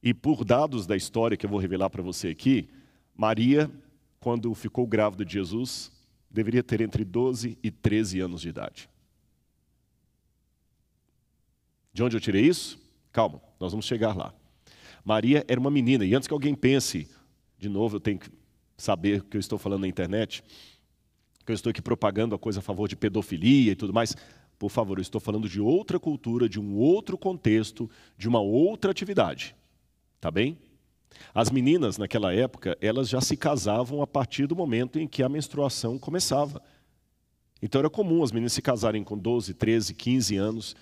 E 0.04 0.14
por 0.14 0.46
dados 0.46 0.86
da 0.86 0.96
história 0.96 1.36
que 1.36 1.48
eu 1.48 1.50
vou 1.50 1.58
revelar 1.58 1.90
para 1.90 2.04
você 2.04 2.28
aqui, 2.28 2.70
Maria, 3.16 3.68
quando 4.20 4.54
ficou 4.54 4.86
grávida 4.86 5.26
de 5.26 5.34
Jesus, 5.34 5.92
deveria 6.30 6.62
ter 6.62 6.82
entre 6.82 7.04
12 7.04 7.58
e 7.64 7.72
13 7.72 8.20
anos 8.20 8.42
de 8.42 8.50
idade. 8.50 8.88
De 11.92 12.04
onde 12.04 12.16
eu 12.16 12.22
tirei 12.22 12.46
isso? 12.46 12.80
Calma, 13.12 13.42
nós 13.60 13.72
vamos 13.72 13.88
chegar 13.88 14.16
lá. 14.16 14.36
Maria 15.06 15.46
era 15.48 15.60
uma 15.60 15.70
menina, 15.70 16.04
e 16.04 16.16
antes 16.16 16.28
que 16.28 16.34
alguém 16.34 16.56
pense, 16.56 17.08
de 17.60 17.70
novo 17.70 17.98
eu 17.98 18.00
tenho 18.00 18.18
que 18.18 18.30
saber 18.76 19.24
que 19.24 19.38
eu 19.38 19.40
estou 19.40 19.60
falando 19.60 19.82
na 19.82 19.88
internet, 19.88 20.44
que 21.46 21.52
eu 21.52 21.54
estou 21.54 21.70
aqui 21.70 21.82
propagando 21.82 22.34
a 22.34 22.40
coisa 22.40 22.60
a 22.60 22.64
favor 22.64 22.88
de 22.88 22.96
pedofilia 22.96 23.74
e 23.74 23.76
tudo 23.76 23.94
mais. 23.94 24.16
Por 24.58 24.70
favor, 24.70 24.98
eu 24.98 25.04
estou 25.04 25.22
falando 25.22 25.48
de 25.48 25.62
outra 25.62 26.00
cultura, 26.00 26.50
de 26.50 26.60
um 26.60 26.76
outro 26.76 27.20
contexto, 27.20 27.88
de 28.18 28.28
uma 28.28 28.40
outra 28.40 28.90
atividade. 28.90 29.56
Tá 30.20 30.32
bem? 30.32 30.58
As 31.36 31.52
meninas 31.52 32.00
naquela 32.00 32.34
época, 32.34 32.76
elas 32.82 33.08
já 33.08 33.22
se 33.22 33.38
casavam 33.38 34.02
a 34.02 34.08
partir 34.08 34.48
do 34.48 34.56
momento 34.56 35.00
em 35.00 35.08
que 35.08 35.22
a 35.22 35.30
menstruação 35.30 36.00
começava. 36.00 36.62
Então 37.62 37.80
era 37.80 37.90
comum 37.90 38.24
as 38.24 38.32
meninas 38.32 38.54
se 38.54 38.62
casarem 38.62 39.04
com 39.04 39.18
12, 39.18 39.54
13, 39.54 39.94
15 39.94 40.36
anos. 40.36 40.76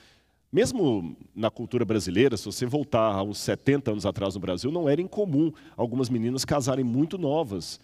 Mesmo 0.54 1.18
na 1.34 1.50
cultura 1.50 1.84
brasileira, 1.84 2.38
se 2.38 2.46
você 2.46 2.64
voltar 2.64 3.12
a 3.12 3.24
uns 3.24 3.40
70 3.40 3.90
anos 3.90 4.06
atrás 4.06 4.36
no 4.36 4.40
Brasil, 4.40 4.72
não 4.72 4.88
era 4.88 5.02
incomum 5.02 5.52
algumas 5.76 6.12
meninas 6.12 6.46
casarem 6.46 6.86
muito 6.86 7.18
novas. 7.18 7.80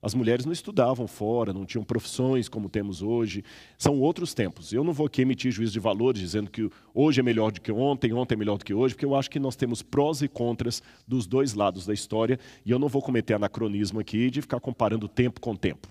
As 0.00 0.14
mulheres 0.14 0.46
não 0.46 0.52
estudavam 0.52 1.08
fora, 1.08 1.52
não 1.52 1.66
tinham 1.66 1.82
profissões 1.82 2.48
como 2.48 2.68
temos 2.68 3.02
hoje. 3.02 3.42
São 3.76 3.98
outros 3.98 4.34
tempos. 4.34 4.72
Eu 4.72 4.84
não 4.84 4.92
vou 4.92 5.08
aqui 5.08 5.22
emitir 5.22 5.50
juízo 5.50 5.72
de 5.72 5.80
valores 5.80 6.20
dizendo 6.20 6.48
que 6.48 6.70
hoje 6.94 7.18
é 7.18 7.24
melhor 7.24 7.50
do 7.50 7.60
que 7.60 7.72
ontem, 7.72 8.12
ontem 8.12 8.36
é 8.36 8.38
melhor 8.38 8.56
do 8.56 8.64
que 8.64 8.72
hoje, 8.72 8.94
porque 8.94 9.04
eu 9.04 9.16
acho 9.16 9.28
que 9.28 9.40
nós 9.40 9.56
temos 9.56 9.82
prós 9.82 10.22
e 10.22 10.28
contras 10.28 10.80
dos 11.08 11.26
dois 11.26 11.54
lados 11.54 11.86
da 11.86 11.92
história 11.92 12.38
e 12.64 12.70
eu 12.70 12.78
não 12.78 12.86
vou 12.86 13.02
cometer 13.02 13.34
anacronismo 13.34 13.98
aqui 13.98 14.30
de 14.30 14.42
ficar 14.42 14.60
comparando 14.60 15.08
tempo 15.08 15.40
com 15.40 15.56
tempo. 15.56 15.88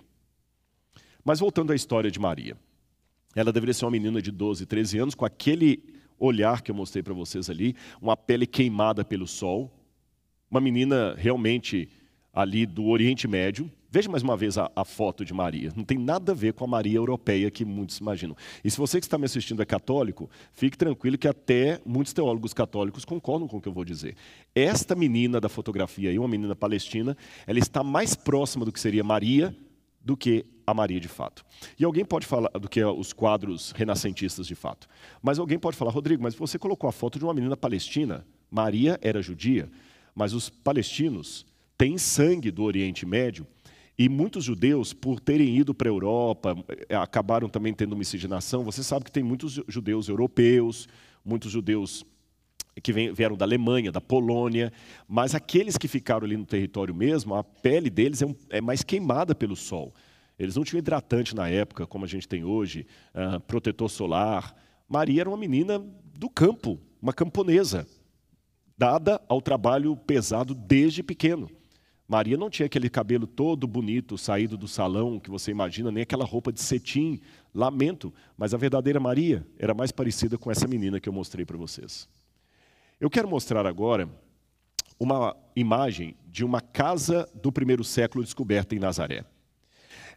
Mas 1.26 1.42
voltando 1.42 1.74
à 1.74 1.76
história 1.76 2.10
de 2.10 2.22
Maria. 2.22 2.56
Ela 3.36 3.52
deveria 3.52 3.74
ser 3.74 3.84
uma 3.84 3.92
menina 3.92 4.22
de 4.22 4.32
12, 4.32 4.66
13 4.66 4.98
anos, 4.98 5.14
com 5.14 5.26
aquele 5.26 5.84
olhar 6.20 6.62
que 6.62 6.72
eu 6.72 6.76
mostrei 6.76 7.04
para 7.04 7.14
vocês 7.14 7.50
ali, 7.50 7.76
uma 8.02 8.16
pele 8.16 8.46
queimada 8.46 9.04
pelo 9.04 9.28
sol, 9.28 9.72
uma 10.50 10.62
menina 10.62 11.14
realmente 11.18 11.90
ali 12.34 12.66
do 12.66 12.86
Oriente 12.86 13.28
Médio, 13.28 13.72
Veja 13.96 14.10
mais 14.10 14.24
uma 14.24 14.36
vez 14.36 14.58
a, 14.58 14.70
a, 14.76 14.84
foto 14.84 15.24
de 15.24 15.34
Maria. 15.34 15.72
Não 15.74 15.86
tem 15.86 15.98
nada 15.98 16.34
a 16.34 16.36
ver 16.36 16.52
com 16.52 16.66
a 16.66 16.68
Maria 16.68 16.98
europeia 16.98 17.50
que 17.50 17.64
muitos 17.64 17.98
imaginam. 18.00 18.36
E 18.62 18.70
se 18.70 18.78
você 18.78 19.00
que 19.00 19.06
está 19.06 19.18
me 19.18 19.24
assistindo 19.24 19.62
é 19.62 19.66
católico, 19.66 20.30
fique 20.52 20.78
tranquilo 20.78 21.18
que 21.18 21.30
até 21.30 21.80
muitos 21.86 22.12
teólogos 22.12 22.54
católicos 22.54 23.06
concordam 23.06 23.48
com 23.48 23.56
o 23.56 23.62
que 23.62 23.70
eu 23.70 23.72
vou 23.72 23.86
dizer. 23.86 24.18
Esta 24.54 24.96
menina 24.96 25.40
da 25.40 25.48
fotografia 25.48 26.10
aí, 26.10 26.20
uma 26.20 26.28
menina 26.28 26.54
palestina, 26.54 27.16
ela 27.48 27.58
está 27.58 27.86
mais 27.86 28.16
próxima 28.16 28.66
do 28.66 28.72
que 28.74 28.82
seria 28.82 29.02
Maria 29.02 29.56
do 30.04 30.18
que 30.18 30.46
a 30.66 30.74
Maria 30.74 31.00
de 31.00 31.08
fato. 31.08 31.46
E 31.80 31.86
alguém 31.86 32.06
pode 32.06 32.26
falar 32.26 32.50
do 32.50 32.68
que 32.68 32.84
os 32.84 33.14
quadros 33.14 33.72
renascentistas 33.72 34.48
de 34.48 34.56
fato. 34.56 34.88
Mas 35.22 35.40
alguém 35.40 35.60
pode 35.60 35.78
falar, 35.78 35.92
Rodrigo, 35.92 36.24
mas 36.24 36.36
você 36.36 36.58
colocou 36.58 36.90
a 36.90 36.94
foto 36.94 37.20
de 37.20 37.26
uma 37.26 37.34
menina 37.34 37.56
palestina. 37.56 38.26
Maria 38.50 39.00
era 39.02 39.22
judia, 39.22 39.70
mas 40.14 40.34
os 40.34 40.50
palestinos 40.50 41.46
têm 41.78 41.98
sangue 41.98 42.52
do 42.52 42.64
Oriente 42.64 43.06
Médio 43.06 43.46
e 43.98 44.10
muitos 44.10 44.44
judeus, 44.44 44.94
por 44.94 45.22
terem 45.22 45.56
ido 45.56 45.74
para 45.74 45.88
a 45.88 45.92
Europa, 45.92 46.58
eh, 46.90 46.96
acabaram 46.96 47.48
também 47.48 47.74
tendo 47.74 47.96
miscigenação. 47.96 48.64
Você 48.66 48.84
sabe 48.84 49.06
que 49.06 49.12
tem 49.12 49.24
muitos 49.24 49.54
judeus 49.70 50.10
europeus, 50.10 50.88
muitos 51.24 51.50
judeus 51.50 52.06
que 52.84 52.92
vieram 52.92 53.38
da 53.38 53.46
Alemanha, 53.46 53.94
da 53.94 54.02
Polônia, 54.02 54.72
mas 55.08 55.34
aqueles 55.34 55.78
que 55.78 55.88
ficaram 55.88 56.26
ali 56.26 56.36
no 56.36 56.46
território 56.46 56.94
mesmo, 56.94 57.34
a 57.34 57.42
pele 57.42 57.90
deles 57.90 58.22
é, 58.22 58.36
é 58.50 58.62
mais 58.62 58.84
queimada 58.84 59.34
pelo 59.34 59.56
sol. 59.56 59.94
Eles 60.38 60.56
não 60.56 60.64
tinham 60.64 60.80
hidratante 60.80 61.36
na 61.36 61.48
época, 61.50 61.88
como 61.88 62.06
a 62.06 62.08
gente 62.08 62.28
tem 62.28 62.44
hoje, 62.44 62.86
uh, 63.14 63.40
protetor 63.42 63.90
solar. 63.90 64.56
Maria 64.88 65.22
era 65.22 65.30
uma 65.30 65.38
menina 65.38 65.80
do 66.18 66.30
campo, 66.30 66.80
uma 67.02 67.14
camponesa, 67.14 67.88
dada 68.78 69.22
ao 69.28 69.42
trabalho 69.42 69.96
pesado 69.96 70.54
desde 70.54 71.02
pequeno. 71.02 71.50
Maria 72.08 72.38
não 72.38 72.50
tinha 72.50 72.68
aquele 72.68 72.90
cabelo 72.90 73.26
todo 73.26 73.66
bonito, 73.66 74.18
saído 74.18 74.56
do 74.56 74.68
salão, 74.68 75.20
que 75.20 75.30
você 75.30 75.50
imagina, 75.50 75.92
nem 75.92 76.04
aquela 76.04 76.24
roupa 76.24 76.52
de 76.52 76.62
cetim. 76.62 77.20
Lamento, 77.54 78.14
mas 78.38 78.54
a 78.54 78.58
verdadeira 78.58 79.00
Maria 79.00 79.48
era 79.58 79.74
mais 79.74 79.92
parecida 79.92 80.38
com 80.38 80.52
essa 80.52 80.68
menina 80.68 81.00
que 81.00 81.10
eu 81.10 81.14
mostrei 81.14 81.46
para 81.46 81.58
vocês. 81.58 82.08
Eu 83.00 83.10
quero 83.10 83.28
mostrar 83.28 83.66
agora 83.66 84.08
uma 85.00 85.36
imagem 85.56 86.16
de 86.28 86.46
uma 86.46 86.62
casa 86.62 87.28
do 87.34 87.52
primeiro 87.52 87.84
século 87.84 88.24
descoberta 88.24 88.76
em 88.76 88.80
Nazaré. 88.80 89.26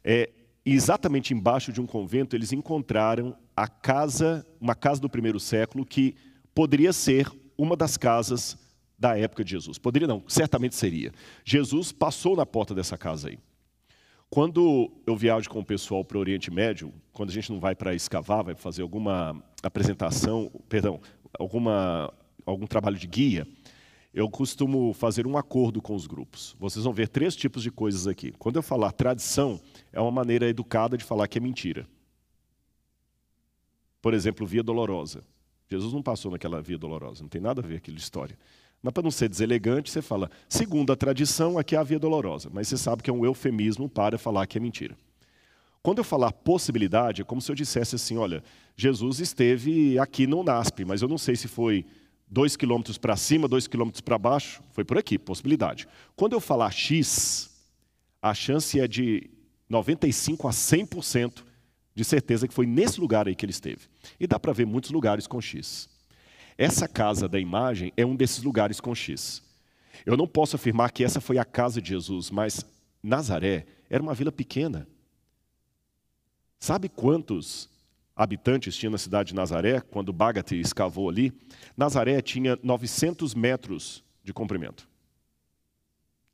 É, 0.05 0.31
exatamente 0.65 1.33
embaixo 1.33 1.73
de 1.73 1.81
um 1.81 1.87
convento, 1.87 2.37
eles 2.37 2.53
encontraram 2.53 3.37
a 3.57 3.67
casa, 3.67 4.47
uma 4.61 4.75
casa 4.75 5.01
do 5.01 5.09
primeiro 5.09 5.41
século 5.41 5.85
que 5.85 6.15
poderia 6.55 6.93
ser 6.93 7.31
uma 7.57 7.77
das 7.77 7.97
casas 7.97 8.57
da 8.99 9.17
época 9.17 9.45
de 9.45 9.53
Jesus. 9.53 9.79
Poderia 9.79 10.09
não, 10.09 10.23
certamente 10.29 10.75
seria. 10.75 11.13
Jesus 11.45 11.93
passou 11.93 12.37
na 12.37 12.45
porta 12.45 12.75
dessa 12.75 12.99
casa 12.99 13.29
aí. 13.29 13.39
Quando 14.31 14.91
eu 15.07 15.17
viajo 15.17 15.49
com 15.49 15.61
o 15.61 15.65
pessoal 15.65 16.05
para 16.05 16.19
o 16.19 16.21
Oriente 16.21 16.51
Médio, 16.51 16.93
quando 17.13 17.31
a 17.31 17.33
gente 17.33 17.51
não 17.51 17.59
vai 17.59 17.75
para 17.75 17.95
escavar, 17.95 18.45
vai 18.45 18.55
fazer 18.55 18.83
alguma 18.83 19.43
apresentação, 19.63 20.51
perdão, 20.69 21.01
alguma, 21.39 22.13
algum 22.45 22.67
trabalho 22.67 22.99
de 22.99 23.07
guia, 23.07 23.47
eu 24.12 24.29
costumo 24.29 24.92
fazer 24.92 25.27
um 25.27 25.37
acordo 25.37 25.83
com 25.83 25.94
os 25.94 26.07
grupos. 26.07 26.57
Vocês 26.59 26.85
vão 26.85 26.92
ver 26.92 27.09
três 27.09 27.37
tipos 27.37 27.62
de 27.62 27.71
coisas 27.71 28.07
aqui. 28.07 28.33
Quando 28.38 28.57
eu 28.57 28.62
falar 28.62 28.92
tradição, 28.92 29.61
é 29.92 30.01
uma 30.01 30.11
maneira 30.11 30.49
educada 30.49 30.97
de 30.97 31.05
falar 31.05 31.29
que 31.29 31.38
é 31.38 31.40
mentira. 31.40 31.87
Por 34.01 34.14
exemplo, 34.14 34.47
via 34.47 34.62
dolorosa. 34.62 35.23
Jesus 35.68 35.92
não 35.92 36.03
passou 36.03 36.31
naquela 36.31 36.62
via 36.62 36.79
dolorosa, 36.79 37.23
não 37.23 37.29
tem 37.29 37.40
nada 37.40 37.61
a 37.61 37.66
ver 37.66 37.77
aquela 37.77 37.99
história. 37.99 38.38
Mas 38.83 38.92
para 38.94 39.03
não 39.03 39.11
ser 39.11 39.29
deselegante, 39.29 39.90
você 39.90 40.01
fala, 40.01 40.31
segundo 40.49 40.92
a 40.92 40.97
tradição, 40.97 41.59
aqui 41.59 41.77
é 41.77 41.79
a 41.79 41.83
via 41.83 41.99
dolorosa. 41.99 42.49
Mas 42.53 42.68
você 42.68 42.77
sabe 42.77 43.03
que 43.03 43.11
é 43.11 43.12
um 43.12 43.25
eufemismo 43.25 43.88
para 43.88 44.16
falar 44.16 44.47
que 44.47 44.57
é 44.57 44.61
mentira. 44.61 44.97
Quando 45.83 45.99
eu 45.99 46.05
falar 46.05 46.33
possibilidade, 46.33 47.23
é 47.23 47.25
como 47.25 47.40
se 47.40 47.51
eu 47.51 47.57
dissesse 47.57 47.97
assim, 47.97 48.16
olha, 48.16 48.42
Jesus 48.77 49.21
esteve 49.21 49.99
aqui 49.99 50.27
no 50.27 50.42
NASP, 50.42 50.85
mas 50.85 51.03
eu 51.03 51.09
não 51.09 51.18
sei 51.18 51.37
se 51.37 51.49
foi 51.49 51.85
dois 52.31 52.57
quilômetros 52.57 52.99
para 52.99 53.17
cima, 53.17 53.49
dois 53.49 53.67
quilômetros 53.67 54.01
para 54.01 54.19
baixo, 54.19 54.62
foi 54.73 54.85
por 54.85 54.99
aqui, 54.99 55.19
possibilidade. 55.19 55.88
Quando 56.14 56.35
eu 56.35 56.41
falar 56.41 56.71
X, 56.71 57.51
a 58.21 58.35
chance 58.35 58.79
é 58.79 58.87
de 58.87 59.31
95 59.69 60.49
a 60.49 60.51
100% 60.51 61.45
de 61.95 62.05
certeza 62.05 62.47
que 62.47 62.55
foi 62.55 62.67
nesse 62.67 63.01
lugar 63.01 63.27
aí 63.27 63.35
que 63.35 63.45
ele 63.45 63.51
esteve. 63.51 63.88
E 64.21 64.27
dá 64.27 64.38
para 64.38 64.53
ver 64.53 64.67
muitos 64.67 64.91
lugares 64.91 65.27
com 65.27 65.41
X. 65.41 65.88
Essa 66.57 66.87
casa 66.87 67.29
da 67.29 67.41
imagem 67.41 67.93
é 67.97 68.07
um 68.07 68.14
desses 68.14 68.43
lugares 68.43 68.81
com 68.81 68.95
X. 68.95 69.43
Eu 70.07 70.17
não 70.17 70.27
posso 70.27 70.57
afirmar 70.57 70.93
que 70.93 71.03
essa 71.03 71.21
foi 71.21 71.38
a 71.38 71.45
casa 71.45 71.83
de 71.83 71.88
Jesus, 71.88 72.31
mas 72.31 72.64
Nazaré 73.03 73.67
era 73.91 74.03
uma 74.03 74.14
vila 74.14 74.31
pequena. 74.31 74.87
Sabe 76.59 76.88
quantos 76.88 77.69
habitantes 78.19 78.77
tinha 78.77 78.91
na 78.91 78.99
cidade 78.99 79.29
de 79.29 79.35
Nazaré, 79.37 79.81
quando 79.81 80.13
Bagat 80.13 80.53
escavou 80.53 81.09
ali? 81.09 81.33
Nazaré 81.77 82.21
tinha 82.21 82.59
900 82.61 83.33
metros 83.33 84.05
de 84.25 84.33
comprimento. 84.33 84.89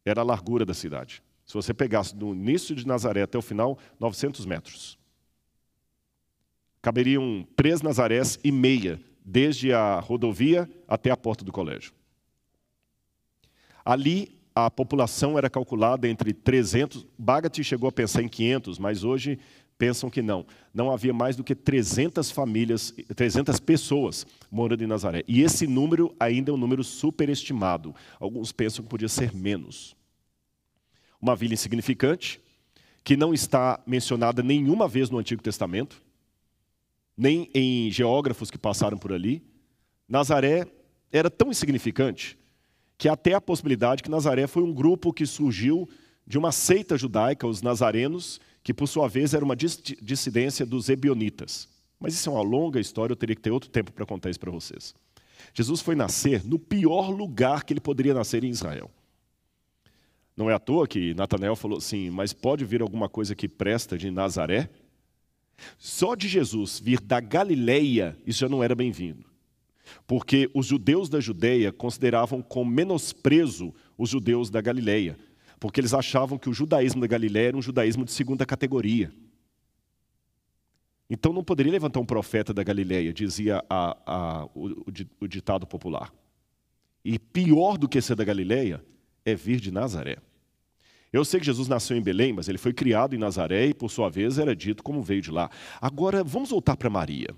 Era 0.02 0.22
a 0.22 0.24
largura 0.24 0.64
da 0.64 0.72
cidade. 0.72 1.22
Se 1.44 1.52
você 1.52 1.74
pegasse 1.74 2.16
do 2.16 2.32
início 2.32 2.74
de 2.74 2.86
Nazaré 2.86 3.22
até 3.22 3.36
o 3.36 3.42
final, 3.42 3.78
900 4.00 4.46
metros. 4.46 4.98
Caberiam 6.80 7.46
três 7.54 7.82
Nazarés 7.82 8.38
e 8.42 8.50
meia 8.50 8.98
desde 9.22 9.72
a 9.72 10.00
rodovia 10.00 10.68
até 10.88 11.10
a 11.10 11.16
porta 11.16 11.44
do 11.44 11.52
colégio. 11.52 11.92
Ali, 13.84 14.40
a 14.54 14.70
população 14.70 15.36
era 15.36 15.50
calculada 15.50 16.08
entre 16.08 16.32
300, 16.32 17.06
Bagat 17.18 17.62
chegou 17.62 17.88
a 17.88 17.92
pensar 17.92 18.22
em 18.22 18.28
500, 18.28 18.78
mas 18.78 19.04
hoje 19.04 19.38
pensam 19.78 20.08
que 20.08 20.22
não. 20.22 20.46
Não 20.72 20.90
havia 20.90 21.12
mais 21.12 21.36
do 21.36 21.44
que 21.44 21.54
300 21.54 22.30
famílias, 22.30 22.94
300 23.14 23.58
pessoas 23.60 24.26
morando 24.50 24.82
em 24.82 24.86
Nazaré. 24.86 25.24
E 25.26 25.42
esse 25.42 25.66
número 25.66 26.14
ainda 26.18 26.50
é 26.50 26.54
um 26.54 26.58
número 26.58 26.84
superestimado. 26.84 27.94
Alguns 28.18 28.52
pensam 28.52 28.84
que 28.84 28.90
podia 28.90 29.08
ser 29.08 29.34
menos. 29.34 29.96
Uma 31.20 31.34
vila 31.34 31.54
insignificante, 31.54 32.40
que 33.02 33.16
não 33.16 33.34
está 33.34 33.80
mencionada 33.86 34.42
nenhuma 34.42 34.88
vez 34.88 35.10
no 35.10 35.18
Antigo 35.18 35.42
Testamento 35.42 36.02
nem 37.16 37.48
em 37.54 37.90
geógrafos 37.90 38.50
que 38.50 38.58
passaram 38.58 38.98
por 38.98 39.12
ali. 39.12 39.42
Nazaré 40.08 40.66
era 41.12 41.30
tão 41.30 41.50
insignificante 41.50 42.38
que 42.98 43.08
até 43.08 43.34
a 43.34 43.40
possibilidade 43.40 44.02
que 44.02 44.10
Nazaré 44.10 44.46
foi 44.46 44.62
um 44.62 44.72
grupo 44.72 45.12
que 45.12 45.26
surgiu 45.26 45.88
de 46.26 46.38
uma 46.38 46.52
seita 46.52 46.96
judaica, 46.96 47.46
os 47.46 47.62
nazarenos, 47.62 48.40
que 48.64 48.72
por 48.72 48.88
sua 48.88 49.06
vez 49.06 49.34
era 49.34 49.44
uma 49.44 49.54
dissidência 49.54 50.64
dos 50.64 50.88
ebionitas. 50.88 51.68
Mas 52.00 52.14
isso 52.14 52.30
é 52.30 52.32
uma 52.32 52.42
longa 52.42 52.80
história, 52.80 53.12
eu 53.12 53.16
teria 53.16 53.36
que 53.36 53.42
ter 53.42 53.50
outro 53.50 53.68
tempo 53.68 53.92
para 53.92 54.06
contar 54.06 54.30
isso 54.30 54.40
para 54.40 54.50
vocês. 54.50 54.94
Jesus 55.52 55.82
foi 55.82 55.94
nascer 55.94 56.42
no 56.44 56.58
pior 56.58 57.10
lugar 57.10 57.62
que 57.62 57.74
ele 57.74 57.80
poderia 57.80 58.14
nascer 58.14 58.42
em 58.42 58.48
Israel. 58.48 58.90
Não 60.34 60.50
é 60.50 60.54
à 60.54 60.58
toa 60.58 60.88
que 60.88 61.14
Natanael 61.14 61.54
falou 61.54 61.78
assim, 61.78 62.08
mas 62.08 62.32
pode 62.32 62.64
vir 62.64 62.80
alguma 62.80 63.08
coisa 63.08 63.34
que 63.34 63.46
presta 63.46 63.98
de 63.98 64.10
Nazaré? 64.10 64.70
Só 65.78 66.14
de 66.14 66.26
Jesus 66.26 66.80
vir 66.80 67.00
da 67.00 67.20
Galileia, 67.20 68.18
isso 68.26 68.40
já 68.40 68.48
não 68.48 68.64
era 68.64 68.74
bem-vindo. 68.74 69.26
Porque 70.06 70.50
os 70.54 70.66
judeus 70.66 71.10
da 71.10 71.20
Judeia 71.20 71.70
consideravam 71.70 72.40
com 72.40 72.64
menosprezo 72.64 73.74
os 73.96 74.08
judeus 74.08 74.48
da 74.48 74.60
Galileia, 74.60 75.18
porque 75.64 75.80
eles 75.80 75.94
achavam 75.94 76.36
que 76.36 76.50
o 76.50 76.52
judaísmo 76.52 77.00
da 77.00 77.06
Galileia 77.06 77.48
era 77.48 77.56
um 77.56 77.62
judaísmo 77.62 78.04
de 78.04 78.12
segunda 78.12 78.44
categoria. 78.44 79.10
Então 81.08 81.32
não 81.32 81.42
poderia 81.42 81.72
levantar 81.72 82.00
um 82.00 82.04
profeta 82.04 82.52
da 82.52 82.62
Galileia, 82.62 83.14
dizia 83.14 83.64
a, 83.70 83.96
a, 84.04 84.44
o, 84.54 84.84
o 85.22 85.26
ditado 85.26 85.66
popular. 85.66 86.12
E 87.02 87.18
pior 87.18 87.78
do 87.78 87.88
que 87.88 88.02
ser 88.02 88.14
da 88.14 88.24
Galileia 88.24 88.84
é 89.24 89.34
vir 89.34 89.58
de 89.58 89.70
Nazaré. 89.70 90.18
Eu 91.10 91.24
sei 91.24 91.40
que 91.40 91.46
Jesus 91.46 91.66
nasceu 91.66 91.96
em 91.96 92.02
Belém, 92.02 92.34
mas 92.34 92.46
ele 92.46 92.58
foi 92.58 92.74
criado 92.74 93.14
em 93.14 93.18
Nazaré 93.18 93.68
e, 93.68 93.72
por 93.72 93.90
sua 93.90 94.10
vez, 94.10 94.38
era 94.38 94.54
dito 94.54 94.82
como 94.82 95.02
veio 95.02 95.22
de 95.22 95.30
lá. 95.30 95.50
Agora, 95.80 96.22
vamos 96.22 96.50
voltar 96.50 96.76
para 96.76 96.90
Maria. 96.90 97.34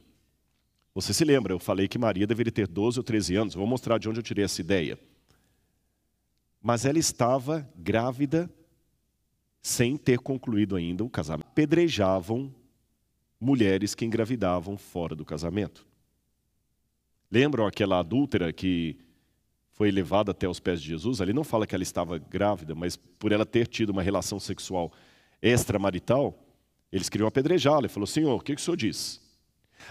Você 0.96 1.14
se 1.14 1.24
lembra, 1.24 1.52
eu 1.52 1.60
falei 1.60 1.86
que 1.86 1.96
Maria 1.96 2.26
deveria 2.26 2.50
ter 2.50 2.66
12 2.66 2.98
ou 2.98 3.04
13 3.04 3.36
anos. 3.36 3.54
Vou 3.54 3.68
mostrar 3.68 3.98
de 3.98 4.08
onde 4.08 4.18
eu 4.18 4.24
tirei 4.24 4.44
essa 4.44 4.60
ideia. 4.60 4.98
Mas 6.66 6.84
ela 6.84 6.98
estava 6.98 7.64
grávida 7.76 8.50
sem 9.62 9.96
ter 9.96 10.18
concluído 10.18 10.74
ainda 10.74 11.04
o 11.04 11.08
casamento. 11.08 11.46
Pedrejavam 11.54 12.52
mulheres 13.40 13.94
que 13.94 14.04
engravidavam 14.04 14.76
fora 14.76 15.14
do 15.14 15.24
casamento. 15.24 15.86
Lembram 17.30 17.68
aquela 17.68 18.00
adúltera 18.00 18.52
que 18.52 18.98
foi 19.74 19.92
levada 19.92 20.32
até 20.32 20.48
os 20.48 20.58
pés 20.58 20.82
de 20.82 20.88
Jesus, 20.88 21.20
ali 21.20 21.32
não 21.32 21.44
fala 21.44 21.68
que 21.68 21.74
ela 21.76 21.84
estava 21.84 22.18
grávida, 22.18 22.74
mas 22.74 22.96
por 22.96 23.30
ela 23.30 23.46
ter 23.46 23.68
tido 23.68 23.90
uma 23.90 24.02
relação 24.02 24.40
sexual 24.40 24.92
extramarital, 25.40 26.36
eles 26.90 27.08
queriam 27.08 27.28
apedrejá-la. 27.28 27.82
Ele 27.82 27.88
falou, 27.88 28.08
Senhor, 28.08 28.34
o 28.34 28.40
que, 28.40 28.56
que 28.56 28.60
o 28.60 28.64
Senhor 28.64 28.76
diz? 28.76 29.20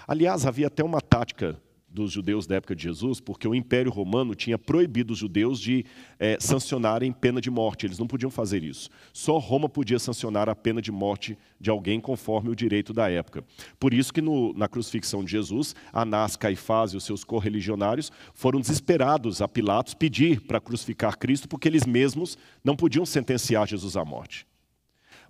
Aliás, 0.05 0.45
havia 0.45 0.67
até 0.67 0.83
uma 0.83 0.99
tática 0.99 1.57
dos 1.95 2.11
judeus 2.11 2.45
da 2.45 2.55
época 2.55 2.75
de 2.75 2.83
Jesus, 2.83 3.19
porque 3.19 3.47
o 3.47 3.55
Império 3.55 3.91
Romano 3.91 4.35
tinha 4.35 4.57
proibido 4.59 5.13
os 5.13 5.19
judeus 5.19 5.59
de 5.59 5.85
é, 6.19 6.37
sancionarem 6.39 7.11
pena 7.11 7.39
de 7.39 7.49
morte. 7.49 7.85
Eles 7.85 7.97
não 7.97 8.05
podiam 8.05 8.29
fazer 8.29 8.63
isso. 8.63 8.89
Só 9.13 9.37
Roma 9.37 9.69
podia 9.69 9.97
sancionar 9.97 10.49
a 10.49 10.55
pena 10.55 10.81
de 10.81 10.91
morte 10.91 11.37
de 11.59 11.69
alguém 11.69 11.99
conforme 11.99 12.49
o 12.49 12.55
direito 12.55 12.93
da 12.93 13.09
época. 13.09 13.43
Por 13.79 13.93
isso 13.93 14.13
que 14.13 14.21
no, 14.21 14.53
na 14.53 14.67
crucifixão 14.67 15.23
de 15.23 15.31
Jesus, 15.31 15.73
Anás, 15.91 16.35
Caifás 16.35 16.91
e 16.91 16.97
os 16.97 17.03
seus 17.03 17.23
correligionários 17.23 18.11
foram 18.33 18.59
desesperados 18.59 19.41
a 19.41 19.47
Pilatos 19.47 19.93
pedir 19.93 20.41
para 20.41 20.59
crucificar 20.59 21.17
Cristo, 21.17 21.47
porque 21.47 21.67
eles 21.67 21.85
mesmos 21.85 22.37
não 22.63 22.75
podiam 22.75 23.05
sentenciar 23.05 23.67
Jesus 23.67 23.95
à 23.95 24.03
morte. 24.03 24.45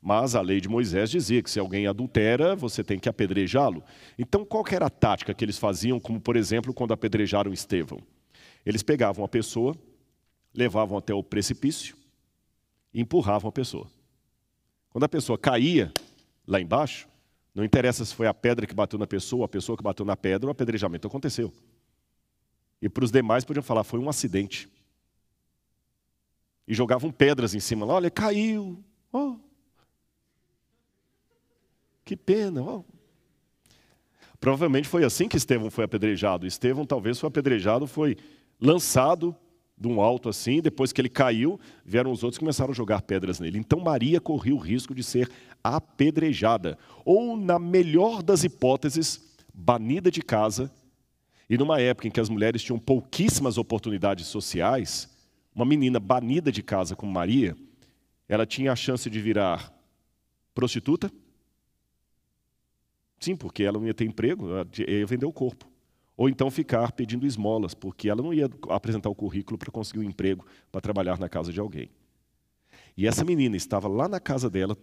Mas 0.06 0.36
a 0.36 0.42
lei 0.42 0.62
de 0.62 0.70
Moisés 0.70 1.10
dizia 1.10 1.42
que 1.42 1.50
se 1.50 1.60
alguém 1.60 1.88
adultera, 1.88 2.56
você 2.56 2.84
tem 2.84 3.00
que 3.00 3.10
apedrejá-lo. 3.10 3.84
Então, 4.20 4.46
qual 4.46 4.64
era 4.70 4.86
a 4.86 4.90
tática 4.90 5.34
que 5.34 5.44
eles 5.44 5.58
faziam, 5.58 6.00
como 6.00 6.22
por 6.22 6.36
exemplo, 6.36 6.72
quando 6.76 6.94
apedrejaram 6.94 7.52
Estevão? 7.52 8.00
Eles 8.64 8.84
pegavam 8.84 9.26
a 9.26 9.28
pessoa, 9.28 9.76
levavam 10.54 10.96
até 10.96 11.12
o 11.12 11.24
precipício 11.24 11.98
e 12.94 13.02
empurravam 13.02 13.50
a 13.50 13.52
pessoa. 13.52 13.88
Quando 14.92 15.06
a 15.06 15.10
pessoa 15.10 15.40
caía 15.40 15.92
lá 16.46 16.62
embaixo, 16.62 17.08
não 17.56 17.66
interessa 17.66 18.06
se 18.06 18.14
foi 18.14 18.28
a 18.28 18.34
pedra 18.34 18.68
que 18.68 18.76
bateu 18.76 19.00
na 19.00 19.08
pessoa, 19.08 19.46
a 19.46 19.50
pessoa 19.50 19.76
que 19.76 19.84
bateu 19.84 20.06
na 20.06 20.16
pedra, 20.16 20.48
o 20.48 20.52
apedrejamento 20.52 21.08
aconteceu. 21.08 21.52
E 22.80 22.88
para 22.88 23.06
os 23.06 23.12
demais 23.12 23.44
podiam 23.44 23.64
falar, 23.64 23.84
foi 23.84 24.00
um 24.00 24.08
acidente. 24.08 24.70
E 26.68 26.76
jogavam 26.76 27.12
pedras 27.12 27.56
em 27.56 27.60
cima 27.60 27.88
olha, 27.88 28.12
caiu. 28.12 28.84
Oh, 29.12 29.38
que 32.06 32.16
pena. 32.16 32.62
Oh. 32.62 32.86
Provavelmente 34.40 34.88
foi 34.88 35.04
assim 35.04 35.28
que 35.28 35.36
Estevão 35.36 35.72
foi 35.72 35.84
apedrejado. 35.84 36.46
Estevão 36.46 36.86
talvez 36.86 37.20
foi 37.20 37.28
apedrejado, 37.28 37.88
foi 37.88 38.16
lançado 38.62 39.36
de 39.78 39.88
um 39.88 40.00
alto 40.00 40.30
assim, 40.30 40.62
depois 40.62 40.94
que 40.94 41.02
ele 41.02 41.10
caiu, 41.10 41.60
vieram 41.84 42.12
os 42.12 42.24
outros 42.24 42.38
e 42.38 42.40
começaram 42.40 42.72
a 42.72 42.76
jogar 42.76 43.02
pedras 43.02 43.40
nele. 43.40 43.58
Então 43.58 43.80
Maria 43.80 44.22
corria 44.22 44.56
o 44.56 44.60
risco 44.60 44.96
de 44.96 45.04
ser 45.04 45.30
apedrejada, 45.64 46.78
ou 47.04 47.36
na 47.36 47.60
melhor 47.60 48.24
das 48.24 48.44
hipóteses, 48.44 49.36
banida 49.54 50.10
de 50.10 50.22
casa. 50.22 50.72
E 51.50 51.58
numa 51.58 51.82
época 51.82 52.08
em 52.08 52.12
que 52.12 52.20
as 52.20 52.30
mulheres 52.30 52.64
tinham 52.64 52.80
pouquíssimas 52.80 53.58
oportunidades 53.58 54.28
sociais, 54.28 55.10
uma 55.54 55.66
menina 55.66 56.00
banida 56.00 56.52
de 56.52 56.64
casa 56.64 56.96
como 56.96 57.12
Maria, 57.12 57.56
ela 58.30 58.46
tinha 58.46 58.72
a 58.72 58.76
chance 58.76 59.10
de 59.10 59.20
virar 59.20 59.74
prostituta, 60.54 61.12
Sim, 63.20 63.36
porque 63.36 63.64
ela 63.64 63.80
não 63.80 63.88
ia 63.88 63.94
ter 63.94 64.06
emprego, 64.06 64.48
ia 64.88 65.06
vender 65.06 65.26
o 65.26 65.34
corpo. 65.34 65.68
Ou 66.18 66.30
então 66.30 66.50
ficar 66.50 66.92
pedindo 66.94 67.26
esmolas, 67.26 67.74
porque 67.74 68.10
ela 68.10 68.22
não 68.22 68.34
ia 68.34 68.50
apresentar 68.70 69.10
o 69.10 69.16
currículo 69.16 69.58
para 69.58 69.72
conseguir 69.72 70.00
um 70.00 70.04
emprego 70.04 70.46
para 70.72 70.80
trabalhar 70.80 71.20
na 71.20 71.28
casa 71.28 71.52
de 71.52 71.60
alguém. 71.60 71.90
E 72.96 73.06
essa 73.06 73.26
menina 73.26 73.58
estava 73.58 73.88
lá 73.88 74.08
na 74.08 74.20
casa 74.20 74.50
dela, 74.50 74.78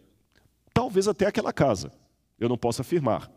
talvez 0.75 1.09
até 1.09 1.27
aquela 1.27 1.53
casa, 1.53 1.91
eu 2.39 2.49
não 2.49 2.59
posso 2.59 2.83
afirmar. 2.83 3.31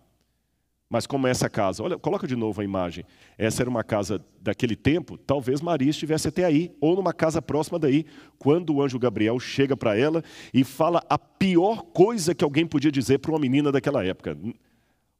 Mas 0.89 1.07
como 1.07 1.25
essa 1.25 1.49
casa, 1.49 1.81
olha, 1.81 1.97
coloca 1.97 2.27
de 2.27 2.35
novo 2.35 2.61
a 2.61 2.63
imagem. 2.63 3.05
Essa 3.37 3.63
era 3.63 3.69
uma 3.69 3.83
casa 3.83 4.23
daquele 4.39 4.75
tempo, 4.75 5.17
talvez 5.17 5.59
Maria 5.61 5.89
estivesse 5.89 6.27
até 6.27 6.45
aí, 6.45 6.75
ou 6.79 6.95
numa 6.95 7.13
casa 7.13 7.41
próxima 7.41 7.79
daí, 7.79 8.05
quando 8.37 8.75
o 8.75 8.81
anjo 8.83 8.99
Gabriel 8.99 9.39
chega 9.39 9.75
para 9.75 9.97
ela 9.97 10.23
e 10.53 10.63
fala 10.63 11.03
a 11.09 11.17
pior 11.17 11.81
coisa 11.81 12.35
que 12.35 12.43
alguém 12.43 12.67
podia 12.67 12.91
dizer 12.91 13.19
para 13.19 13.31
uma 13.31 13.39
menina 13.39 13.71
daquela 13.71 14.05
época. 14.05 14.37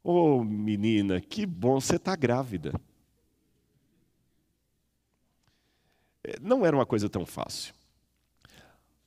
Ô 0.08 0.36
oh, 0.36 0.44
menina, 0.44 1.20
que 1.20 1.44
bom, 1.44 1.80
você 1.80 1.96
está 1.96 2.14
grávida. 2.14 2.72
É, 6.22 6.38
não 6.40 6.64
era 6.64 6.76
uma 6.76 6.86
coisa 6.86 7.08
tão 7.08 7.26
fácil. 7.26 7.74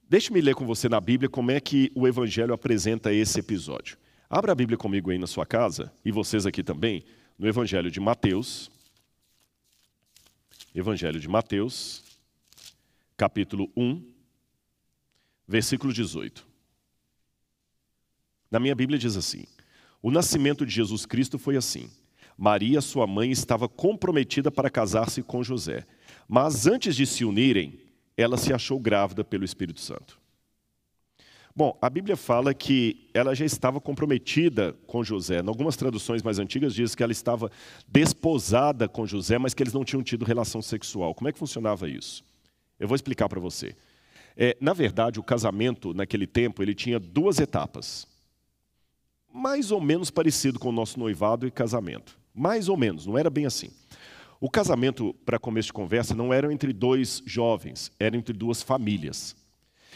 Deixe-me 0.09 0.41
ler 0.41 0.55
com 0.55 0.65
você 0.65 0.89
na 0.89 0.99
Bíblia 0.99 1.29
como 1.29 1.51
é 1.51 1.61
que 1.61 1.89
o 1.95 2.05
Evangelho 2.05 2.53
apresenta 2.53 3.13
esse 3.13 3.39
episódio. 3.39 3.97
Abra 4.29 4.51
a 4.51 4.55
Bíblia 4.55 4.77
comigo 4.77 5.09
aí 5.09 5.17
na 5.17 5.25
sua 5.25 5.45
casa, 5.45 5.89
e 6.03 6.11
vocês 6.11 6.45
aqui 6.45 6.61
também, 6.61 7.05
no 7.37 7.47
Evangelho 7.47 7.89
de 7.89 8.01
Mateus. 8.01 8.69
Evangelho 10.75 11.17
de 11.17 11.29
Mateus, 11.29 12.03
capítulo 13.15 13.71
1, 13.73 14.05
versículo 15.47 15.93
18. 15.93 16.45
Na 18.51 18.59
minha 18.59 18.75
Bíblia 18.75 18.99
diz 18.99 19.15
assim: 19.15 19.45
o 20.01 20.11
nascimento 20.11 20.65
de 20.65 20.73
Jesus 20.73 21.05
Cristo 21.05 21.37
foi 21.37 21.57
assim. 21.57 21.89
Maria, 22.37 22.79
sua 22.79 23.05
mãe, 23.05 23.31
estava 23.31 23.67
comprometida 23.67 24.49
para 24.49 24.69
casar-se 24.69 25.21
com 25.21 25.43
José. 25.43 25.85
Mas 26.27 26.67
antes 26.67 26.95
de 26.95 27.05
se 27.05 27.25
unirem, 27.25 27.79
ela 28.15 28.37
se 28.37 28.53
achou 28.53 28.79
grávida 28.79 29.23
pelo 29.25 29.43
Espírito 29.43 29.81
Santo. 29.81 30.17
Bom, 31.53 31.77
a 31.81 31.89
Bíblia 31.89 32.15
fala 32.15 32.53
que 32.53 33.09
ela 33.13 33.35
já 33.35 33.43
estava 33.43 33.81
comprometida 33.81 34.73
com 34.87 35.03
José. 35.03 35.41
Em 35.41 35.47
algumas 35.47 35.75
traduções 35.75 36.23
mais 36.23 36.39
antigas 36.39 36.73
diz 36.73 36.95
que 36.95 37.03
ela 37.03 37.11
estava 37.11 37.51
desposada 37.85 38.87
com 38.87 39.05
José, 39.05 39.37
mas 39.37 39.53
que 39.53 39.61
eles 39.61 39.73
não 39.73 39.83
tinham 39.83 40.01
tido 40.01 40.23
relação 40.23 40.61
sexual. 40.61 41.13
Como 41.13 41.27
é 41.27 41.33
que 41.33 41.39
funcionava 41.39 41.89
isso? 41.89 42.23
Eu 42.79 42.87
vou 42.87 42.95
explicar 42.95 43.27
para 43.27 43.41
você. 43.41 43.75
É, 44.37 44.55
na 44.61 44.71
verdade, 44.71 45.19
o 45.19 45.23
casamento 45.23 45.93
naquele 45.93 46.25
tempo 46.25 46.63
ele 46.63 46.73
tinha 46.73 46.97
duas 46.97 47.39
etapas 47.39 48.07
mais 49.33 49.71
ou 49.71 49.79
menos 49.79 50.09
parecido 50.09 50.59
com 50.59 50.69
o 50.69 50.73
nosso 50.73 50.99
noivado 50.99 51.47
e 51.47 51.51
casamento. 51.51 52.17
Mais 52.33 52.69
ou 52.69 52.77
menos, 52.77 53.05
não 53.05 53.17
era 53.17 53.29
bem 53.29 53.45
assim. 53.45 53.69
O 54.39 54.49
casamento, 54.49 55.13
para 55.25 55.37
começo 55.37 55.67
de 55.67 55.73
conversa, 55.73 56.15
não 56.15 56.33
era 56.33 56.51
entre 56.51 56.71
dois 56.71 57.21
jovens, 57.25 57.91
era 57.99 58.15
entre 58.15 58.33
duas 58.33 58.61
famílias. 58.61 59.35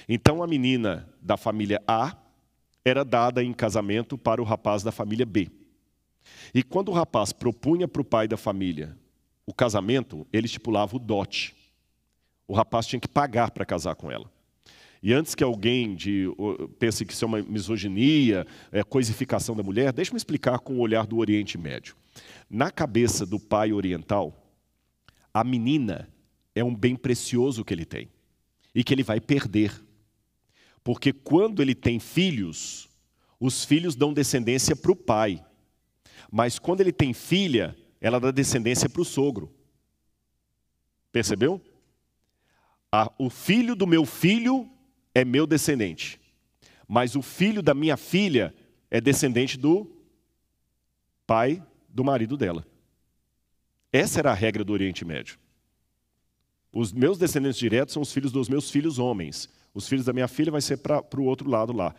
Então 0.08 0.44
a 0.44 0.48
menina 0.48 1.10
da 1.22 1.38
família 1.38 1.82
A 1.88 2.16
era 2.84 3.06
dada 3.06 3.44
em 3.44 3.54
casamento 3.54 4.18
para 4.18 4.42
o 4.42 4.46
rapaz 4.46 4.84
da 4.84 4.92
família 4.92 5.26
B. 5.26 5.50
E 6.54 6.62
quando 6.62 6.90
o 6.90 6.94
rapaz 6.94 7.32
propunha 7.32 7.88
para 7.88 8.02
o 8.02 8.06
pai 8.06 8.28
da 8.28 8.38
família 8.38 8.98
o 9.46 9.54
casamento, 9.54 10.26
ele 10.32 10.46
estipulava 10.46 10.96
o 10.96 11.00
dote. 11.00 11.56
O 12.48 12.54
rapaz 12.54 12.86
tinha 12.86 13.00
que 13.00 13.08
pagar 13.08 13.52
para 13.52 13.66
casar 13.66 13.96
com 13.96 14.12
ela. 14.12 14.30
E 15.04 15.14
antes 15.14 15.36
que 15.36 15.44
alguém 15.44 15.94
de, 15.94 16.30
pense 16.80 17.04
que 17.04 17.12
isso 17.12 17.26
é 17.26 17.28
uma 17.28 17.42
misoginia, 17.42 18.48
é 18.72 18.82
coisificação 18.84 19.54
da 19.54 19.62
mulher, 19.62 19.92
deixe-me 19.92 20.16
explicar 20.16 20.60
com 20.60 20.76
o 20.76 20.80
olhar 20.80 21.06
do 21.06 21.18
Oriente 21.18 21.58
Médio. 21.58 21.94
Na 22.50 22.72
cabeça 22.72 23.26
do 23.26 23.38
pai 23.38 23.74
oriental, 23.74 24.50
a 25.34 25.44
menina 25.44 26.08
é 26.56 26.64
um 26.64 26.74
bem 26.74 26.96
precioso 26.96 27.66
que 27.66 27.74
ele 27.74 27.84
tem 27.84 28.08
e 28.74 28.82
que 28.82 28.94
ele 28.94 29.04
vai 29.04 29.20
perder. 29.20 29.78
Porque 30.86 31.12
quando 31.12 31.62
ele 31.62 31.76
tem 31.76 32.00
filhos, 32.00 32.88
os 33.38 33.66
filhos 33.66 33.98
dão 33.98 34.14
descendência 34.14 34.74
para 34.74 34.92
o 34.94 34.96
pai. 34.96 35.46
Mas 36.32 36.58
quando 36.58 36.80
ele 36.80 36.94
tem 36.94 37.14
filha, 37.14 37.76
ela 38.00 38.22
dá 38.22 38.32
descendência 38.32 38.88
para 38.88 39.02
o 39.02 39.06
sogro. 39.06 39.54
Percebeu? 41.12 41.62
o 43.18 43.28
filho 43.28 43.76
do 43.76 43.88
meu 43.88 44.06
filho 44.06 44.70
é 45.14 45.24
meu 45.24 45.46
descendente, 45.46 46.20
mas 46.88 47.16
o 47.16 47.22
filho 47.22 47.62
da 47.62 47.74
minha 47.74 47.98
filha 47.98 48.54
é 48.90 49.00
descendente 49.00 49.58
do 49.58 49.90
pai 51.26 51.64
do 51.90 52.04
marido 52.04 52.36
dela. 52.38 52.66
Essa 53.92 54.20
era 54.20 54.32
a 54.32 54.36
regra 54.36 54.64
do 54.64 54.74
Oriente 54.74 55.06
Médio. 55.06 55.38
Os 56.72 56.92
meus 56.92 57.20
descendentes 57.20 57.60
diretos 57.60 57.94
são 57.94 58.02
os 58.02 58.12
filhos 58.12 58.32
dos 58.32 58.50
meus 58.50 58.72
filhos 58.72 58.98
homens. 58.98 59.48
Os 59.74 59.88
filhos 59.88 60.06
da 60.06 60.14
minha 60.14 60.28
filha 60.28 60.52
vai 60.52 60.62
ser 60.62 60.78
para 60.78 61.04
o 61.18 61.26
outro 61.26 61.48
lado 61.48 61.72
lá. 61.72 61.94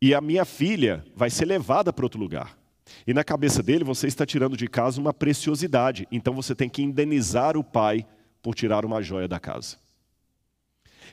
E 0.00 0.14
a 0.14 0.20
minha 0.20 0.44
filha 0.44 1.04
vai 1.14 1.28
ser 1.28 1.44
levada 1.44 1.92
para 1.92 2.04
outro 2.04 2.20
lugar. 2.20 2.56
E 3.06 3.12
na 3.12 3.24
cabeça 3.24 3.62
dele 3.62 3.82
você 3.82 4.06
está 4.06 4.24
tirando 4.24 4.56
de 4.56 4.68
casa 4.68 5.00
uma 5.00 5.12
preciosidade. 5.12 6.06
Então 6.10 6.32
você 6.32 6.54
tem 6.54 6.68
que 6.68 6.82
indenizar 6.82 7.56
o 7.56 7.64
pai 7.64 8.06
por 8.40 8.54
tirar 8.54 8.84
uma 8.84 9.02
joia 9.02 9.26
da 9.26 9.40
casa. 9.40 9.76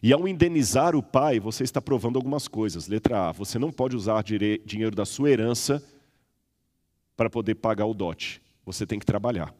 E 0.01 0.13
ao 0.13 0.27
indenizar 0.27 0.95
o 0.95 1.03
pai, 1.03 1.39
você 1.39 1.63
está 1.63 1.81
provando 1.81 2.17
algumas 2.17 2.47
coisas. 2.47 2.87
Letra 2.87 3.29
A, 3.29 3.31
você 3.31 3.57
não 3.57 3.71
pode 3.71 3.95
usar 3.95 4.23
dinheiro 4.23 4.95
da 4.95 5.05
sua 5.05 5.29
herança 5.29 5.83
para 7.15 7.29
poder 7.29 7.55
pagar 7.55 7.85
o 7.85 7.93
dote. 7.93 8.41
Você 8.65 8.85
tem 8.85 8.99
que 8.99 9.05
trabalhar. 9.05 9.53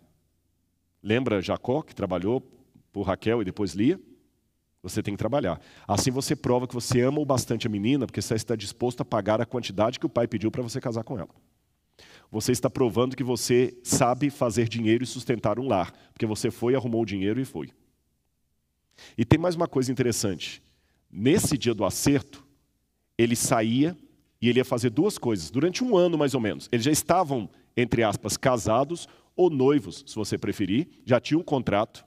Lembra 1.02 1.42
Jacó, 1.42 1.82
que 1.82 1.96
trabalhou 1.96 2.42
por 2.92 3.04
Raquel 3.04 3.42
e 3.42 3.46
depois 3.46 3.74
Lia? 3.74 4.00
Você 4.84 5.02
tem 5.02 5.14
que 5.14 5.18
trabalhar. 5.18 5.60
Assim 5.88 6.12
você 6.12 6.36
prova 6.36 6.68
que 6.68 6.74
você 6.74 7.02
ama 7.02 7.20
o 7.20 7.26
bastante 7.26 7.68
a 7.68 7.70
menina, 7.70 8.06
porque 8.06 8.22
você 8.22 8.36
está 8.36 8.56
disposto 8.56 9.02
a 9.02 9.06
pagar 9.06 9.42
a 9.42 9.46
quantidade 9.46 10.00
que 10.00 10.06
o 10.06 10.10
pai 10.10 10.28
pediu 10.28 10.52
para 10.52 10.62
você 10.62 10.80
casar 10.80 11.04
com 11.04 11.18
ela. 11.18 11.30
Você 12.32 12.52
está 12.52 12.70
provando 12.70 13.16
que 13.16 13.24
você 13.24 13.78
sabe 13.84 14.30
fazer 14.30 14.68
dinheiro 14.68 15.04
e 15.04 15.08
sustentar 15.08 15.60
um 15.60 15.68
lar, 15.68 15.92
porque 16.14 16.26
você 16.26 16.52
foi, 16.52 16.76
arrumou 16.76 17.02
o 17.02 17.06
dinheiro 17.06 17.40
e 17.40 17.46
foi. 17.46 17.70
E 19.18 19.26
tem 19.26 19.40
mais 19.40 19.56
uma 19.56 19.68
coisa 19.68 19.92
interessante. 19.92 20.62
Nesse 21.12 21.58
dia 21.58 21.74
do 21.74 21.86
acerto, 21.86 22.46
ele 23.18 23.36
saía 23.36 23.98
e 24.42 24.50
ele 24.50 24.60
ia 24.60 24.66
fazer 24.66 24.90
duas 24.90 25.18
coisas, 25.18 25.50
durante 25.50 25.84
um 25.84 25.98
ano 25.98 26.18
mais 26.18 26.34
ou 26.34 26.42
menos. 26.42 26.70
Eles 26.72 26.86
já 26.86 26.92
estavam, 26.92 27.50
entre 27.76 28.04
aspas, 28.04 28.38
casados 28.38 29.08
ou 29.36 29.50
noivos, 29.50 30.04
se 30.06 30.16
você 30.16 30.38
preferir, 30.38 30.88
já 31.06 31.20
tinha 31.20 31.38
um 31.38 31.44
contrato, 31.44 32.06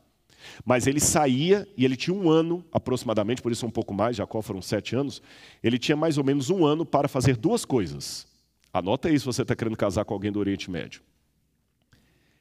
mas 0.64 0.86
ele 0.86 1.01
saía 1.01 1.66
e 1.76 1.84
ele 1.84 1.97
tinha 1.97 2.14
um 2.14 2.30
ano 2.30 2.64
aproximadamente, 2.72 3.43
por 3.43 3.53
isso 3.53 3.66
um 3.66 3.70
pouco 3.70 3.93
mais, 3.93 4.16
Jacó 4.16 4.43
foram 4.43 4.62
sete 4.62 4.97
anos, 4.97 5.22
ele 5.62 5.78
tinha 5.78 5.97
mais 5.97 6.18
ou 6.18 6.24
menos 6.24 6.51
um 6.51 6.64
ano 6.64 6.84
para 6.84 7.09
fazer 7.09 7.36
duas 7.36 7.64
coisas. 7.64 8.26
Anota 8.72 9.09
aí 9.09 9.18
se 9.18 9.26
você 9.26 9.43
está 9.43 9.55
querendo 9.55 9.76
casar 9.76 10.05
com 10.05 10.14
alguém 10.14 10.32
do 10.32 10.38
Oriente 10.38 10.70
Médio. 10.70 11.03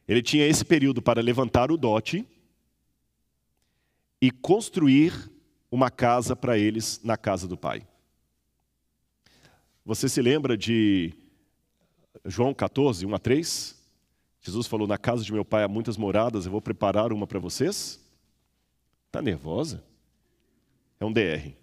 Ele 0.07 0.21
tinha 0.21 0.45
esse 0.47 0.65
período 0.65 1.01
para 1.01 1.21
levantar 1.21 1.71
o 1.71 1.77
dote 1.77 2.25
e 4.21 4.31
construir 4.31 5.31
uma 5.71 5.89
casa 5.89 6.35
para 6.35 6.57
eles 6.57 6.99
na 7.03 7.17
casa 7.17 7.47
do 7.47 7.57
pai. 7.57 7.87
Você 9.85 10.09
se 10.09 10.21
lembra 10.21 10.57
de 10.57 11.13
João 12.25 12.53
14, 12.53 13.05
1 13.05 13.15
a 13.15 13.19
3? 13.19 13.79
Jesus 14.41 14.67
falou: 14.67 14.87
Na 14.87 14.97
casa 14.97 15.23
de 15.23 15.31
meu 15.31 15.45
pai 15.45 15.63
há 15.63 15.67
muitas 15.67 15.97
moradas, 15.97 16.45
eu 16.45 16.51
vou 16.51 16.61
preparar 16.61 17.11
uma 17.11 17.27
para 17.27 17.39
vocês. 17.39 17.99
Está 19.07 19.21
nervosa? 19.21 19.83
É 20.99 21.05
um 21.05 21.11
DR. 21.11 21.55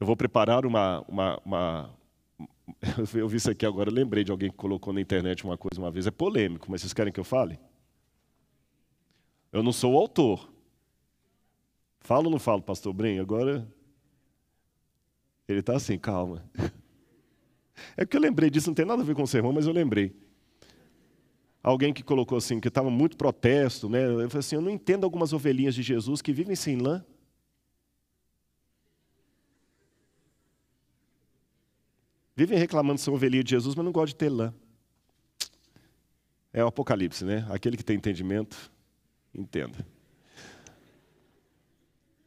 Eu 0.00 0.06
vou 0.06 0.16
preparar 0.16 0.66
uma, 0.66 1.04
uma, 1.08 1.40
uma, 1.44 1.90
Eu 3.14 3.28
vi 3.28 3.36
isso 3.36 3.50
aqui 3.50 3.66
agora, 3.66 3.90
lembrei 3.90 4.24
de 4.24 4.32
alguém 4.32 4.50
que 4.50 4.56
colocou 4.56 4.92
na 4.92 5.00
internet 5.00 5.44
uma 5.44 5.56
coisa 5.56 5.80
uma 5.80 5.90
vez. 5.90 6.06
É 6.06 6.10
polêmico, 6.10 6.70
mas 6.70 6.80
vocês 6.80 6.92
querem 6.92 7.12
que 7.12 7.20
eu 7.20 7.24
fale? 7.24 7.58
Eu 9.52 9.62
não 9.62 9.72
sou 9.72 9.94
o 9.94 9.98
autor. 9.98 10.50
Falo 12.00 12.24
ou 12.24 12.30
não 12.30 12.38
falo, 12.38 12.62
pastor 12.62 12.92
Brinho? 12.92 13.22
Agora. 13.22 13.68
Ele 15.46 15.60
está 15.60 15.76
assim, 15.76 15.98
calma. 15.98 16.42
É 17.96 18.04
porque 18.04 18.16
eu 18.16 18.20
lembrei 18.20 18.48
disso, 18.48 18.68
não 18.68 18.74
tem 18.74 18.84
nada 18.84 19.02
a 19.02 19.04
ver 19.04 19.14
com 19.14 19.24
o 19.24 19.26
sermão, 19.26 19.52
mas 19.52 19.66
eu 19.66 19.72
lembrei. 19.72 20.14
Alguém 21.62 21.92
que 21.92 22.02
colocou 22.02 22.38
assim, 22.38 22.60
que 22.60 22.68
estava 22.68 22.90
muito 22.90 23.16
protesto, 23.16 23.88
né? 23.88 24.04
Eu 24.04 24.28
falei 24.28 24.40
assim: 24.40 24.56
eu 24.56 24.60
não 24.60 24.70
entendo 24.70 25.04
algumas 25.04 25.32
ovelhinhas 25.32 25.74
de 25.74 25.82
Jesus 25.82 26.22
que 26.22 26.32
vivem 26.32 26.54
sem 26.54 26.76
lã. 26.76 27.04
Vivem 32.36 32.58
reclamando 32.58 32.96
que 32.96 33.04
são 33.04 33.14
ovelhinha 33.14 33.44
de 33.44 33.50
Jesus, 33.50 33.74
mas 33.74 33.84
não 33.84 33.92
gostam 33.92 34.08
de 34.08 34.16
ter 34.16 34.28
lã. 34.28 34.52
É 36.52 36.64
o 36.64 36.68
Apocalipse, 36.68 37.24
né? 37.24 37.46
Aquele 37.50 37.76
que 37.76 37.84
tem 37.84 37.96
entendimento, 37.96 38.70
entenda. 39.34 39.86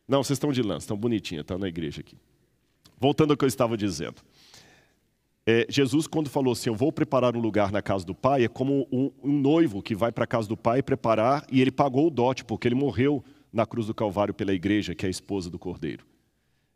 Não, 0.08 0.24
vocês 0.24 0.38
estão 0.38 0.52
de 0.52 0.62
lã, 0.62 0.78
estão 0.78 0.96
bonitinhas, 0.96 1.44
estão 1.44 1.58
na 1.58 1.68
igreja 1.68 2.02
aqui. 2.02 2.18
Voltando 3.00 3.32
ao 3.32 3.38
que 3.38 3.44
eu 3.44 3.48
estava 3.48 3.76
dizendo. 3.76 4.22
É, 5.48 5.66
Jesus, 5.70 6.08
quando 6.08 6.30
falou 6.30 6.54
assim, 6.54 6.70
eu 6.70 6.76
vou 6.76 6.92
preparar 6.92 7.36
um 7.36 7.40
lugar 7.40 7.72
na 7.72 7.82
casa 7.82 8.06
do 8.06 8.16
pai, 8.16 8.46
é 8.46 8.48
como 8.48 8.88
um, 8.92 9.12
um 9.24 9.32
noivo 9.32 9.82
que 9.82 9.94
vai 9.94 10.12
para 10.12 10.24
a 10.24 10.28
casa 10.28 10.48
do 10.48 10.58
pai 10.58 10.82
preparar, 10.82 11.46
e 11.52 11.62
ele 11.62 11.72
pagou 11.72 12.08
o 12.08 12.10
dote, 12.10 12.44
porque 12.44 12.68
ele 12.68 12.76
morreu 12.76 13.24
na 13.54 13.66
cruz 13.66 13.88
do 13.88 13.94
Calvário 13.94 14.34
pela 14.34 14.54
igreja, 14.54 14.96
que 14.96 15.06
é 15.06 15.08
a 15.08 15.12
esposa 15.12 15.50
do 15.50 15.60
cordeiro. 15.60 16.06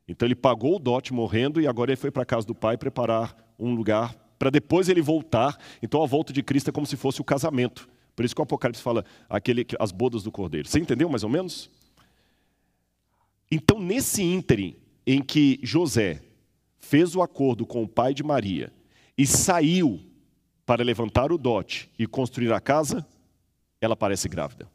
Então 0.08 0.28
ele 0.28 0.36
pagou 0.36 0.76
o 0.76 0.80
dote 0.80 1.14
morrendo 1.14 1.62
e 1.62 1.68
agora 1.68 1.92
ele 1.92 1.98
foi 1.98 2.10
para 2.10 2.24
a 2.24 2.26
casa 2.26 2.46
do 2.48 2.56
pai 2.56 2.78
preparar 2.78 3.36
um 3.60 3.76
lugar 3.76 4.16
para 4.40 4.50
depois 4.50 4.90
ele 4.90 5.02
voltar. 5.02 5.58
Então 5.84 6.02
a 6.02 6.08
volta 6.08 6.34
de 6.34 6.42
Cristo 6.42 6.70
é 6.70 6.72
como 6.72 6.88
se 6.88 6.96
fosse 6.96 7.22
o 7.22 7.24
casamento. 7.24 7.88
Por 8.20 8.26
isso 8.26 8.36
que 8.36 8.42
o 8.42 8.44
Apocalipse 8.44 8.84
fala 8.84 9.06
aquele, 9.30 9.66
as 9.80 9.94
bodas 9.94 10.24
do 10.24 10.30
cordeiro. 10.30 10.68
Você 10.68 10.78
entendeu 10.78 11.08
mais 11.08 11.24
ou 11.24 11.30
menos? 11.30 11.72
Então, 13.50 13.80
nesse 13.80 14.22
ínterim 14.22 14.76
em 15.08 15.24
que 15.24 15.58
José 15.64 16.22
fez 16.80 17.16
o 17.16 17.22
acordo 17.22 17.66
com 17.66 17.82
o 17.82 17.88
pai 17.88 18.14
de 18.14 18.22
Maria 18.22 18.74
e 19.18 19.26
saiu 19.26 20.02
para 20.66 20.84
levantar 20.84 21.32
o 21.32 21.38
dote 21.38 21.90
e 21.98 22.06
construir 22.06 22.52
a 22.52 22.60
casa, 22.60 23.08
ela 23.80 23.96
parece 23.96 24.28
grávida. 24.28 24.70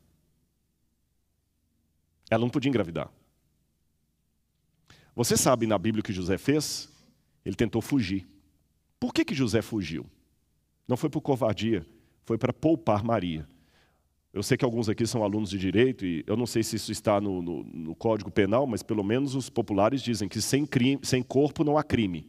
Ela 2.31 2.41
não 2.41 2.49
podia 2.49 2.71
engravidar. 2.71 3.13
Você 5.15 5.37
sabe 5.37 5.67
na 5.67 5.77
Bíblia 5.77 6.01
o 6.01 6.03
que 6.03 6.15
José 6.15 6.39
fez? 6.39 6.89
Ele 7.45 7.57
tentou 7.57 7.83
fugir. 7.83 8.27
Por 8.99 9.13
que, 9.13 9.23
que 9.23 9.35
José 9.35 9.61
fugiu? 9.61 10.07
Não 10.89 10.97
foi 10.97 11.11
por 11.11 11.21
covardia, 11.21 11.87
foi 12.25 12.39
para 12.39 12.53
poupar 12.53 13.05
Maria. 13.05 13.47
Eu 14.33 14.43
sei 14.43 14.57
que 14.57 14.64
alguns 14.64 14.89
aqui 14.89 15.07
são 15.07 15.22
alunos 15.22 15.51
de 15.51 15.59
direito, 15.59 16.05
e 16.05 16.25
eu 16.27 16.37
não 16.37 16.47
sei 16.47 16.62
se 16.64 16.75
isso 16.75 16.91
está 16.91 17.20
no, 17.20 17.41
no, 17.41 17.62
no 17.62 17.95
Código 17.95 18.33
Penal, 18.33 18.66
mas 18.66 18.83
pelo 18.83 19.05
menos 19.05 19.37
os 19.37 19.49
populares 19.49 20.03
dizem 20.03 20.29
que 20.29 20.41
sem, 20.41 20.66
crime, 20.66 21.01
sem 21.05 21.22
corpo 21.22 21.62
não 21.62 21.79
há 21.79 21.85
crime. 21.85 22.29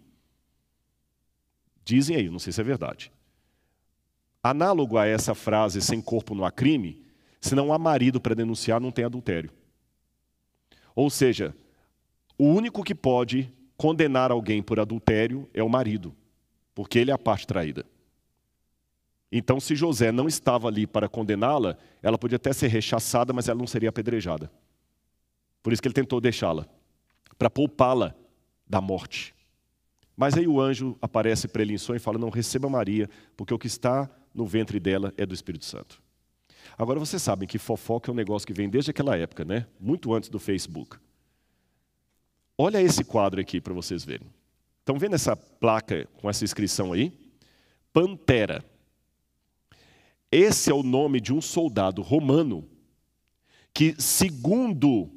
Dizem 1.83 2.15
aí, 2.15 2.29
não 2.29 2.37
sei 2.37 2.53
se 2.53 2.61
é 2.61 2.63
verdade. 2.63 3.11
Análogo 4.43 4.99
a 4.99 5.07
essa 5.07 5.33
frase, 5.33 5.81
sem 5.81 5.99
corpo 5.99 6.35
não 6.35 6.45
há 6.45 6.51
crime, 6.51 7.01
se 7.41 7.55
não 7.55 7.73
há 7.73 7.79
marido 7.79 8.21
para 8.21 8.35
denunciar, 8.35 8.79
não 8.79 8.91
tem 8.91 9.05
adultério. 9.05 9.51
Ou 10.95 11.09
seja, 11.09 11.55
o 12.37 12.45
único 12.45 12.83
que 12.83 12.93
pode 12.93 13.51
condenar 13.75 14.31
alguém 14.31 14.61
por 14.61 14.79
adultério 14.79 15.49
é 15.53 15.63
o 15.63 15.69
marido, 15.69 16.15
porque 16.75 16.99
ele 16.99 17.09
é 17.09 17.13
a 17.13 17.17
parte 17.17 17.47
traída. 17.47 17.83
Então, 19.37 19.59
se 19.59 19.75
José 19.75 20.13
não 20.13 20.29
estava 20.29 20.69
ali 20.69 20.87
para 20.87 21.09
condená-la, 21.09 21.77
ela 22.01 22.17
podia 22.17 22.37
até 22.37 22.53
ser 22.53 22.67
rechaçada, 22.67 23.33
mas 23.33 23.49
ela 23.49 23.59
não 23.59 23.67
seria 23.67 23.89
apedrejada. 23.89 24.49
Por 25.61 25.73
isso 25.73 25.81
que 25.81 25.89
ele 25.89 25.93
tentou 25.93 26.21
deixá-la, 26.21 26.65
para 27.37 27.49
poupá-la 27.49 28.15
da 28.65 28.79
morte. 28.79 29.35
Mas 30.15 30.37
aí 30.37 30.47
o 30.47 30.61
anjo 30.61 30.97
aparece 31.01 31.49
para 31.49 31.63
ele 31.63 31.73
em 31.73 31.77
sonho 31.77 31.97
e 31.97 31.99
fala: 31.99 32.17
Não 32.17 32.29
receba 32.29 32.69
Maria, 32.69 33.09
porque 33.35 33.53
o 33.53 33.59
que 33.59 33.67
está 33.67 34.09
no 34.33 34.45
ventre 34.45 34.79
dela 34.79 35.13
é 35.17 35.25
do 35.25 35.33
Espírito 35.33 35.65
Santo. 35.65 36.01
Agora 36.77 36.97
vocês 36.97 37.21
sabem 37.21 37.45
que 37.45 37.57
fofoca 37.57 38.09
é 38.09 38.13
um 38.13 38.15
negócio 38.15 38.47
que 38.47 38.53
vem 38.53 38.69
desde 38.69 38.91
aquela 38.91 39.17
época, 39.17 39.43
né? 39.43 39.67
Muito 39.77 40.13
antes 40.13 40.29
do 40.29 40.39
Facebook. 40.39 40.95
Olha 42.57 42.81
esse 42.81 43.03
quadro 43.03 43.41
aqui 43.41 43.59
para 43.59 43.73
vocês 43.73 44.05
verem. 44.05 44.29
Estão 44.79 44.97
vendo 44.97 45.15
essa 45.15 45.35
placa 45.35 46.07
com 46.21 46.29
essa 46.29 46.45
inscrição 46.45 46.93
aí? 46.93 47.11
Pantera. 47.91 48.63
Esse 50.37 50.69
é 50.69 50.73
o 50.73 50.83
nome 50.83 51.21
de 51.21 51.31
um 51.31 51.39
soldado 51.39 52.01
romano 52.01 52.67
que, 53.73 53.95
segundo 53.97 55.09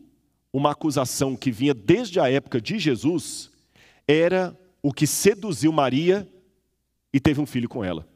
uma 0.52 0.70
acusação 0.70 1.34
que 1.34 1.50
vinha 1.50 1.74
desde 1.74 2.20
a 2.20 2.30
época 2.30 2.60
de 2.60 2.78
Jesus, 2.78 3.50
era 4.06 4.56
o 4.80 4.92
que 4.92 5.08
seduziu 5.08 5.72
Maria 5.72 6.32
e 7.12 7.18
teve 7.18 7.40
um 7.40 7.46
filho 7.46 7.68
com 7.68 7.84
ela. 7.84 8.06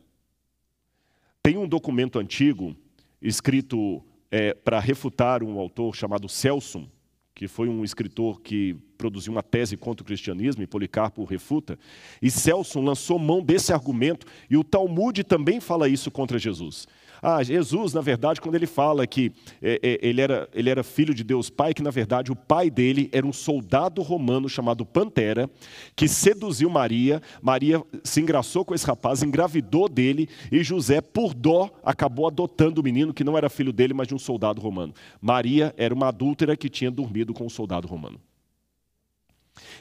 Tem 1.42 1.58
um 1.58 1.66
documento 1.66 2.20
antigo 2.20 2.76
escrito 3.20 4.00
é, 4.30 4.54
para 4.54 4.78
refutar 4.78 5.42
um 5.42 5.58
autor 5.58 5.96
chamado 5.96 6.28
Celso, 6.28 6.88
que 7.34 7.48
foi 7.48 7.68
um 7.68 7.84
escritor 7.84 8.40
que 8.40 8.76
produziu 8.96 9.32
uma 9.32 9.42
tese 9.42 9.76
contra 9.76 10.02
o 10.02 10.06
cristianismo, 10.06 10.62
e 10.62 10.66
Policarpo 10.66 11.24
refuta, 11.24 11.78
e 12.20 12.30
Celso 12.30 12.80
lançou 12.80 13.18
mão 13.18 13.42
desse 13.42 13.72
argumento, 13.72 14.26
e 14.48 14.56
o 14.56 14.64
Talmud 14.64 15.24
também 15.24 15.60
fala 15.60 15.88
isso 15.88 16.10
contra 16.10 16.38
Jesus. 16.38 16.86
Ah, 17.24 17.40
Jesus, 17.40 17.94
na 17.94 18.00
verdade, 18.00 18.40
quando 18.40 18.56
ele 18.56 18.66
fala 18.66 19.06
que 19.06 19.30
é, 19.62 19.78
é, 19.80 19.98
ele, 20.02 20.20
era, 20.20 20.48
ele 20.52 20.68
era 20.68 20.82
filho 20.82 21.14
de 21.14 21.22
Deus 21.22 21.48
Pai, 21.48 21.72
que 21.72 21.80
na 21.80 21.90
verdade 21.90 22.32
o 22.32 22.36
pai 22.36 22.68
dele 22.68 23.08
era 23.12 23.24
um 23.24 23.32
soldado 23.32 24.02
romano 24.02 24.48
chamado 24.48 24.84
Pantera, 24.84 25.48
que 25.94 26.08
seduziu 26.08 26.68
Maria, 26.68 27.22
Maria 27.40 27.80
se 28.02 28.20
engraçou 28.20 28.64
com 28.64 28.74
esse 28.74 28.84
rapaz, 28.84 29.22
engravidou 29.22 29.88
dele, 29.88 30.28
e 30.50 30.64
José, 30.64 31.00
por 31.00 31.32
dó, 31.32 31.70
acabou 31.84 32.26
adotando 32.26 32.80
o 32.80 32.84
menino 32.84 33.14
que 33.14 33.22
não 33.22 33.38
era 33.38 33.48
filho 33.48 33.72
dele, 33.72 33.94
mas 33.94 34.08
de 34.08 34.16
um 34.16 34.18
soldado 34.18 34.60
romano. 34.60 34.92
Maria 35.20 35.72
era 35.76 35.94
uma 35.94 36.08
adúltera 36.08 36.56
que 36.56 36.68
tinha 36.68 36.90
dormido 36.90 37.32
com 37.32 37.46
um 37.46 37.50
soldado 37.50 37.86
romano. 37.86 38.18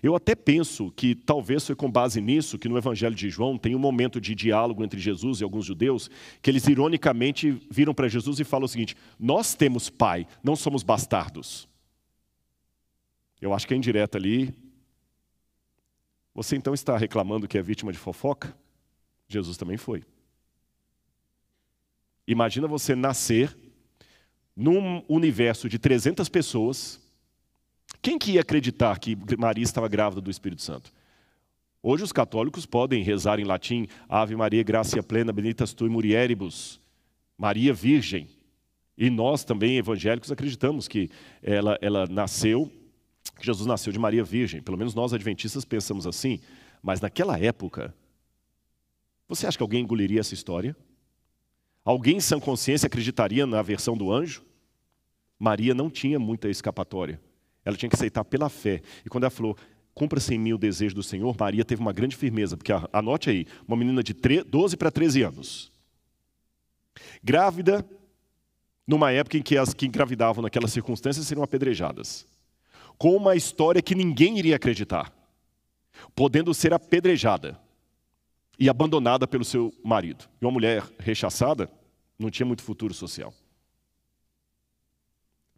Eu 0.02 0.16
até 0.16 0.34
penso 0.34 0.92
que 0.92 1.14
talvez 1.14 1.66
foi 1.66 1.76
com 1.76 1.92
base 1.92 2.20
nisso 2.20 2.58
que 2.58 2.68
no 2.68 2.78
Evangelho 2.78 3.14
de 3.14 3.30
João 3.30 3.58
tem 3.58 3.76
um 3.76 3.80
momento 3.80 4.20
de 4.20 4.34
diálogo 4.34 4.84
entre 4.84 5.00
Jesus 5.00 5.40
e 5.40 5.44
alguns 5.44 5.66
judeus, 5.66 6.10
que 6.42 6.50
eles 6.50 6.68
ironicamente 6.68 7.52
viram 7.70 7.94
para 7.94 8.08
Jesus 8.08 8.40
e 8.40 8.44
falam 8.44 8.66
o 8.66 8.70
seguinte: 8.70 8.96
Nós 9.20 9.54
temos 9.54 9.90
pai, 9.90 10.26
não 10.44 10.56
somos 10.56 10.82
bastardos. 10.82 11.68
Eu 13.40 13.54
acho 13.54 13.68
que 13.68 13.74
é 13.74 13.78
indireta 13.78 14.18
ali. 14.18 14.54
Você 16.34 16.56
então 16.56 16.74
está 16.74 16.98
reclamando 16.98 17.48
que 17.48 17.58
é 17.58 17.62
vítima 17.62 17.92
de 17.92 17.98
fofoca? 17.98 18.56
Jesus 19.28 19.58
também 19.58 19.78
foi. 19.78 20.04
Imagina 22.28 22.68
você 22.68 22.96
nascer 22.96 23.56
num 24.56 25.04
universo 25.08 25.68
de 25.68 25.78
300 25.78 26.30
pessoas 26.30 27.01
quem 28.02 28.18
que 28.18 28.32
ia 28.32 28.42
acreditar 28.42 29.00
que 29.00 29.16
Maria 29.38 29.64
estava 29.64 29.88
grávida 29.88 30.22
do 30.22 30.32
Espírito 30.32 30.62
Santo? 30.62 30.92
Hoje 31.84 32.04
os 32.04 32.12
católicos 32.12 32.66
podem 32.66 33.04
rezar 33.04 33.40
em 33.40 33.44
latim 33.44 33.88
Ave 34.08 34.36
Maria, 34.36 34.62
gracia 34.64 35.02
plena, 35.02 35.34
benditas 35.34 35.74
tu 35.74 35.90
mulieribus, 35.90 36.80
Maria 37.38 37.74
Virgem. 37.74 38.28
E 38.98 39.10
nós 39.10 39.44
também, 39.44 39.78
evangélicos, 39.78 40.32
acreditamos 40.32 40.88
que 40.88 41.10
ela, 41.42 41.78
ela 41.82 42.06
nasceu, 42.06 42.72
que 43.40 43.46
Jesus 43.46 43.66
nasceu 43.66 43.92
de 43.92 43.98
Maria 43.98 44.24
Virgem. 44.24 44.62
Pelo 44.62 44.78
menos 44.78 44.94
nós, 44.94 45.12
adventistas, 45.12 45.66
pensamos 45.66 46.06
assim. 46.06 46.40
Mas 46.84 47.02
naquela 47.02 47.40
época, 47.40 47.96
você 49.28 49.48
acha 49.48 49.58
que 49.58 49.64
alguém 49.64 49.82
engoliria 49.82 50.20
essa 50.20 50.36
história? 50.36 50.76
Alguém 51.84 52.20
sem 52.20 52.40
consciência 52.40 52.86
acreditaria 52.86 53.48
na 53.48 53.62
versão 53.64 53.98
do 53.98 54.12
anjo? 54.12 54.44
Maria 55.40 55.74
não 55.74 55.90
tinha 55.90 56.20
muita 56.20 56.48
escapatória. 56.48 57.20
Ela 57.64 57.78
tinha 57.78 57.90
que 57.90 57.96
aceitar 57.96 58.24
pela 58.24 58.50
fé. 58.50 58.82
E 59.06 59.10
quando 59.10 59.24
ela 59.24 59.32
falou, 59.32 59.58
cumpra-se 59.94 60.34
em 60.34 60.40
mim 60.40 60.54
o 60.54 60.58
desejo 60.58 60.96
do 60.96 61.04
Senhor, 61.04 61.36
Maria 61.40 61.66
teve 61.66 61.82
uma 61.82 61.94
grande 61.94 62.16
firmeza, 62.16 62.58
porque 62.58 62.72
anote 62.92 63.30
aí, 63.30 63.46
uma 63.68 63.78
menina 63.78 64.04
de 64.04 64.14
12 64.14 64.78
para 64.78 64.92
13 64.92 65.24
anos, 65.24 65.72
grávida, 67.24 67.88
numa 68.88 69.12
época 69.12 69.38
em 69.38 69.42
que 69.42 69.58
as 69.58 69.74
que 69.74 69.86
engravidavam 69.86 70.42
naquelas 70.42 70.72
circunstâncias 70.72 71.26
seriam 71.26 71.44
apedrejadas, 71.44 72.26
com 72.98 73.16
uma 73.16 73.36
história 73.36 73.82
que 73.82 73.96
ninguém 73.96 74.38
iria 74.38 74.56
acreditar, 74.56 75.14
podendo 76.16 76.54
ser 76.54 76.74
apedrejada 76.74 77.60
e 78.60 78.70
abandonada 78.70 79.28
pelo 79.28 79.46
seu 79.46 79.74
marido. 79.84 80.26
E 80.42 80.46
uma 80.46 80.52
mulher 80.52 80.84
rechaçada 81.00 81.70
não 82.18 82.30
tinha 82.30 82.46
muito 82.46 82.64
futuro 82.64 82.94
social. 82.94 83.34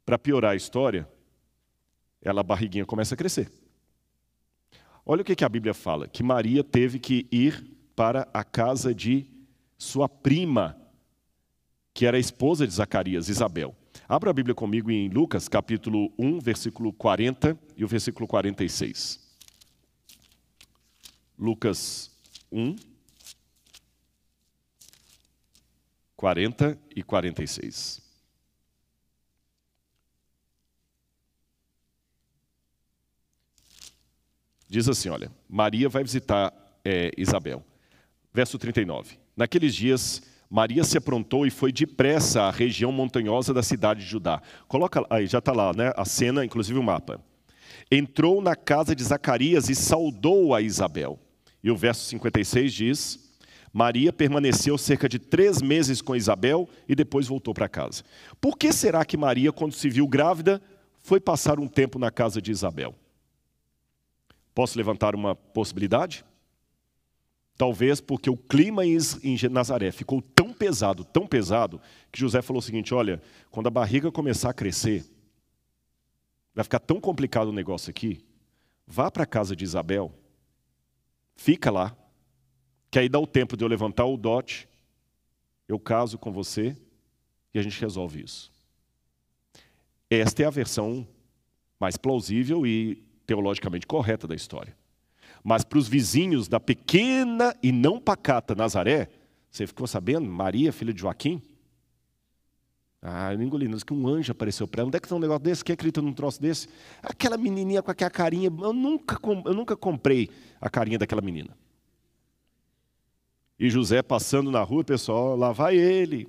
Para 0.06 0.18
piorar 0.18 0.52
a 0.52 0.56
história, 0.56 1.08
ela 2.24 2.42
a 2.42 2.44
barriguinha 2.44 2.86
começa 2.86 3.14
a 3.14 3.18
crescer. 3.18 3.52
Olha 5.06 5.22
o 5.22 5.26
que, 5.26 5.36
que 5.36 5.44
a 5.44 5.50
Bíblia 5.50 5.74
fala: 5.74 6.08
que 6.08 6.24
Maria 6.24 6.64
teve 6.64 6.98
que 6.98 7.28
ir 7.32 7.72
para 7.96 8.28
a 8.34 8.44
casa 8.44 8.94
de 8.94 9.28
sua 9.78 10.08
prima, 10.08 10.78
que 11.94 12.06
era 12.06 12.18
a 12.18 12.20
esposa 12.20 12.66
de 12.66 12.74
Zacarias, 12.74 13.30
Isabel. 13.30 13.76
Abra 14.08 14.30
a 14.30 14.34
Bíblia 14.34 14.56
comigo 14.56 14.90
em 14.90 15.10
Lucas, 15.10 15.48
capítulo 15.48 16.12
1, 16.18 16.40
versículo 16.40 16.94
40 16.94 17.58
e 17.76 17.84
o 17.84 17.88
versículo 17.88 18.28
46. 18.28 19.20
Lucas 21.38 22.12
1, 22.52 22.76
40 26.16 26.78
e 26.96 27.04
46. 27.04 28.03
Diz 34.74 34.90
assim: 34.90 35.08
olha, 35.10 35.32
Maria 35.48 35.88
vai 35.88 36.04
visitar 36.04 36.52
é, 36.84 37.12
Isabel. 37.16 37.64
Verso 38.34 38.58
39. 38.58 39.20
Naqueles 39.38 39.76
dias, 39.76 40.24
Maria 40.50 40.84
se 40.84 40.98
aprontou 40.98 41.46
e 41.46 41.52
foi 41.52 41.72
depressa 41.72 42.42
à 42.42 42.50
região 42.50 42.92
montanhosa 42.92 43.54
da 43.54 43.62
cidade 43.62 44.00
de 44.00 44.08
Judá. 44.08 44.42
Coloca 44.68 45.06
aí, 45.12 45.28
já 45.28 45.38
está 45.38 45.52
lá, 45.52 45.74
né? 45.74 45.94
A 45.96 46.04
cena, 46.06 46.44
inclusive 46.44 46.80
o 46.80 46.82
mapa. 46.82 47.22
Entrou 47.92 48.42
na 48.42 48.56
casa 48.56 48.96
de 48.96 49.04
Zacarias 49.04 49.70
e 49.70 49.76
saudou 49.76 50.56
a 50.56 50.62
Isabel. 50.62 51.20
E 51.64 51.70
o 51.70 51.78
verso 51.78 52.06
56 52.06 52.74
diz: 52.74 53.20
Maria 53.72 54.12
permaneceu 54.12 54.76
cerca 54.76 55.08
de 55.08 55.20
três 55.20 55.62
meses 55.62 56.02
com 56.02 56.16
Isabel 56.16 56.68
e 56.90 56.96
depois 56.96 57.28
voltou 57.28 57.54
para 57.54 57.70
casa. 57.70 58.04
Por 58.42 58.58
que 58.58 58.74
será 58.74 59.06
que 59.06 59.18
Maria, 59.18 59.52
quando 59.52 59.74
se 59.74 59.88
viu 59.88 60.08
grávida, 60.08 60.60
foi 60.98 61.20
passar 61.20 61.60
um 61.60 61.68
tempo 61.68 62.00
na 62.00 62.10
casa 62.10 62.42
de 62.42 62.50
Isabel? 62.50 62.96
Posso 64.54 64.78
levantar 64.78 65.16
uma 65.16 65.36
possibilidade? 65.36 66.24
Talvez 67.58 68.02
porque 68.02 68.30
o 68.30 68.38
clima 68.38 68.86
em 68.86 68.98
Nazaré 69.50 69.92
ficou 69.92 70.22
tão 70.22 70.52
pesado, 70.54 71.04
tão 71.04 71.28
pesado, 71.28 71.80
que 72.12 72.20
José 72.20 72.42
falou 72.42 72.60
o 72.60 72.64
seguinte: 72.64 72.94
olha, 72.94 73.22
quando 73.52 73.68
a 73.68 73.72
barriga 73.72 74.12
começar 74.12 74.50
a 74.50 74.54
crescer, 74.54 75.06
vai 76.54 76.64
ficar 76.64 76.80
tão 76.80 77.00
complicado 77.00 77.48
o 77.48 77.54
negócio 77.54 77.90
aqui, 77.90 78.24
vá 78.88 79.10
para 79.12 79.24
a 79.24 79.28
casa 79.28 79.56
de 79.56 79.64
Isabel, 79.64 80.12
fica 81.36 81.70
lá, 81.70 81.96
que 82.90 83.00
aí 83.00 83.08
dá 83.08 83.20
o 83.20 83.28
tempo 83.28 83.56
de 83.56 83.64
eu 83.64 83.68
levantar 83.68 84.06
o 84.06 84.18
dote, 84.18 84.68
eu 85.68 85.80
caso 85.80 86.18
com 86.18 86.32
você 86.32 86.76
e 87.54 87.60
a 87.60 87.62
gente 87.62 87.80
resolve 87.80 88.24
isso. 88.24 88.52
Esta 90.10 90.44
é 90.44 90.46
a 90.46 90.52
versão 90.52 91.08
mais 91.80 91.98
plausível 91.98 92.66
e 92.68 93.04
teologicamente 93.26 93.88
correta 93.88 94.28
da 94.28 94.36
história. 94.36 94.76
Mas 95.44 95.64
para 95.64 95.78
os 95.78 95.88
vizinhos 95.88 96.48
da 96.48 96.60
pequena 96.60 97.56
e 97.62 97.72
não 97.72 98.00
pacata 98.00 98.56
Nazaré, 98.56 99.10
você 99.52 99.68
ficou 99.68 99.86
sabendo? 99.86 100.28
Maria, 100.30 100.72
filha 100.72 100.94
de 100.94 101.02
Joaquim? 101.02 101.42
Ah, 103.02 103.34
eu 103.34 103.42
engoli, 103.42 103.68
que 103.84 103.94
um 103.94 104.08
anjo 104.08 104.32
apareceu 104.32 104.66
para 104.66 104.82
ela. 104.82 104.88
Onde 104.88 104.96
é 104.96 105.00
que 105.00 105.08
tem 105.10 105.18
um 105.18 105.20
negócio 105.20 105.44
desse? 105.44 105.64
Quem 105.64 105.74
acredita 105.74 106.02
num 106.02 106.14
troço 106.14 106.42
desse? 106.42 106.70
Aquela 107.02 107.38
menininha 107.38 107.84
com 107.84 107.92
aquela 107.92 108.10
carinha. 108.10 108.48
Eu 108.48 108.72
nunca, 108.72 109.20
eu 109.46 109.54
nunca 109.54 109.76
comprei 109.76 110.30
a 110.62 110.70
carinha 110.70 110.98
daquela 110.98 111.22
menina. 111.22 111.50
E 113.60 113.70
José 113.70 114.02
passando 114.02 114.50
na 114.50 114.62
rua, 114.64 114.86
pessoal, 114.86 115.36
lá 115.36 115.52
vai 115.52 115.76
ele. 115.76 116.28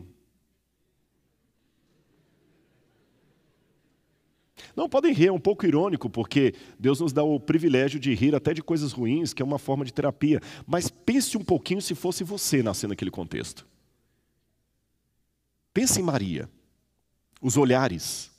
Não, 4.77 4.89
podem 4.89 5.13
rir, 5.13 5.29
é 5.29 5.33
um 5.33 5.41
pouco 5.41 5.65
irônico, 5.65 6.11
porque 6.11 6.55
Deus 6.79 7.01
nos 7.01 7.13
dá 7.13 7.23
o 7.23 7.39
privilégio 7.39 8.01
de 8.01 8.13
rir 8.15 8.35
até 8.35 8.53
de 8.53 8.63
coisas 8.63 8.93
ruins, 8.93 9.33
que 9.33 9.41
é 9.41 9.45
uma 9.45 9.59
forma 9.59 9.85
de 9.85 9.93
terapia. 9.93 10.41
Mas 10.67 10.91
pense 10.91 11.37
um 11.37 11.45
pouquinho 11.45 11.81
se 11.81 11.95
fosse 11.95 12.25
você 12.25 12.63
nascendo 12.63 12.91
naquele 12.91 13.11
contexto. 13.11 13.67
Pense 15.73 16.01
em 16.01 16.03
Maria. 16.03 16.49
Os 17.41 17.57
olhares, 17.57 18.31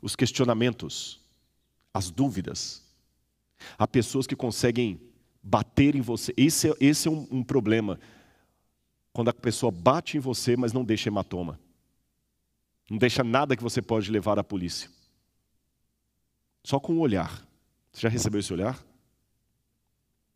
os 0.00 0.14
questionamentos, 0.14 1.20
as 1.92 2.10
dúvidas. 2.10 2.82
Há 3.76 3.86
pessoas 3.86 4.26
que 4.26 4.36
conseguem 4.36 5.00
bater 5.42 5.96
em 5.96 6.00
você. 6.00 6.32
Esse 6.36 6.70
é, 6.70 6.74
esse 6.80 7.08
é 7.08 7.10
um, 7.10 7.26
um 7.30 7.42
problema. 7.42 7.98
Quando 9.12 9.28
a 9.28 9.34
pessoa 9.34 9.72
bate 9.72 10.16
em 10.16 10.20
você, 10.20 10.56
mas 10.56 10.72
não 10.72 10.84
deixa 10.84 11.08
hematoma. 11.08 11.58
Não 12.90 12.96
deixa 12.96 13.22
nada 13.22 13.56
que 13.56 13.62
você 13.62 13.82
pode 13.82 14.10
levar 14.10 14.38
à 14.38 14.44
polícia. 14.44 14.90
Só 16.64 16.80
com 16.80 16.94
o 16.94 17.00
olhar. 17.00 17.46
Você 17.92 18.02
já 18.02 18.08
recebeu 18.08 18.40
esse 18.40 18.52
olhar? 18.52 18.78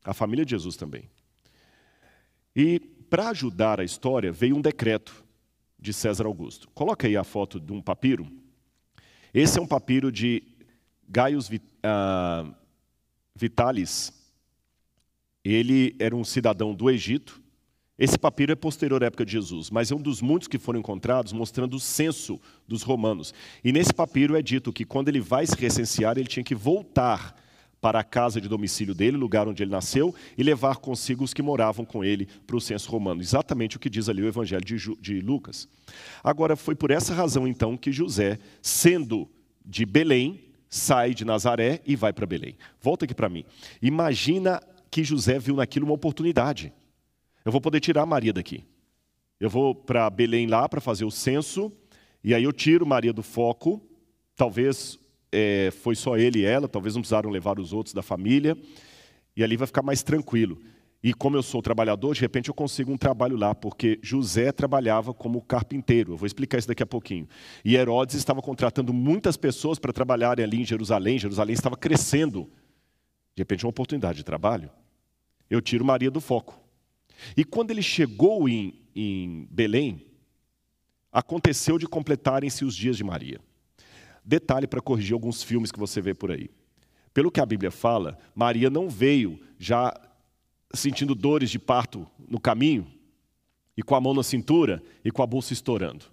A 0.05 0.13
família 0.13 0.45
de 0.45 0.51
Jesus 0.51 0.77
também. 0.77 1.09
E 2.55 2.79
para 3.09 3.31
ajudar 3.31 3.81
a 3.81 3.85
história, 3.85 4.33
veio 4.33 4.57
um 4.57 4.61
decreto 4.61 5.25
de 5.79 5.93
César 5.93 6.27
Augusto. 6.27 6.71
Coloca 6.71 7.07
aí 7.07 7.17
a 7.17 7.25
foto 7.25 7.59
de 7.59 7.73
um 7.73 7.81
papiro. 7.81 8.31
Esse 9.35 9.59
é 9.59 9.63
um 9.63 9.67
papiro 9.67 10.13
de 10.13 10.43
Gaius 11.09 11.49
uh, 11.49 12.55
Vitalis. 13.35 14.13
Ele 15.45 15.97
era 15.99 16.15
um 16.15 16.25
cidadão 16.25 16.75
do 16.75 16.89
Egito 16.89 17.42
esse 18.03 18.19
papiro 18.19 18.51
é 18.51 18.57
posterior 18.57 19.01
à 19.05 19.07
época 19.07 19.25
de 19.25 19.31
Jesus, 19.31 19.71
mas 19.71 19.93
é 19.93 19.95
um 19.95 20.03
dos 20.03 20.21
muitos 20.21 20.49
que 20.49 20.59
foram 20.59 20.81
encontrados 20.81 21.33
mostrando 21.33 21.75
o 21.75 21.79
censo 21.79 22.41
dos 22.67 22.83
romanos. 22.83 23.33
E 23.63 23.71
nesse 23.71 23.95
papiro 23.95 24.35
é 24.35 24.43
dito 24.43 24.73
que 24.73 24.85
quando 24.85 25.09
ele 25.09 25.21
vai 25.21 25.47
se 25.47 25.55
recensear, 25.55 26.19
ele 26.19 26.27
tinha 26.27 26.43
que 26.43 26.53
voltar 26.53 27.41
para 27.81 28.01
a 28.01 28.03
casa 28.03 28.41
de 28.41 28.49
domicílio 28.49 28.93
dele, 28.93 29.17
lugar 29.17 29.47
onde 29.47 29.63
ele 29.63 29.71
nasceu, 29.71 30.13
e 30.37 30.43
levar 30.43 30.79
consigo 30.79 31.23
os 31.23 31.33
que 31.33 31.43
moravam 31.43 31.85
com 31.85 32.03
ele 32.03 32.27
para 32.45 32.57
o 32.57 32.61
censo 32.61 32.91
romano. 32.91 33.21
Exatamente 33.21 33.77
o 33.77 33.79
que 33.79 33.89
diz 33.89 34.09
ali 34.09 34.21
o 34.21 34.27
Evangelho 34.27 34.65
de, 34.65 34.97
de 35.01 35.21
Lucas. 35.21 35.69
Agora, 36.25 36.57
foi 36.57 36.75
por 36.75 36.91
essa 36.91 37.15
razão, 37.15 37.47
então, 37.47 37.77
que 37.77 37.93
José, 37.93 38.41
sendo 38.61 39.31
de 39.65 39.87
Belém, 39.87 40.41
sai 40.69 41.15
de 41.15 41.25
Nazaré 41.25 41.81
e 41.87 41.95
vai 41.95 42.13
para 42.13 42.27
Belém. 42.27 42.57
Volta 42.81 43.05
aqui 43.05 43.15
para 43.15 43.29
mim. 43.29 43.45
Imagina 43.81 44.61
que 44.91 45.05
José 45.05 45.39
viu 45.39 45.55
naquilo 45.55 45.87
uma 45.87 45.95
oportunidade. 45.95 46.73
Eu 47.45 47.53
vou 47.53 47.61
poder 47.61 47.81
tirar 47.81 48.07
Maria 48.07 48.33
daqui. 48.33 48.65
Eu 49.41 49.51
vou 49.51 49.75
para 49.75 50.09
Belém 50.09 50.47
lá 50.47 50.69
para 50.69 50.81
fazer 50.81 51.05
o 51.05 51.11
censo, 51.11 51.73
e 52.23 52.35
aí 52.35 52.45
eu 52.45 52.53
tiro 52.53 52.87
Maria 52.87 53.13
do 53.13 53.23
foco. 53.23 53.83
Talvez 54.37 54.99
é, 55.33 55.71
foi 55.83 55.97
só 55.97 56.17
ele 56.17 56.41
e 56.41 56.45
ela, 56.45 56.69
talvez 56.69 56.95
não 56.95 57.03
precisaram 57.03 57.31
levar 57.31 57.59
os 57.59 57.73
outros 57.73 57.93
da 57.93 58.03
família, 58.03 58.57
e 59.37 59.43
ali 59.43 59.57
vai 59.57 59.67
ficar 59.67 59.83
mais 59.83 60.03
tranquilo. 60.03 60.61
E 61.03 61.13
como 61.13 61.37
eu 61.37 61.43
sou 61.43 61.61
trabalhador, 61.61 62.15
de 62.15 62.21
repente 62.21 62.49
eu 62.49 62.55
consigo 62.55 62.93
um 62.93 62.97
trabalho 62.97 63.37
lá, 63.37 63.53
porque 63.53 63.99
José 64.01 64.53
trabalhava 64.53 65.13
como 65.13 65.43
carpinteiro. 65.43 66.13
Eu 66.13 66.17
vou 66.17 66.27
explicar 66.29 66.59
isso 66.59 66.69
daqui 66.69 66.83
a 66.83 66.87
pouquinho. 66.87 67.29
E 67.65 67.75
Herodes 67.75 68.15
estava 68.15 68.41
contratando 68.41 68.93
muitas 68.93 69.37
pessoas 69.37 69.81
para 69.81 69.93
trabalharem 69.93 70.45
ali 70.45 70.61
em 70.61 70.65
Jerusalém. 70.65 71.19
Jerusalém 71.19 71.55
estava 71.55 71.77
crescendo. 71.77 72.49
De 73.35 73.41
repente, 73.41 73.65
uma 73.65 73.71
oportunidade 73.71 74.19
de 74.19 74.25
trabalho. 74.25 74.71
Eu 75.51 75.61
tiro 75.61 75.85
Maria 75.85 76.09
do 76.09 76.21
foco. 76.21 76.62
E 77.37 77.45
quando 77.45 77.71
ele 77.71 77.83
chegou 77.83 78.49
em, 78.49 78.75
em 78.95 79.47
Belém, 79.51 80.07
aconteceu 81.11 81.79
de 81.79 81.87
completarem-se 81.87 82.65
os 82.65 82.75
dias 82.75 82.97
de 82.97 83.05
Maria. 83.05 83.41
Detalhe 84.25 84.67
para 84.67 84.81
corrigir 84.81 85.15
alguns 85.15 85.43
filmes 85.43 85.73
que 85.73 85.79
você 85.79 86.01
vê 86.01 86.15
por 86.15 86.31
aí. 86.31 86.49
Pelo 87.13 87.31
que 87.31 87.41
a 87.41 87.47
Bíblia 87.47 87.71
fala, 87.71 88.19
Maria 88.35 88.71
não 88.71 88.89
veio 88.89 89.39
já 89.59 89.93
sentindo 90.73 91.15
dores 91.15 91.51
de 91.51 91.59
parto 91.59 92.07
no 92.27 92.41
caminho, 92.41 92.87
e 93.77 93.83
com 93.83 93.95
a 93.95 94.01
mão 94.01 94.15
na 94.15 94.23
cintura 94.23 94.83
e 95.05 95.11
com 95.11 95.23
a 95.23 95.27
bolsa 95.27 95.53
estourando. 95.53 96.07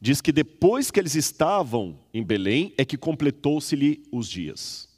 Diz 0.00 0.20
que 0.20 0.32
depois 0.32 0.90
que 0.90 0.98
eles 0.98 1.14
estavam 1.14 1.98
em 2.12 2.22
Belém, 2.22 2.72
é 2.78 2.84
que 2.84 2.96
completou-se-lhe 2.96 4.02
os 4.10 4.28
dias. 4.28 4.88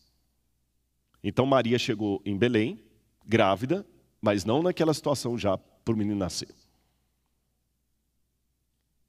Então 1.23 1.45
Maria 1.45 1.79
chegou 1.79 2.23
em 2.25 2.37
Belém, 2.37 2.81
grávida, 3.27 3.85
mas 4.27 4.45
não 4.45 4.61
naquela 4.61 4.93
situação 4.93 5.39
já 5.39 5.57
para 5.57 5.95
o 5.95 5.97
menino 5.97 6.19
nascer. 6.19 6.53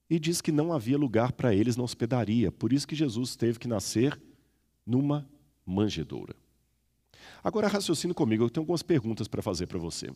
E 0.08 0.20
diz 0.20 0.42
que 0.42 0.52
não 0.52 0.72
havia 0.72 0.96
lugar 0.96 1.32
para 1.32 1.56
eles 1.56 1.76
na 1.76 1.82
hospedaria. 1.82 2.52
Por 2.52 2.72
isso 2.72 2.88
que 2.88 2.96
Jesus 2.96 3.36
teve 3.36 3.58
que 3.58 3.68
nascer 3.68 4.22
numa 4.86 5.28
manjedoura. 5.66 6.36
Agora 7.44 7.68
raciocine 7.68 8.14
comigo, 8.14 8.44
eu 8.44 8.50
tenho 8.52 8.62
algumas 8.62 8.84
perguntas 8.84 9.28
para 9.28 9.42
fazer 9.42 9.66
para 9.66 9.80
você. 9.80 10.12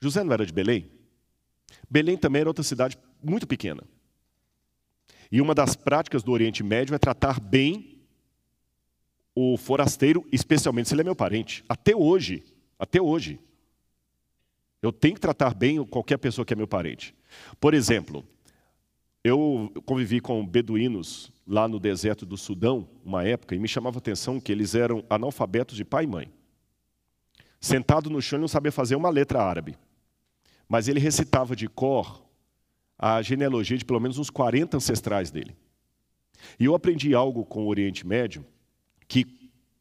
José 0.00 0.22
não 0.22 0.32
era 0.32 0.46
de 0.46 0.52
Belém? 0.52 0.88
Belém 1.90 2.16
também 2.16 2.42
era 2.42 2.50
outra 2.50 2.62
cidade 2.62 2.96
muito 3.20 3.44
pequena. 3.44 3.82
E 5.32 5.40
uma 5.40 5.52
das 5.52 5.74
práticas 5.74 6.22
do 6.22 6.30
Oriente 6.30 6.62
Médio 6.62 6.94
é 6.94 6.98
tratar 6.98 7.40
bem 7.40 8.00
o 9.34 9.56
forasteiro, 9.56 10.24
especialmente 10.30 10.88
se 10.88 10.94
ele 10.94 11.00
é 11.00 11.04
meu 11.04 11.16
parente. 11.16 11.64
Até 11.68 11.96
hoje, 11.96 12.44
até 12.78 13.02
hoje. 13.02 13.40
Eu 14.80 14.92
tenho 14.92 15.14
que 15.14 15.20
tratar 15.20 15.54
bem 15.54 15.84
qualquer 15.84 16.18
pessoa 16.18 16.44
que 16.44 16.52
é 16.52 16.56
meu 16.56 16.68
parente. 16.68 17.14
Por 17.60 17.74
exemplo, 17.74 18.24
eu 19.24 19.72
convivi 19.84 20.20
com 20.20 20.46
beduínos 20.46 21.32
lá 21.46 21.66
no 21.66 21.80
deserto 21.80 22.24
do 22.24 22.36
Sudão, 22.36 22.88
uma 23.04 23.24
época, 23.24 23.54
e 23.54 23.58
me 23.58 23.66
chamava 23.66 23.96
a 23.96 24.00
atenção 24.00 24.40
que 24.40 24.52
eles 24.52 24.74
eram 24.74 25.04
analfabetos 25.10 25.76
de 25.76 25.84
pai 25.84 26.04
e 26.04 26.06
mãe. 26.06 26.32
Sentado 27.60 28.08
no 28.08 28.22
chão, 28.22 28.36
ele 28.36 28.42
não 28.42 28.48
sabia 28.48 28.70
fazer 28.70 28.94
uma 28.94 29.10
letra 29.10 29.42
árabe. 29.42 29.76
Mas 30.68 30.86
ele 30.86 31.00
recitava 31.00 31.56
de 31.56 31.66
cor 31.66 32.22
a 32.98 33.20
genealogia 33.22 33.76
de 33.76 33.84
pelo 33.84 34.00
menos 34.00 34.18
uns 34.18 34.30
40 34.30 34.76
ancestrais 34.76 35.30
dele. 35.30 35.56
E 36.58 36.66
eu 36.66 36.74
aprendi 36.74 37.14
algo 37.14 37.44
com 37.44 37.64
o 37.64 37.68
Oriente 37.68 38.06
Médio, 38.06 38.44
que 39.08 39.24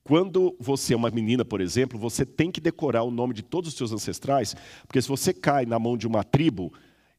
quando 0.08 0.56
você 0.58 0.94
é 0.94 0.96
uma 0.96 1.10
menina, 1.10 1.44
por 1.44 1.60
exemplo, 1.60 2.00
você 2.00 2.26
tem 2.26 2.50
que 2.50 2.62
decorar 2.62 3.04
o 3.04 3.12
nome 3.12 3.34
de 3.34 3.44
todos 3.44 3.72
os 3.72 3.76
seus 3.76 3.92
ancestrais, 3.92 4.56
porque 4.88 5.02
se 5.02 5.08
você 5.10 5.34
cai 5.34 5.66
na 5.66 5.78
mão 5.78 5.98
de 5.98 6.08
uma 6.08 6.24
tribo, 6.24 6.72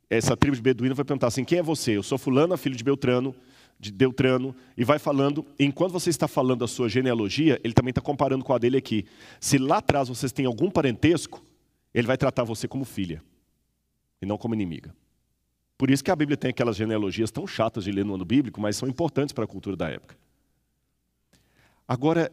essa 0.09 0.35
tribo 0.35 0.57
de 0.57 0.63
beduíno 0.63 0.95
vai 0.95 1.05
perguntar 1.05 1.27
assim: 1.27 1.45
quem 1.45 1.59
é 1.59 1.63
você? 1.63 1.99
Eu 1.99 2.03
sou 2.03 2.17
fulano, 2.17 2.57
filho 2.57 2.75
de 2.75 2.83
Beltrano, 2.83 3.35
de 3.79 3.93
Deutrano, 3.93 4.57
e 4.75 4.85
vai 4.85 4.99
falando. 4.99 5.45
Enquanto 5.61 5.93
você 5.93 6.09
está 6.09 6.27
falando 6.27 6.65
a 6.65 6.67
sua 6.67 6.89
genealogia, 6.89 7.61
ele 7.63 7.75
também 7.75 7.91
está 7.91 8.01
comparando 8.01 8.43
com 8.43 8.55
a 8.55 8.59
dele 8.59 8.79
aqui. 8.79 9.05
Se 9.39 9.59
lá 9.59 9.79
atrás 9.79 10.09
vocês 10.09 10.33
têm 10.33 10.47
algum 10.47 10.71
parentesco, 10.71 11.45
ele 11.93 12.07
vai 12.07 12.17
tratar 12.17 12.45
você 12.45 12.67
como 12.67 12.87
filha 12.87 13.23
e 14.23 14.25
não 14.25 14.39
como 14.39 14.55
inimiga. 14.55 14.97
Por 15.77 15.91
isso 15.91 16.03
que 16.03 16.11
a 16.11 16.17
Bíblia 16.17 16.39
tem 16.39 16.49
aquelas 16.49 16.75
genealogias 16.75 17.31
tão 17.31 17.47
chatas 17.47 17.85
de 17.85 17.93
ler 17.93 18.07
no 18.07 18.15
ano 18.15 18.25
bíblico, 18.25 18.63
mas 18.63 18.77
são 18.77 18.89
importantes 18.89 19.35
para 19.35 19.45
a 19.45 19.47
cultura 19.47 19.77
da 19.77 19.91
época. 19.91 20.17
Agora, 21.87 22.33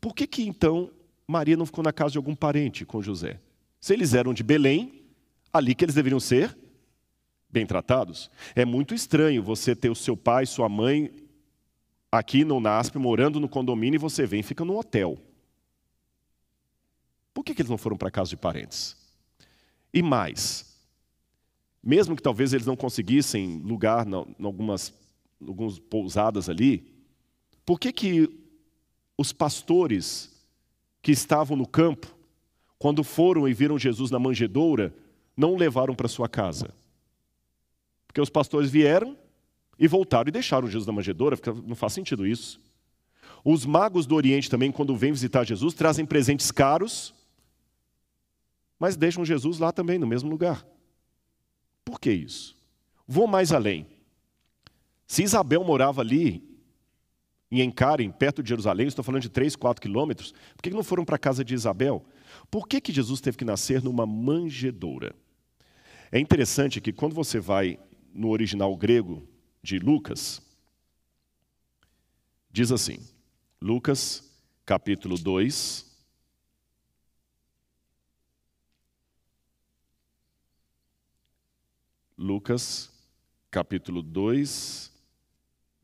por 0.00 0.14
que 0.14 0.26
que 0.26 0.42
então 0.42 0.90
Maria 1.26 1.56
não 1.56 1.66
ficou 1.66 1.84
na 1.84 1.92
casa 1.92 2.12
de 2.12 2.18
algum 2.18 2.34
parente 2.34 2.84
com 2.84 3.02
José? 3.02 3.40
Se 3.80 3.92
eles 3.92 4.14
eram 4.14 4.34
de 4.34 4.42
Belém, 4.42 5.04
ali 5.52 5.74
que 5.74 5.84
eles 5.84 5.94
deveriam 5.94 6.20
ser 6.20 6.56
bem 7.48 7.66
tratados. 7.66 8.30
É 8.54 8.64
muito 8.64 8.94
estranho 8.94 9.42
você 9.42 9.74
ter 9.74 9.90
o 9.90 9.94
seu 9.94 10.16
pai, 10.16 10.46
sua 10.46 10.68
mãe 10.68 11.12
aqui 12.10 12.44
no 12.44 12.60
NASP, 12.60 12.96
morando 12.98 13.40
no 13.40 13.48
condomínio, 13.48 13.96
e 13.96 13.98
você 13.98 14.26
vem 14.26 14.40
e 14.40 14.44
fica 14.44 14.64
no 14.64 14.78
hotel. 14.78 15.18
Por 17.32 17.44
que, 17.44 17.54
que 17.54 17.62
eles 17.62 17.70
não 17.70 17.78
foram 17.78 17.96
para 17.96 18.10
casa 18.10 18.30
de 18.30 18.36
parentes? 18.36 18.96
E 19.92 20.02
mais, 20.02 20.76
mesmo 21.82 22.14
que 22.14 22.22
talvez 22.22 22.52
eles 22.52 22.66
não 22.66 22.76
conseguissem 22.76 23.58
lugar 23.58 24.06
em 24.06 24.44
algumas, 24.44 24.92
algumas 25.40 25.78
pousadas 25.78 26.48
ali, 26.48 26.92
por 27.64 27.78
que, 27.78 27.92
que 27.92 28.39
os 29.20 29.34
pastores 29.34 30.30
que 31.02 31.12
estavam 31.12 31.54
no 31.54 31.66
campo, 31.66 32.06
quando 32.78 33.04
foram 33.04 33.46
e 33.46 33.52
viram 33.52 33.78
Jesus 33.78 34.10
na 34.10 34.18
manjedoura, 34.18 34.94
não 35.36 35.52
o 35.52 35.58
levaram 35.58 35.94
para 35.94 36.08
sua 36.08 36.26
casa? 36.26 36.74
Porque 38.06 38.18
os 38.18 38.30
pastores 38.30 38.70
vieram 38.70 39.14
e 39.78 39.86
voltaram 39.86 40.28
e 40.28 40.32
deixaram 40.32 40.66
Jesus 40.66 40.86
na 40.86 40.92
manjedoura, 40.94 41.38
não 41.66 41.76
faz 41.76 41.92
sentido 41.92 42.26
isso. 42.26 42.58
Os 43.44 43.66
magos 43.66 44.06
do 44.06 44.14
Oriente 44.14 44.48
também, 44.48 44.72
quando 44.72 44.96
vêm 44.96 45.12
visitar 45.12 45.44
Jesus, 45.44 45.74
trazem 45.74 46.06
presentes 46.06 46.50
caros, 46.50 47.12
mas 48.78 48.96
deixam 48.96 49.22
Jesus 49.22 49.58
lá 49.58 49.70
também, 49.70 49.98
no 49.98 50.06
mesmo 50.06 50.30
lugar. 50.30 50.66
Por 51.84 52.00
que 52.00 52.10
isso? 52.10 52.56
Vou 53.06 53.26
mais 53.26 53.52
além. 53.52 53.86
Se 55.06 55.22
Isabel 55.22 55.62
morava 55.62 56.00
ali, 56.00 56.49
em 57.50 57.60
Encarem, 57.62 58.10
perto 58.10 58.42
de 58.42 58.48
Jerusalém, 58.48 58.86
estou 58.86 59.04
falando 59.04 59.22
de 59.22 59.28
3, 59.28 59.56
4 59.56 59.82
quilômetros, 59.82 60.32
por 60.54 60.62
que 60.62 60.70
não 60.70 60.84
foram 60.84 61.04
para 61.04 61.16
a 61.16 61.18
casa 61.18 61.44
de 61.44 61.54
Isabel? 61.54 62.04
Por 62.50 62.68
que, 62.68 62.80
que 62.80 62.92
Jesus 62.92 63.20
teve 63.20 63.36
que 63.36 63.44
nascer 63.44 63.82
numa 63.82 64.06
manjedoura? 64.06 65.14
É 66.12 66.18
interessante 66.18 66.80
que 66.80 66.92
quando 66.92 67.14
você 67.14 67.40
vai 67.40 67.78
no 68.14 68.28
original 68.28 68.76
grego 68.76 69.26
de 69.62 69.78
Lucas, 69.78 70.40
diz 72.50 72.70
assim, 72.70 72.98
Lucas 73.60 74.28
capítulo 74.64 75.18
2, 75.18 75.90
Lucas 82.16 82.92
capítulo 83.50 84.02
2, 84.02 84.92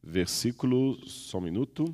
versículo, 0.06 1.04
só 1.08 1.38
um 1.38 1.40
minuto. 1.40 1.92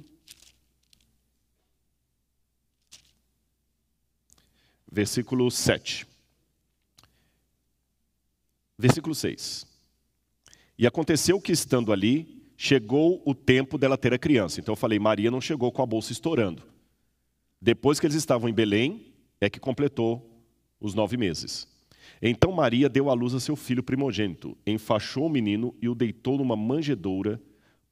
Versículo 4.90 5.50
7. 5.50 6.06
Versículo 8.78 9.14
6. 9.14 9.66
E 10.78 10.86
aconteceu 10.86 11.40
que, 11.40 11.52
estando 11.52 11.90
ali, 11.90 12.42
chegou 12.56 13.22
o 13.24 13.34
tempo 13.34 13.78
dela 13.78 13.96
ter 13.96 14.12
a 14.12 14.18
criança. 14.18 14.60
Então 14.60 14.72
eu 14.72 14.76
falei, 14.76 14.98
Maria 14.98 15.30
não 15.30 15.40
chegou 15.40 15.72
com 15.72 15.82
a 15.82 15.86
bolsa 15.86 16.12
estourando. 16.12 16.62
Depois 17.60 17.98
que 17.98 18.06
eles 18.06 18.16
estavam 18.16 18.48
em 18.48 18.52
Belém, 18.52 19.14
é 19.40 19.48
que 19.48 19.58
completou 19.58 20.44
os 20.78 20.94
nove 20.94 21.16
meses. 21.16 21.66
Então 22.20 22.52
Maria 22.52 22.88
deu 22.88 23.08
à 23.08 23.14
luz 23.14 23.34
a 23.34 23.40
seu 23.40 23.56
filho 23.56 23.82
primogênito, 23.82 24.56
enfaixou 24.66 25.26
o 25.26 25.30
menino 25.30 25.74
e 25.80 25.88
o 25.88 25.94
deitou 25.94 26.36
numa 26.36 26.56
manjedoura, 26.56 27.40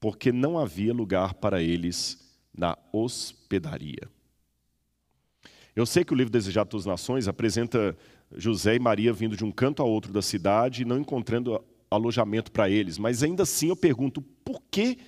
porque 0.01 0.33
não 0.33 0.59
havia 0.59 0.93
lugar 0.93 1.35
para 1.35 1.63
eles 1.63 2.19
na 2.57 2.77
hospedaria. 2.93 4.09
Eu 5.77 5.87
sei 5.87 6.05
que 6.05 6.13
o 6.13 6.17
livro 6.17 6.33
Desejado 6.33 6.77
das 6.77 6.87
Nações 6.87 7.29
apresenta 7.29 7.97
José 8.37 8.75
e 8.75 8.81
Maria 8.81 9.13
vindo 9.13 9.37
de 9.37 9.45
um 9.45 9.53
canto 9.53 9.83
a 9.83 9.85
outro 9.85 10.13
da 10.13 10.23
cidade 10.23 10.83
e 10.83 10.85
não 10.85 10.99
encontrando 10.99 11.63
alojamento 11.91 12.51
para 12.51 12.69
eles, 12.69 12.99
mas 12.99 13.23
ainda 13.23 13.43
assim 13.43 13.69
eu 13.69 13.77
pergunto 13.77 14.23
por 14.45 14.63
que, 14.71 14.99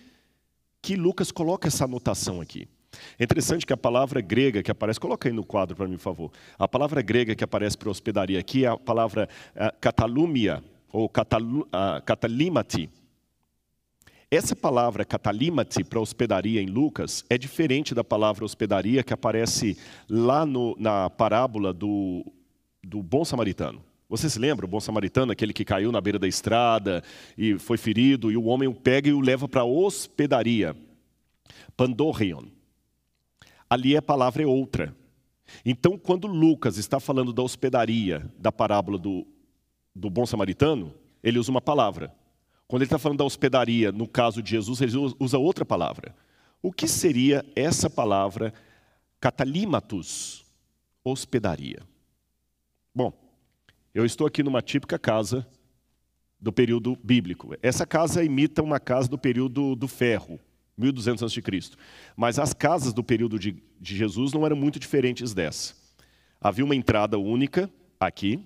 que 0.81 0.97
Lucas 0.97 1.31
coloca 1.31 1.69
essa 1.69 1.85
anotação 1.85 2.41
aqui. 2.41 2.69
É 3.19 3.25
interessante 3.25 3.65
que 3.65 3.73
a 3.73 3.77
palavra 3.77 4.21
grega 4.21 4.63
que 4.63 4.71
aparece, 4.71 5.01
coloca 5.01 5.29
aí 5.29 5.33
no 5.33 5.45
quadro 5.45 5.75
para 5.77 5.87
mim, 5.87 5.97
por 5.97 6.03
favor. 6.03 6.33
A 6.59 6.69
palavra 6.69 7.01
grega 7.01 7.35
que 7.35 7.45
aparece 7.45 7.79
para 7.79 7.91
hospedaria 7.91 8.39
aqui 8.39 8.65
é 8.65 8.69
a 8.69 8.77
palavra 8.77 9.29
uh, 9.55 9.77
catalumia, 9.81 10.63
ou 10.93 11.09
catalu, 11.09 11.61
uh, 11.61 12.03
catalimati. 12.05 12.91
Essa 14.33 14.57
palavra 14.57 15.05
catalimati 15.05 15.85
para 15.85 16.01
hospedaria 16.01 16.63
em 16.63 16.65
Lucas 16.65 17.23
é 17.29 17.37
diferente 17.37 17.95
da 17.95 18.03
palavra 18.03 18.47
hospedaria 18.47 19.03
que 19.03 19.13
aparece 19.13 19.77
lá 20.09 20.47
no, 20.47 20.75
na 20.79 21.11
parábola 21.11 21.71
do, 21.71 22.25
do 22.83 23.03
bom 23.03 23.27
samaritano. 23.27 23.85
Você 24.09 24.31
se 24.31 24.39
lembra, 24.39 24.65
o 24.65 24.69
bom 24.69 24.81
samaritano, 24.81 25.33
aquele 25.33 25.53
que 25.53 25.67
caiu 25.67 25.93
na 25.93 26.01
beira 26.01 26.19
da 26.19 26.27
estrada 26.27 27.05
e 27.37 27.59
foi 27.59 27.77
ferido, 27.77 28.33
e 28.33 28.37
o 28.39 28.45
homem 28.45 28.67
o 28.67 28.75
pega 28.75 29.11
e 29.11 29.13
o 29.13 29.21
leva 29.21 29.47
para 29.47 29.61
a 29.61 29.67
hospedaria. 29.67 30.75
Pandorion. 31.77 32.47
Ali 33.69 33.99
a 33.99 34.01
palavra 34.01 34.45
é 34.45 34.47
outra. 34.47 34.97
Então, 35.63 35.99
quando 35.99 36.27
Lucas 36.27 36.79
está 36.79 36.99
falando 36.99 37.35
da 37.35 37.43
hospedaria, 37.43 38.25
da 38.39 38.51
parábola 38.51 38.97
do, 38.97 39.27
do 39.95 40.09
bom 40.09 40.25
samaritano, 40.25 40.95
ele 41.23 41.39
usa 41.39 41.51
uma 41.51 41.61
palavra. 41.61 42.22
Quando 42.73 42.81
ele 42.81 42.87
está 42.87 42.99
falando 42.99 43.19
da 43.19 43.25
hospedaria, 43.25 43.93
no 43.93 44.09
caso 44.09 44.43
de 44.43 44.49
Jesus, 44.49 44.81
ele 44.81 44.93
usa 45.21 45.37
outra 45.37 45.63
palavra. 45.63 46.17
O 46.63 46.73
que 46.73 46.89
seria 46.89 47.45
essa 47.55 47.91
palavra 47.91 48.51
catalímatus? 49.21 50.43
Hospedaria. 51.05 51.81
Bom, 52.95 53.13
eu 53.95 54.07
estou 54.07 54.27
aqui 54.27 54.43
numa 54.43 54.63
típica 54.63 54.99
casa 54.99 55.47
do 56.41 56.51
período 56.51 56.97
bíblico. 57.05 57.55
Essa 57.61 57.85
casa 57.85 58.25
imita 58.25 58.63
uma 58.63 58.81
casa 58.81 59.07
do 59.07 59.19
período 59.19 59.77
do 59.77 59.87
ferro, 59.87 60.41
1200 60.79 61.25
a.C. 61.25 61.43
Mas 62.17 62.39
as 62.39 62.55
casas 62.55 62.95
do 62.95 63.05
período 63.05 63.39
de, 63.39 63.63
de 63.79 63.95
Jesus 63.95 64.33
não 64.33 64.47
eram 64.47 64.57
muito 64.57 64.81
diferentes 64.81 65.35
dessa. 65.35 65.75
Havia 66.41 66.65
uma 66.65 66.75
entrada 66.75 67.19
única 67.19 67.71
aqui, 68.01 68.43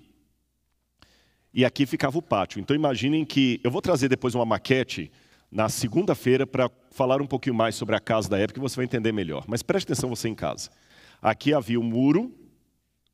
e 1.57 1.65
aqui 1.65 1.87
ficava 1.87 2.17
o 2.17 2.21
pátio. 2.21 2.59
Então 2.59 2.75
imaginem 2.75 3.25
que. 3.25 3.59
Eu 3.63 3.71
vou 3.71 3.81
trazer 3.81 4.07
depois 4.07 4.35
uma 4.35 4.45
maquete 4.45 5.11
na 5.51 5.67
segunda-feira 5.67 6.45
para 6.45 6.69
falar 6.91 7.19
um 7.19 7.25
pouquinho 7.25 7.55
mais 7.55 7.73
sobre 7.73 7.95
a 7.95 7.99
casa 7.99 8.29
da 8.29 8.37
época 8.37 8.59
e 8.59 8.61
você 8.61 8.75
vai 8.75 8.85
entender 8.85 9.11
melhor. 9.11 9.43
Mas 9.47 9.63
preste 9.63 9.87
atenção 9.87 10.07
você 10.07 10.29
em 10.29 10.35
casa. 10.35 10.69
Aqui 11.19 11.55
havia 11.55 11.79
um 11.79 11.83
muro 11.83 12.31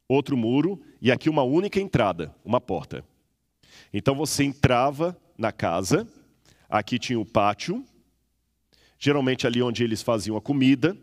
outro 0.07 0.35
muro 0.35 0.81
e 1.01 1.11
aqui 1.11 1.29
uma 1.29 1.43
única 1.43 1.79
entrada, 1.79 2.35
uma 2.43 2.59
porta. 2.59 3.03
Então 3.93 4.13
você 4.13 4.43
entrava 4.43 5.17
na 5.37 5.51
casa, 5.51 6.07
aqui 6.69 6.99
tinha 6.99 7.19
o 7.19 7.25
pátio, 7.25 7.83
geralmente 8.99 9.47
ali 9.47 9.61
onde 9.61 9.83
eles 9.83 10.01
faziam 10.01 10.37
a 10.37 10.41
comida, 10.41 10.97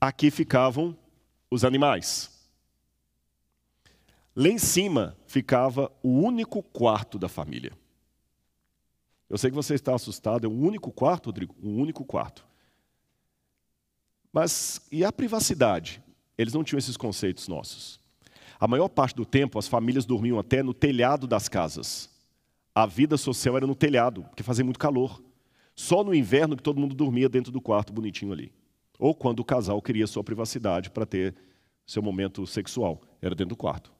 aqui 0.00 0.30
ficavam 0.30 0.96
os 1.50 1.64
animais. 1.64 2.30
Lá 4.36 4.48
em 4.48 4.58
cima 4.58 5.16
ficava 5.34 5.90
o 6.00 6.10
único 6.10 6.62
quarto 6.62 7.18
da 7.18 7.28
família. 7.28 7.72
Eu 9.28 9.36
sei 9.36 9.50
que 9.50 9.56
você 9.56 9.74
está 9.74 9.92
assustado, 9.92 10.46
é 10.46 10.48
um 10.48 10.64
único 10.64 10.92
quarto, 10.92 11.26
Rodrigo? 11.26 11.56
Um 11.60 11.80
único 11.80 12.04
quarto. 12.04 12.46
Mas 14.32 14.80
e 14.92 15.04
a 15.04 15.10
privacidade? 15.10 16.00
Eles 16.38 16.54
não 16.54 16.62
tinham 16.62 16.78
esses 16.78 16.96
conceitos 16.96 17.48
nossos. 17.48 17.98
A 18.60 18.68
maior 18.68 18.88
parte 18.88 19.16
do 19.16 19.26
tempo, 19.26 19.58
as 19.58 19.66
famílias 19.66 20.06
dormiam 20.06 20.38
até 20.38 20.62
no 20.62 20.72
telhado 20.72 21.26
das 21.26 21.48
casas. 21.48 22.08
A 22.72 22.86
vida 22.86 23.16
social 23.16 23.56
era 23.56 23.66
no 23.66 23.74
telhado, 23.74 24.22
porque 24.22 24.44
fazia 24.44 24.64
muito 24.64 24.78
calor. 24.78 25.20
Só 25.74 26.04
no 26.04 26.14
inverno 26.14 26.56
que 26.56 26.62
todo 26.62 26.80
mundo 26.80 26.94
dormia 26.94 27.28
dentro 27.28 27.50
do 27.50 27.60
quarto 27.60 27.92
bonitinho 27.92 28.32
ali. 28.32 28.52
Ou 29.00 29.12
quando 29.12 29.40
o 29.40 29.44
casal 29.44 29.82
queria 29.82 30.06
sua 30.06 30.22
privacidade 30.22 30.90
para 30.90 31.04
ter 31.04 31.34
seu 31.84 32.00
momento 32.00 32.46
sexual, 32.46 33.02
era 33.20 33.34
dentro 33.34 33.56
do 33.56 33.56
quarto. 33.56 33.93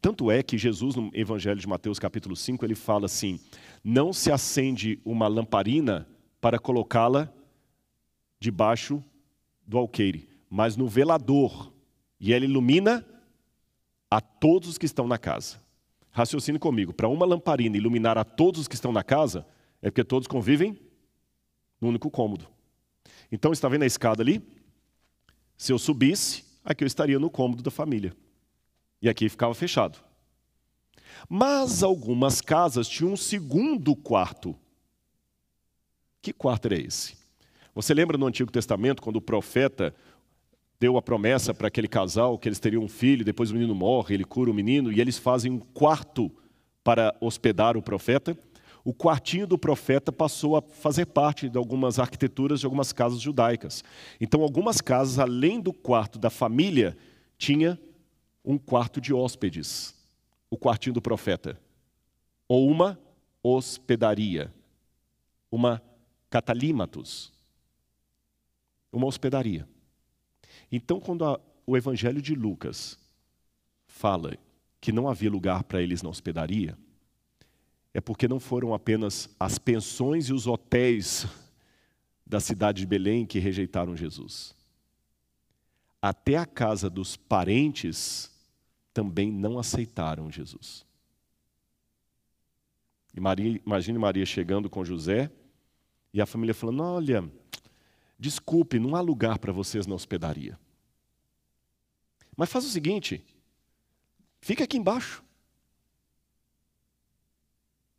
Tanto 0.00 0.30
é 0.30 0.42
que 0.42 0.58
Jesus, 0.58 0.94
no 0.94 1.10
Evangelho 1.14 1.58
de 1.58 1.66
Mateus, 1.66 1.98
capítulo 1.98 2.36
5, 2.36 2.64
ele 2.64 2.74
fala 2.74 3.06
assim: 3.06 3.40
Não 3.82 4.12
se 4.12 4.30
acende 4.30 5.00
uma 5.04 5.26
lamparina 5.26 6.06
para 6.40 6.58
colocá-la 6.58 7.32
debaixo 8.38 9.02
do 9.66 9.78
alqueire, 9.78 10.28
mas 10.50 10.76
no 10.76 10.86
velador, 10.86 11.72
e 12.20 12.32
ela 12.32 12.44
ilumina 12.44 13.04
a 14.10 14.20
todos 14.20 14.68
os 14.68 14.78
que 14.78 14.86
estão 14.86 15.08
na 15.08 15.18
casa. 15.18 15.62
Raciocine 16.10 16.58
comigo: 16.58 16.92
para 16.92 17.08
uma 17.08 17.26
lamparina 17.26 17.76
iluminar 17.76 18.18
a 18.18 18.24
todos 18.24 18.60
os 18.60 18.68
que 18.68 18.74
estão 18.74 18.92
na 18.92 19.02
casa, 19.02 19.46
é 19.80 19.90
porque 19.90 20.04
todos 20.04 20.28
convivem 20.28 20.78
no 21.80 21.88
único 21.88 22.10
cômodo. 22.10 22.46
Então, 23.32 23.52
está 23.52 23.68
vendo 23.68 23.82
a 23.82 23.86
escada 23.86 24.22
ali? 24.22 24.40
Se 25.56 25.72
eu 25.72 25.78
subisse, 25.78 26.44
aqui 26.64 26.84
eu 26.84 26.86
estaria 26.86 27.18
no 27.18 27.30
cômodo 27.30 27.62
da 27.62 27.70
família. 27.70 28.14
E 29.04 29.08
aqui 29.10 29.28
ficava 29.28 29.54
fechado. 29.54 29.98
Mas 31.28 31.82
algumas 31.82 32.40
casas 32.40 32.88
tinham 32.88 33.12
um 33.12 33.16
segundo 33.18 33.94
quarto. 33.94 34.56
Que 36.22 36.32
quarto 36.32 36.64
era 36.64 36.80
esse? 36.80 37.14
Você 37.74 37.92
lembra 37.92 38.16
no 38.16 38.26
Antigo 38.26 38.50
Testamento, 38.50 39.02
quando 39.02 39.16
o 39.16 39.20
profeta 39.20 39.94
deu 40.80 40.96
a 40.96 41.02
promessa 41.02 41.52
para 41.52 41.68
aquele 41.68 41.86
casal 41.86 42.38
que 42.38 42.48
eles 42.48 42.58
teriam 42.58 42.82
um 42.82 42.88
filho, 42.88 43.26
depois 43.26 43.50
o 43.50 43.52
menino 43.52 43.74
morre, 43.74 44.14
ele 44.14 44.24
cura 44.24 44.50
o 44.50 44.54
menino, 44.54 44.90
e 44.90 45.02
eles 45.02 45.18
fazem 45.18 45.52
um 45.52 45.58
quarto 45.58 46.32
para 46.82 47.14
hospedar 47.20 47.76
o 47.76 47.82
profeta? 47.82 48.34
o 48.86 48.92
quartinho 48.92 49.46
do 49.46 49.56
profeta 49.56 50.12
passou 50.12 50.58
a 50.58 50.62
fazer 50.62 51.06
parte 51.06 51.48
de 51.48 51.56
algumas 51.56 51.98
arquiteturas 51.98 52.60
de 52.60 52.66
algumas 52.66 52.92
casas 52.92 53.18
judaicas. 53.18 53.82
Então, 54.20 54.42
algumas 54.42 54.82
casas, 54.82 55.18
além 55.18 55.58
do 55.58 55.72
quarto 55.72 56.18
da 56.18 56.28
família, 56.28 56.94
tinha 57.38 57.80
um 58.44 58.58
quarto 58.58 59.00
de 59.00 59.14
hóspedes, 59.14 59.94
o 60.50 60.58
quartinho 60.58 60.94
do 60.94 61.00
profeta, 61.00 61.58
ou 62.46 62.68
uma 62.68 62.98
hospedaria, 63.42 64.52
uma 65.50 65.82
catalímatos, 66.28 67.32
uma 68.92 69.06
hospedaria. 69.06 69.68
Então, 70.70 71.00
quando 71.00 71.24
a, 71.24 71.40
o 71.66 71.76
Evangelho 71.76 72.20
de 72.20 72.34
Lucas 72.34 72.98
fala 73.86 74.36
que 74.80 74.92
não 74.92 75.08
havia 75.08 75.30
lugar 75.30 75.64
para 75.64 75.80
eles 75.80 76.02
na 76.02 76.10
hospedaria, 76.10 76.76
é 77.94 78.00
porque 78.00 78.26
não 78.26 78.40
foram 78.40 78.74
apenas 78.74 79.30
as 79.38 79.58
pensões 79.58 80.28
e 80.28 80.32
os 80.32 80.46
hotéis 80.46 81.26
da 82.26 82.40
cidade 82.40 82.80
de 82.80 82.86
Belém 82.86 83.24
que 83.24 83.38
rejeitaram 83.38 83.96
Jesus. 83.96 84.54
Até 86.02 86.36
a 86.36 86.44
casa 86.44 86.90
dos 86.90 87.16
parentes 87.16 88.33
também 88.94 89.30
não 89.30 89.58
aceitaram 89.58 90.30
Jesus. 90.30 90.86
E 93.12 93.20
Maria, 93.20 93.60
imagine 93.66 93.98
Maria 93.98 94.24
chegando 94.24 94.70
com 94.70 94.84
José 94.84 95.30
e 96.12 96.20
a 96.20 96.26
família 96.26 96.54
falando: 96.54 96.82
Olha, 96.82 97.28
desculpe, 98.18 98.78
não 98.78 98.94
há 98.94 99.00
lugar 99.00 99.38
para 99.38 99.52
vocês 99.52 99.86
na 99.86 99.94
hospedaria. 99.94 100.58
Mas 102.36 102.50
faz 102.50 102.64
o 102.64 102.70
seguinte: 102.70 103.24
fica 104.40 104.64
aqui 104.64 104.76
embaixo. 104.76 105.22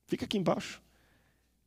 Fica 0.07 0.25
aqui 0.25 0.37
embaixo. 0.37 0.81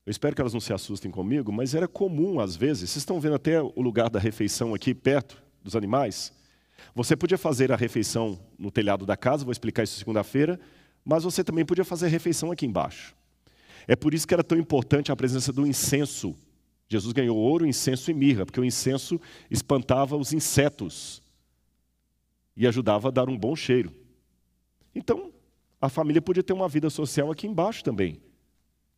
Eu 0.07 0.11
espero 0.11 0.35
que 0.35 0.41
elas 0.41 0.55
não 0.55 0.61
se 0.61 0.73
assustem 0.73 1.11
comigo, 1.11 1.53
mas 1.53 1.75
era 1.75 1.87
comum 1.87 2.41
às 2.41 2.57
vezes. 2.57 2.89
Vocês 2.89 3.03
estão 3.03 3.21
vendo 3.21 3.35
até 3.35 3.61
o 3.61 3.81
lugar 3.81 4.09
da 4.09 4.19
refeição 4.19 4.75
aqui 4.75 4.95
perto 4.95 5.43
dos 5.63 5.77
animais? 5.77 6.33
Você 6.95 7.17
podia 7.17 7.39
fazer 7.39 7.73
a 7.73 7.77
refeição 7.77 8.39
no 8.59 8.71
telhado 8.71 9.07
da 9.07 9.17
casa, 9.17 9.45
vou 9.45 9.53
explicar 9.53 9.83
isso 9.83 9.99
segunda-feira, 9.99 10.59
mas 11.05 11.25
você 11.25 11.43
também 11.43 11.65
podia 11.65 11.85
fazer 11.85 12.07
a 12.07 12.09
refeição 12.09 12.51
aqui 12.51 12.67
embaixo. 12.67 13.15
É 13.87 13.97
por 13.97 14.13
isso 14.13 14.27
que 14.27 14.35
era 14.35 14.45
tão 14.45 14.59
importante 14.59 15.11
a 15.11 15.17
presença 15.17 15.53
do 15.53 15.67
incenso. 15.67 16.35
Jesus 16.89 17.13
ganhou 17.13 17.37
ouro, 17.37 17.67
incenso 17.67 18.11
e 18.11 18.15
mirra, 18.15 18.45
porque 18.45 18.61
o 18.61 18.65
incenso 18.65 19.21
espantava 19.51 20.17
os 20.17 20.33
insetos 20.33 21.23
e 22.57 22.67
ajudava 22.67 23.09
a 23.09 23.11
dar 23.11 23.29
um 23.29 23.39
bom 23.39 23.55
cheiro. 23.55 23.93
Então, 24.95 25.33
a 25.81 25.89
família 25.89 26.21
podia 26.21 26.43
ter 26.43 26.53
uma 26.53 26.69
vida 26.69 26.91
social 26.91 27.31
aqui 27.31 27.47
embaixo 27.47 27.85
também 27.85 28.21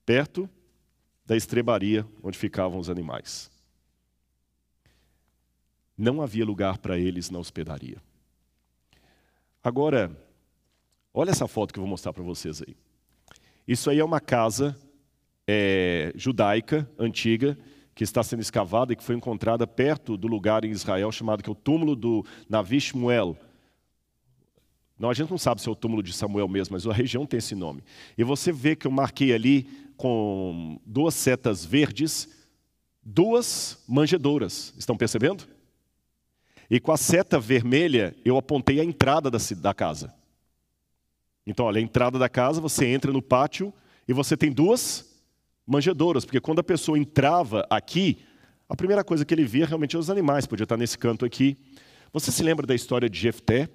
perto 0.05 0.49
da 1.25 1.37
estrebaria 1.37 2.05
onde 2.23 2.37
ficavam 2.37 2.81
os 2.81 2.91
animais. 2.91 3.49
Não 6.01 6.23
havia 6.23 6.45
lugar 6.45 6.79
para 6.79 6.99
eles 6.99 7.29
na 7.29 7.39
hospedaria. 7.39 7.99
Agora, 9.63 10.11
olha 11.13 11.31
essa 11.31 11.47
foto 11.47 11.75
que 11.75 11.79
eu 11.79 11.83
vou 11.83 11.91
mostrar 11.91 12.13
para 12.13 12.23
vocês 12.23 12.63
aí. 12.67 12.75
Isso 13.69 13.91
aí 13.91 13.99
é 13.99 14.05
uma 14.05 14.21
casa 14.21 14.75
é, 15.47 16.11
judaica 16.15 16.89
antiga 16.99 17.59
que 17.95 18.03
está 18.03 18.23
sendo 18.23 18.41
escavada 18.41 18.95
e 18.95 18.97
que 18.97 19.05
foi 19.05 19.15
encontrada 19.15 19.67
perto 19.67 20.17
do 20.17 20.27
lugar 20.27 20.65
em 20.65 20.71
Israel 20.71 21.13
chamado 21.13 21.43
que 21.43 21.51
é 21.51 21.53
o 21.53 21.55
túmulo 21.55 21.95
do 21.95 22.25
Navi 22.49 22.81
Shmuel, 22.81 23.37
não, 24.99 25.09
a 25.09 25.15
gente 25.15 25.31
não 25.31 25.39
sabe 25.39 25.63
se 25.63 25.69
é 25.69 25.73
o 25.73 25.75
túmulo 25.75 26.03
de 26.03 26.13
Samuel 26.13 26.47
mesmo, 26.47 26.75
mas 26.75 26.87
a 26.87 26.93
região 26.93 27.25
tem 27.25 27.39
esse 27.39 27.55
nome. 27.55 27.83
E 28.19 28.23
você 28.23 28.53
vê 28.53 28.77
que 28.77 28.87
eu 28.87 28.91
marquei 28.91 29.33
ali 29.33 29.67
com 29.97 30.79
duas 30.85 31.15
setas 31.15 31.65
verdes, 31.65 32.29
duas 33.03 33.83
manjedouras. 33.89 34.75
Estão 34.77 34.99
percebendo? 34.99 35.49
E 36.71 36.79
com 36.79 36.93
a 36.93 36.97
seta 36.97 37.41
vermelha, 37.41 38.15
eu 38.25 38.37
apontei 38.37 38.79
a 38.81 38.85
entrada 38.85 39.29
da, 39.29 39.39
da 39.57 39.75
casa. 39.75 40.15
Então, 41.45 41.67
olha, 41.67 41.81
a 41.81 41.83
entrada 41.83 42.17
da 42.17 42.29
casa, 42.29 42.61
você 42.61 42.87
entra 42.87 43.13
no 43.13 43.21
pátio 43.21 43.75
e 44.07 44.13
você 44.13 44.37
tem 44.37 44.53
duas 44.53 45.05
manjedouras, 45.67 46.25
porque 46.25 46.41
quando 46.41 46.61
a 46.61 46.65
pessoa 46.65 46.97
entrava 46.97 47.67
aqui, 47.69 48.19
a 48.69 48.77
primeira 48.77 49.03
coisa 49.03 49.25
que 49.25 49.35
ele 49.35 49.45
via 49.45 49.67
realmente 49.67 49.97
eram 49.97 50.01
os 50.01 50.11
animais, 50.11 50.47
podia 50.47 50.63
estar 50.63 50.77
nesse 50.77 50.97
canto 50.97 51.25
aqui. 51.25 51.57
Você 52.13 52.31
se 52.31 52.43
lembra 52.43 52.67
da 52.67 52.75
história 52.75 53.11
de 53.11 53.19
Jefté? 53.19 53.69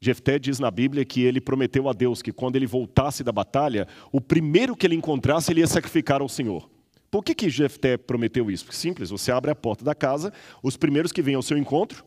Jefté 0.00 0.38
diz 0.38 0.58
na 0.58 0.70
Bíblia 0.70 1.04
que 1.04 1.22
ele 1.22 1.40
prometeu 1.40 1.88
a 1.88 1.92
Deus 1.92 2.22
que 2.22 2.32
quando 2.32 2.56
ele 2.56 2.66
voltasse 2.66 3.22
da 3.22 3.30
batalha, 3.30 3.86
o 4.10 4.20
primeiro 4.20 4.74
que 4.74 4.86
ele 4.86 4.94
encontrasse 4.94 5.52
ele 5.52 5.60
ia 5.60 5.66
sacrificar 5.66 6.22
ao 6.22 6.28
Senhor. 6.28 6.68
Por 7.10 7.22
que, 7.22 7.34
que 7.34 7.50
Jefté 7.50 7.98
prometeu 7.98 8.50
isso? 8.50 8.64
Porque 8.64 8.76
simples, 8.76 9.10
você 9.10 9.30
abre 9.30 9.50
a 9.50 9.54
porta 9.54 9.84
da 9.84 9.94
casa, 9.94 10.32
os 10.62 10.78
primeiros 10.78 11.12
que 11.12 11.20
vêm 11.20 11.34
ao 11.34 11.42
seu 11.42 11.58
encontro 11.58 12.04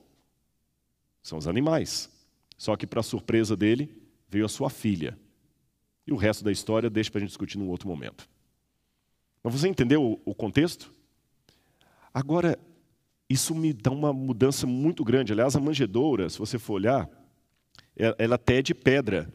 são 1.26 1.40
os 1.40 1.48
animais. 1.48 2.08
Só 2.56 2.76
que, 2.76 2.86
para 2.86 3.02
surpresa 3.02 3.58
dele, 3.58 3.90
veio 4.30 4.46
a 4.46 4.48
sua 4.48 4.70
filha. 4.70 5.18
E 6.06 6.14
o 6.14 6.16
resto 6.16 6.44
da 6.44 6.52
história 6.52 6.88
deixa 6.88 7.10
para 7.10 7.18
a 7.18 7.22
gente 7.22 7.30
discutir 7.30 7.58
num 7.58 7.68
outro 7.68 7.90
momento. 7.90 8.30
Mas 9.42 9.52
você 9.56 9.68
entendeu 9.68 10.22
o 10.24 10.36
contexto? 10.36 10.94
Agora, 12.14 12.60
isso 13.28 13.56
me 13.56 13.74
dá 13.74 13.90
uma 13.90 14.14
mudança 14.14 14.68
muito 14.68 15.04
grande. 15.04 15.34
Aliás, 15.34 15.56
a 15.56 15.60
manjedoura, 15.60 16.30
se 16.30 16.38
você 16.38 16.60
for 16.60 16.74
olhar, 16.76 17.10
ela 17.96 18.36
até 18.36 18.60
é 18.60 18.62
de 18.62 18.76
pedra. 18.76 19.34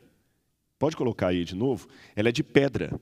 Pode 0.78 0.97
colocar 0.97 1.26
aí 1.26 1.45
de 1.45 1.57
novo? 1.57 1.88
Ela 2.14 2.28
é 2.28 2.32
de 2.32 2.45
pedra. 2.45 3.01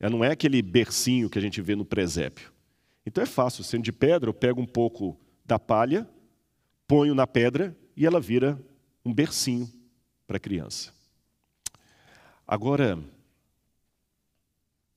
Ela 0.00 0.10
não 0.10 0.24
é 0.24 0.30
aquele 0.30 0.62
bercinho 0.62 1.28
que 1.28 1.38
a 1.38 1.42
gente 1.42 1.60
vê 1.60 1.76
no 1.76 1.84
presépio. 1.84 2.50
Então 3.04 3.22
é 3.22 3.26
fácil, 3.26 3.62
sendo 3.62 3.82
de 3.82 3.92
pedra, 3.92 4.30
eu 4.30 4.34
pego 4.34 4.58
um 4.58 4.66
pouco 4.66 5.20
da 5.44 5.58
palha, 5.58 6.08
ponho 6.88 7.14
na 7.14 7.26
pedra 7.26 7.76
e 7.94 8.06
ela 8.06 8.18
vira 8.18 8.58
um 9.04 9.12
bercinho 9.12 9.70
para 10.26 10.38
a 10.38 10.40
criança. 10.40 10.92
Agora, 12.46 12.98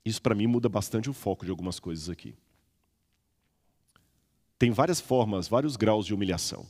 isso 0.05 0.21
para 0.21 0.33
mim 0.33 0.47
muda 0.47 0.69
bastante 0.69 1.09
o 1.09 1.13
foco 1.13 1.43
de 1.43 1.51
algumas 1.51 1.79
coisas 1.79 2.09
aqui. 2.09 2.33
Tem 4.57 4.71
várias 4.71 5.01
formas, 5.01 5.47
vários 5.47 5.75
graus 5.75 6.05
de 6.05 6.13
humilhação. 6.13 6.65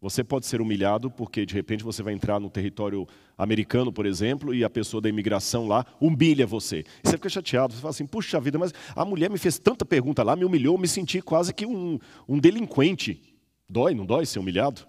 Você 0.00 0.22
pode 0.22 0.46
ser 0.46 0.60
humilhado 0.60 1.10
porque 1.10 1.44
de 1.44 1.54
repente 1.54 1.82
você 1.82 2.02
vai 2.02 2.14
entrar 2.14 2.38
no 2.38 2.48
território 2.48 3.06
americano, 3.36 3.92
por 3.92 4.06
exemplo, 4.06 4.54
e 4.54 4.62
a 4.62 4.70
pessoa 4.70 5.00
da 5.00 5.08
imigração 5.08 5.66
lá 5.66 5.84
humilha 6.00 6.46
você. 6.46 6.84
E 7.04 7.08
você 7.08 7.16
fica 7.16 7.28
chateado, 7.28 7.74
você 7.74 7.80
fala 7.80 7.90
assim: 7.90 8.06
puxa 8.06 8.40
vida, 8.40 8.58
mas 8.58 8.72
a 8.94 9.04
mulher 9.04 9.28
me 9.28 9.38
fez 9.38 9.58
tanta 9.58 9.84
pergunta 9.84 10.22
lá, 10.22 10.36
me 10.36 10.44
humilhou, 10.44 10.78
me 10.78 10.86
senti 10.86 11.20
quase 11.20 11.52
que 11.52 11.66
um, 11.66 11.98
um 12.28 12.38
delinquente. 12.38 13.37
Dói, 13.68 13.94
não 13.94 14.06
dói 14.06 14.24
ser 14.24 14.38
humilhado? 14.38 14.86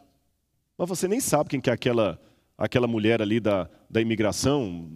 Mas 0.78 0.88
você 0.88 1.08
nem 1.08 1.20
sabe 1.20 1.50
quem 1.50 1.60
que 1.60 1.70
é 1.70 1.74
aquela, 1.74 2.20
aquela 2.58 2.88
mulher 2.88 3.22
ali 3.22 3.40
da, 3.40 3.70
da 3.90 4.00
imigração, 4.00 4.90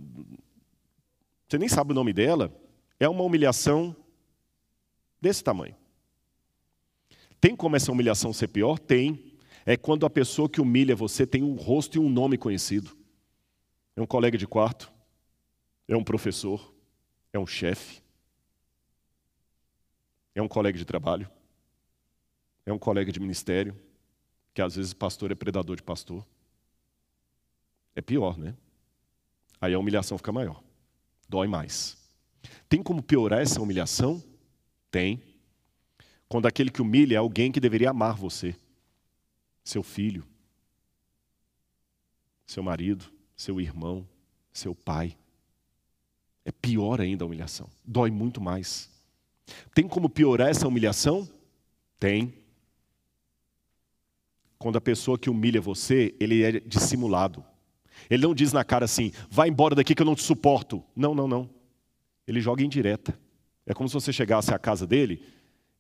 você 1.48 1.58
nem 1.58 1.68
sabe 1.68 1.92
o 1.92 1.96
nome 1.96 2.14
dela. 2.14 2.52
É 3.00 3.08
uma 3.08 3.24
humilhação 3.24 3.96
desse 5.22 5.44
tamanho. 5.44 5.76
Tem 7.40 7.56
como 7.56 7.76
essa 7.76 7.92
humilhação 7.92 8.32
ser 8.32 8.48
pior? 8.48 8.80
Tem 8.80 9.34
é 9.66 9.78
quando 9.78 10.06
a 10.06 10.10
pessoa 10.10 10.50
que 10.50 10.62
humilha 10.62 10.96
você 10.96 11.26
tem 11.26 11.44
um 11.44 11.56
rosto 11.56 11.98
e 11.98 12.00
um 12.00 12.10
nome 12.10 12.38
conhecido. 12.38 12.96
É 13.96 14.02
um 14.02 14.06
colega 14.06 14.38
de 14.38 14.48
quarto, 14.48 14.92
é 15.88 15.96
um 15.96 16.04
professor, 16.04 16.74
é 17.32 17.40
um 17.40 17.46
chefe, 17.46 18.02
é 20.34 20.42
um 20.42 20.48
colega 20.48 20.78
de 20.78 20.86
trabalho, 20.86 21.30
é 22.66 22.72
um 22.72 22.80
colega 22.80 23.12
de 23.12 23.20
ministério, 23.20 23.76
que 24.54 24.62
às 24.62 24.76
vezes 24.76 24.94
pastor 24.94 25.32
é 25.32 25.36
predador 25.36 25.76
de 25.76 25.84
pastor. 25.84 26.26
É 27.96 28.02
pior, 28.02 28.38
né? 28.38 28.56
Aí 29.60 29.74
a 29.74 29.80
humilhação 29.80 30.18
fica 30.18 30.32
maior, 30.32 30.62
dói 31.28 31.48
mais. 31.48 31.98
Tem 32.68 32.84
como 32.84 33.02
piorar 33.02 33.42
essa 33.42 33.62
humilhação? 33.62 34.22
Tem. 34.92 35.22
Quando 36.28 36.48
aquele 36.48 36.70
que 36.70 36.82
humilha 36.82 37.16
é 37.16 37.18
alguém 37.18 37.52
que 37.52 37.60
deveria 37.60 37.92
amar 37.92 38.16
você 38.16 38.56
seu 39.64 39.82
filho, 39.82 40.26
seu 42.46 42.62
marido, 42.62 43.06
seu 43.36 43.62
irmão, 43.62 44.08
seu 44.52 44.76
pai. 44.76 45.18
É 46.46 46.52
pior 46.52 47.00
ainda 47.00 47.24
a 47.24 47.28
humilhação, 47.28 47.70
dói 47.86 48.12
muito 48.12 48.42
mais. 48.42 48.90
Tem 49.74 49.88
como 49.88 50.10
piorar 50.10 50.50
essa 50.50 50.68
humilhação? 50.68 51.28
Tem. 52.00 52.43
Quando 54.64 54.78
a 54.78 54.82
pessoa 54.82 55.20
que 55.20 55.30
humilha 55.30 55.60
você, 55.60 56.16
ele 56.22 56.42
é 56.42 56.58
dissimulado. 56.62 57.44
Ele 58.10 58.24
não 58.24 58.34
diz 58.34 58.54
na 58.54 58.64
cara 58.64 58.86
assim, 58.86 59.12
vai 59.30 59.50
embora 59.50 59.76
daqui 59.76 59.94
que 59.94 60.02
eu 60.02 60.06
não 60.06 60.16
te 60.16 60.24
suporto. 60.24 60.82
Não, 60.96 61.14
não, 61.14 61.28
não. 61.28 61.50
Ele 62.26 62.40
joga 62.40 62.64
em 62.64 62.70
direta. 62.70 63.20
É 63.66 63.74
como 63.74 63.90
se 63.90 63.94
você 63.94 64.14
chegasse 64.14 64.54
à 64.54 64.58
casa 64.58 64.88
dele 64.88 65.22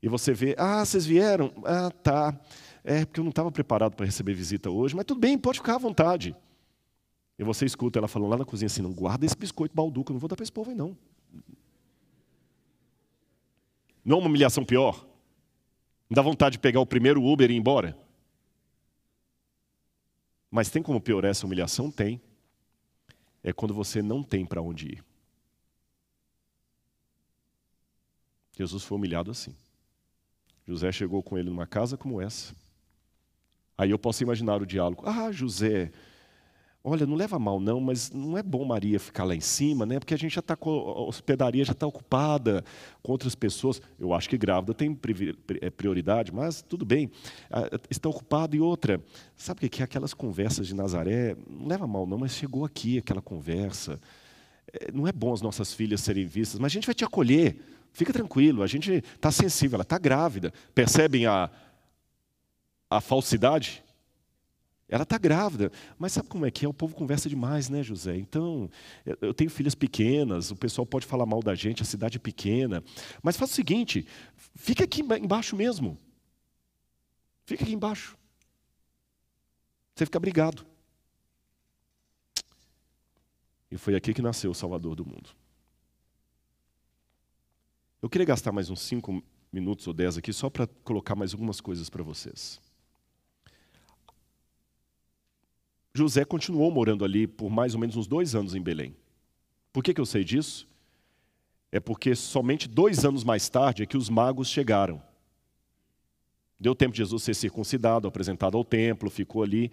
e 0.02 0.10
você 0.10 0.34
vê, 0.34 0.54
ah, 0.58 0.84
vocês 0.84 1.06
vieram? 1.06 1.54
Ah, 1.64 1.90
tá. 1.92 2.38
É, 2.84 3.06
porque 3.06 3.22
eu 3.22 3.24
não 3.24 3.30
estava 3.30 3.50
preparado 3.54 3.96
para 3.96 4.06
receber 4.06 4.34
visita 4.34 4.70
hoje, 4.70 4.94
mas 4.98 5.06
tudo 5.06 5.22
bem, 5.22 5.38
pode 5.38 5.60
ficar 5.60 5.76
à 5.76 5.78
vontade. 5.78 6.36
E 7.40 7.44
você 7.46 7.64
escuta 7.64 8.00
ela 8.00 8.10
falando 8.10 8.32
lá 8.32 8.38
na 8.38 8.44
cozinha 8.44 8.68
assim: 8.68 8.82
não 8.82 8.92
guarda 8.92 9.26
esse 9.26 9.38
biscoito 9.38 9.74
balduco, 9.74 10.12
eu 10.12 10.16
não 10.16 10.20
vou 10.20 10.28
dar 10.28 10.36
para 10.36 10.44
esse 10.44 10.52
povo 10.52 10.72
aí, 10.72 10.76
não. 10.76 10.98
Não 14.04 14.18
é 14.18 14.20
uma 14.20 14.28
humilhação 14.28 14.66
pior? 14.66 15.08
Não 16.10 16.16
dá 16.16 16.22
vontade 16.22 16.54
de 16.54 16.60
pegar 16.60 16.82
o 16.82 16.86
primeiro 16.86 17.24
Uber 17.24 17.50
e 17.50 17.54
ir 17.54 17.58
embora? 17.58 18.03
Mas 20.56 20.70
tem 20.70 20.84
como 20.84 21.02
piorar 21.02 21.32
essa 21.32 21.48
humilhação? 21.48 21.90
Tem. 21.90 22.22
É 23.44 23.52
quando 23.52 23.74
você 23.74 24.04
não 24.04 24.22
tem 24.22 24.46
para 24.46 24.62
onde 24.62 24.86
ir. 24.86 25.04
Jesus 28.56 28.84
foi 28.84 29.00
humilhado 29.00 29.32
assim. 29.32 29.56
José 30.68 30.92
chegou 30.92 31.24
com 31.24 31.40
ele 31.40 31.50
numa 31.50 31.66
casa 31.66 31.98
como 31.98 32.22
essa. 32.22 32.54
Aí 33.76 33.90
eu 33.90 33.98
posso 33.98 34.22
imaginar 34.22 34.62
o 34.62 34.66
diálogo. 34.68 35.02
Ah, 35.08 35.32
José, 35.32 35.92
olha, 36.84 37.06
não 37.06 37.16
leva 37.16 37.40
mal 37.40 37.60
não, 37.60 37.80
mas 37.80 38.12
não 38.12 38.38
é 38.38 38.44
bom 38.44 38.66
Maria 38.66 39.00
ficar 39.00 39.24
lá 39.24 39.34
em 39.34 39.40
cima, 39.40 39.86
né? 39.86 40.00
Porque 40.00 40.14
a 40.14 40.18
gente 40.18 40.34
já 40.34 40.40
está 40.40 40.54
a 40.54 41.02
hospedaria 41.02 41.64
já 41.64 41.72
está 41.72 41.88
ocupada 41.88 42.64
com 43.02 43.12
outras 43.12 43.34
pessoas. 43.34 43.82
Eu 43.98 44.14
acho 44.14 44.30
que 44.30 44.38
grávida 44.38 44.74
tem 44.74 45.00
é, 45.62 45.70
prioridade, 45.70 46.34
mas 46.34 46.62
tudo 46.62 46.86
bem. 46.86 47.10
Ah, 47.50 47.70
está 47.90 48.10
ocupado 48.10 48.56
e 48.56 48.60
outra. 48.60 49.02
Sabe 49.38 49.66
o 49.66 49.70
que 49.70 49.82
é 49.82 49.86
aquelas 49.86 50.14
conversas 50.14 50.68
de 50.68 50.76
Nazaré? 50.76 51.38
Não 51.50 51.68
leva 51.68 51.88
mal 51.88 52.06
não, 52.06 52.18
mas 52.18 52.34
chegou 52.34 52.66
aqui 52.66 52.98
aquela 52.98 53.22
conversa. 53.22 54.00
É, 54.74 54.92
não 54.92 55.08
é 55.08 55.12
bom 55.14 55.34
as 55.34 55.42
nossas 55.42 55.74
filhas 55.74 56.02
serem 56.02 56.26
vistas, 56.26 56.60
mas 56.60 56.72
a 56.72 56.74
gente 56.74 56.86
vai 56.86 56.96
te 56.96 57.06
acolher. 57.06 57.58
Fica 57.94 58.12
tranquilo, 58.12 58.62
a 58.62 58.68
gente 58.68 58.92
está 58.92 59.32
sensível, 59.32 59.76
ela 59.78 59.84
está 59.84 59.98
grávida. 59.98 60.52
Percebem 60.76 61.28
a, 61.28 61.50
a 62.90 63.00
falsidade? 63.00 63.84
Ela 64.94 65.02
está 65.02 65.18
grávida. 65.18 65.72
Mas 65.98 66.12
sabe 66.12 66.30
como 66.30 66.46
é 66.46 66.52
que 66.52 66.64
é? 66.64 66.70
O 66.70 66.74
povo 66.74 66.94
conversa 66.94 67.28
demais, 67.28 67.68
né, 67.68 67.82
José? 67.82 68.16
Então, 68.16 68.70
eu 69.20 69.34
tenho 69.34 69.50
filhas 69.50 69.74
pequenas, 69.74 70.52
o 70.52 70.56
pessoal 70.56 70.86
pode 70.86 71.08
falar 71.08 71.26
mal 71.26 71.42
da 71.42 71.56
gente, 71.56 71.82
a 71.82 71.86
cidade 71.86 72.18
é 72.18 72.20
pequena. 72.20 72.84
Mas 73.24 73.36
faz 73.36 73.50
o 73.50 73.54
seguinte: 73.56 74.06
fica 74.54 74.84
aqui 74.84 75.02
embaixo 75.02 75.56
mesmo. 75.56 75.98
Fica 77.44 77.64
aqui 77.64 77.74
embaixo. 77.74 78.16
Você 79.96 80.06
fica 80.06 80.20
brigado. 80.20 80.64
E 83.72 83.80
foi 83.80 83.96
aqui 83.96 84.14
que 84.14 84.22
nasceu 84.22 84.52
o 84.52 84.56
Salvador 84.56 84.94
do 84.94 85.04
mundo. 85.04 85.32
Eu 88.00 88.08
queria 88.08 88.28
gastar 88.28 88.52
mais 88.52 88.70
uns 88.70 88.82
cinco 88.82 89.24
minutos 89.52 89.88
ou 89.88 89.94
dez 89.94 90.20
aqui 90.20 90.32
só 90.32 90.52
para 90.52 90.68
colocar 90.84 91.16
mais 91.16 91.34
algumas 91.34 91.60
coisas 91.60 91.90
para 91.90 92.04
vocês. 92.04 92.62
José 95.96 96.26
continuou 96.26 96.72
morando 96.72 97.06
ali 97.06 97.28
por 97.28 97.52
mais 97.52 97.76
ou 97.76 97.80
menos 97.80 97.96
uns 97.96 98.08
dois 98.08 98.34
anos 98.34 98.56
em 98.56 98.62
Belém. 98.62 98.96
Por 99.72 99.84
que, 99.84 99.94
que 99.94 100.02
eu 100.02 100.06
sei 100.06 100.24
disso? 100.24 100.68
É 101.72 101.80
porque 101.80 102.16
somente 102.16 102.68
dois 102.68 103.06
anos 103.06 103.24
mais 103.24 103.48
tarde 103.48 103.84
é 103.84 103.86
que 103.86 103.98
os 103.98 104.10
magos 104.10 104.48
chegaram. 104.50 105.02
Deu 106.60 106.74
tempo 106.74 106.94
de 106.94 106.98
Jesus 106.98 107.24
ser 107.24 107.36
circuncidado, 107.36 108.08
apresentado 108.08 108.58
ao 108.58 108.64
templo, 108.64 109.10
ficou 109.10 109.44
ali. 109.44 109.72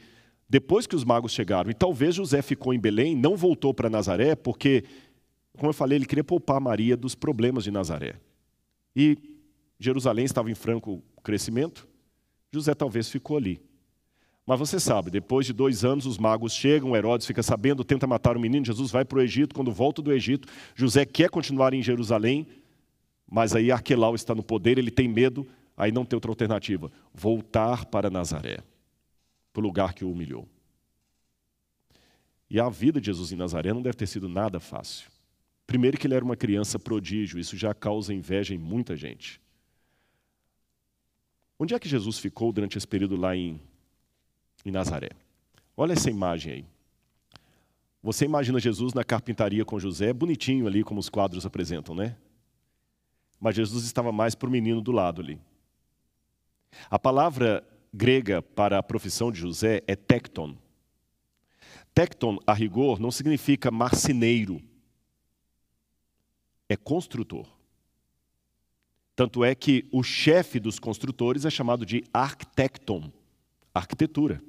Depois 0.48 0.86
que 0.86 0.96
os 0.96 1.04
magos 1.04 1.32
chegaram, 1.32 1.70
e 1.70 1.74
talvez 1.74 2.14
José 2.14 2.42
ficou 2.42 2.74
em 2.74 2.80
Belém, 2.80 3.14
não 3.14 3.36
voltou 3.36 3.72
para 3.72 3.88
Nazaré, 3.88 4.34
porque, 4.34 4.84
como 5.56 5.68
eu 5.68 5.74
falei, 5.74 5.96
ele 5.96 6.06
queria 6.06 6.24
poupar 6.24 6.60
Maria 6.60 6.96
dos 6.96 7.14
problemas 7.14 7.64
de 7.64 7.70
Nazaré. 7.70 8.16
E 8.96 9.16
Jerusalém 9.78 10.24
estava 10.24 10.50
em 10.50 10.54
franco 10.54 11.02
crescimento, 11.22 11.86
José 12.52 12.74
talvez 12.74 13.08
ficou 13.08 13.36
ali. 13.36 13.69
Mas 14.50 14.58
você 14.58 14.80
sabe, 14.80 15.12
depois 15.12 15.46
de 15.46 15.52
dois 15.52 15.84
anos, 15.84 16.06
os 16.06 16.18
magos 16.18 16.52
chegam, 16.52 16.96
Herodes 16.96 17.24
fica 17.24 17.40
sabendo, 17.40 17.84
tenta 17.84 18.04
matar 18.04 18.36
o 18.36 18.40
menino, 18.40 18.66
Jesus 18.66 18.90
vai 18.90 19.04
para 19.04 19.18
o 19.18 19.22
Egito. 19.22 19.54
Quando 19.54 19.70
volta 19.70 20.02
do 20.02 20.12
Egito, 20.12 20.48
José 20.74 21.06
quer 21.06 21.30
continuar 21.30 21.72
em 21.72 21.80
Jerusalém, 21.80 22.48
mas 23.30 23.54
aí 23.54 23.70
Arquelau 23.70 24.12
está 24.16 24.34
no 24.34 24.42
poder, 24.42 24.76
ele 24.76 24.90
tem 24.90 25.06
medo, 25.06 25.46
aí 25.76 25.92
não 25.92 26.04
tem 26.04 26.16
outra 26.16 26.32
alternativa: 26.32 26.90
voltar 27.14 27.84
para 27.84 28.10
Nazaré, 28.10 28.58
para 29.52 29.60
o 29.60 29.62
lugar 29.62 29.94
que 29.94 30.04
o 30.04 30.10
humilhou. 30.10 30.48
E 32.50 32.58
a 32.58 32.68
vida 32.68 33.00
de 33.00 33.06
Jesus 33.06 33.30
em 33.30 33.36
Nazaré 33.36 33.72
não 33.72 33.82
deve 33.82 33.98
ter 33.98 34.08
sido 34.08 34.28
nada 34.28 34.58
fácil. 34.58 35.08
Primeiro, 35.64 35.96
que 35.96 36.08
ele 36.08 36.14
era 36.14 36.24
uma 36.24 36.34
criança 36.34 36.76
prodígio, 36.76 37.38
isso 37.38 37.56
já 37.56 37.72
causa 37.72 38.12
inveja 38.12 38.52
em 38.52 38.58
muita 38.58 38.96
gente. 38.96 39.40
Onde 41.56 41.72
é 41.72 41.78
que 41.78 41.88
Jesus 41.88 42.18
ficou 42.18 42.50
durante 42.52 42.76
esse 42.76 42.88
período 42.88 43.14
lá 43.14 43.36
em 43.36 43.60
em 44.64 44.70
Nazaré. 44.70 45.10
Olha 45.76 45.92
essa 45.92 46.10
imagem 46.10 46.52
aí. 46.52 46.64
Você 48.02 48.24
imagina 48.24 48.58
Jesus 48.58 48.94
na 48.94 49.04
carpintaria 49.04 49.64
com 49.64 49.78
José, 49.78 50.12
bonitinho 50.12 50.66
ali, 50.66 50.82
como 50.82 51.00
os 51.00 51.08
quadros 51.08 51.44
apresentam, 51.44 51.94
né? 51.94 52.16
Mas 53.38 53.56
Jesus 53.56 53.84
estava 53.84 54.10
mais 54.10 54.34
para 54.34 54.48
o 54.48 54.52
menino 54.52 54.80
do 54.80 54.92
lado 54.92 55.20
ali. 55.20 55.40
A 56.90 56.98
palavra 56.98 57.66
grega 57.92 58.40
para 58.40 58.78
a 58.78 58.82
profissão 58.82 59.30
de 59.30 59.40
José 59.40 59.82
é 59.86 59.96
tecton. 59.96 60.56
Tecton, 61.94 62.38
a 62.46 62.54
rigor, 62.54 63.00
não 63.00 63.10
significa 63.10 63.70
marceneiro, 63.70 64.62
é 66.68 66.76
construtor. 66.76 67.46
Tanto 69.16 69.44
é 69.44 69.54
que 69.54 69.86
o 69.92 70.02
chefe 70.02 70.60
dos 70.60 70.78
construtores 70.78 71.44
é 71.44 71.50
chamado 71.50 71.84
de 71.84 72.04
arquitecton, 72.12 73.12
arquitetura. 73.74 74.42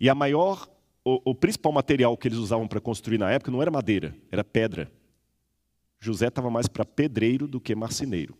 E 0.00 0.08
a 0.08 0.14
maior, 0.14 0.68
o, 1.04 1.30
o 1.30 1.34
principal 1.34 1.72
material 1.72 2.16
que 2.16 2.28
eles 2.28 2.38
usavam 2.38 2.66
para 2.66 2.80
construir 2.80 3.18
na 3.18 3.30
época 3.30 3.50
não 3.50 3.60
era 3.62 3.70
madeira, 3.70 4.14
era 4.30 4.44
pedra. 4.44 4.90
José 6.00 6.26
estava 6.26 6.50
mais 6.50 6.66
para 6.66 6.84
pedreiro 6.84 7.46
do 7.46 7.60
que 7.60 7.74
marceneiro. 7.74 8.36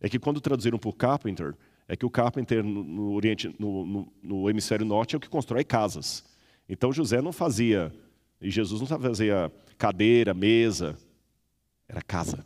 É 0.00 0.08
que 0.08 0.18
quando 0.18 0.40
traduziram 0.40 0.78
por 0.78 0.94
carpenter, 0.96 1.54
é 1.86 1.96
que 1.96 2.06
o 2.06 2.10
carpenter 2.10 2.62
no, 2.62 2.84
no 2.84 3.12
Oriente, 3.12 3.54
no, 3.58 3.84
no, 3.84 4.12
no, 4.22 4.50
hemisfério 4.50 4.86
norte 4.86 5.14
é 5.14 5.18
o 5.18 5.20
que 5.20 5.28
constrói 5.28 5.64
casas. 5.64 6.24
Então 6.68 6.92
José 6.92 7.20
não 7.20 7.32
fazia, 7.32 7.92
e 8.40 8.50
Jesus 8.50 8.80
não 8.80 8.86
fazia 8.86 9.52
cadeira, 9.76 10.34
mesa, 10.34 10.96
era 11.88 12.02
casa. 12.02 12.44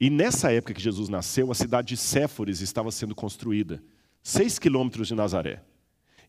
E 0.00 0.10
nessa 0.10 0.52
época 0.52 0.74
que 0.74 0.82
Jesus 0.82 1.08
nasceu, 1.08 1.50
a 1.50 1.54
cidade 1.54 1.88
de 1.88 1.96
Séforis 1.96 2.60
estava 2.60 2.90
sendo 2.90 3.14
construída. 3.14 3.82
Seis 4.22 4.58
quilômetros 4.58 5.08
de 5.08 5.14
Nazaré. 5.14 5.62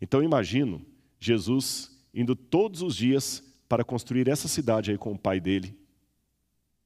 Então 0.02 0.22
imagino 0.22 0.86
Jesus 1.20 1.96
indo 2.14 2.36
todos 2.36 2.82
os 2.82 2.96
dias 2.96 3.44
para 3.68 3.84
construir 3.84 4.28
essa 4.28 4.48
cidade 4.48 4.92
aí 4.92 4.98
com 4.98 5.14
o 5.14 5.18
pai 5.18 5.40
dele. 5.40 5.78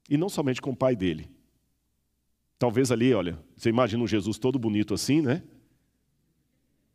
E 0.10 0.18
não 0.18 0.30
somente 0.30 0.62
com 0.62 0.72
o 0.72 0.76
pai 0.76 0.96
dele. 0.96 1.30
Talvez 2.58 2.92
ali, 2.92 3.14
olha, 3.14 3.40
você 3.56 3.70
imagina 3.70 4.04
um 4.04 4.08
Jesus 4.08 4.38
todo 4.38 4.58
bonito 4.58 4.94
assim, 4.94 5.22
né? 5.22 5.44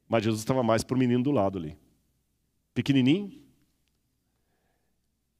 Mas 0.08 0.24
Jesus 0.24 0.42
estava 0.42 0.62
mais 0.62 0.82
para 0.82 0.94
o 0.94 0.98
menino 0.98 1.22
do 1.22 1.30
lado 1.30 1.58
ali. 1.58 1.78
Pequenininho. 2.74 3.40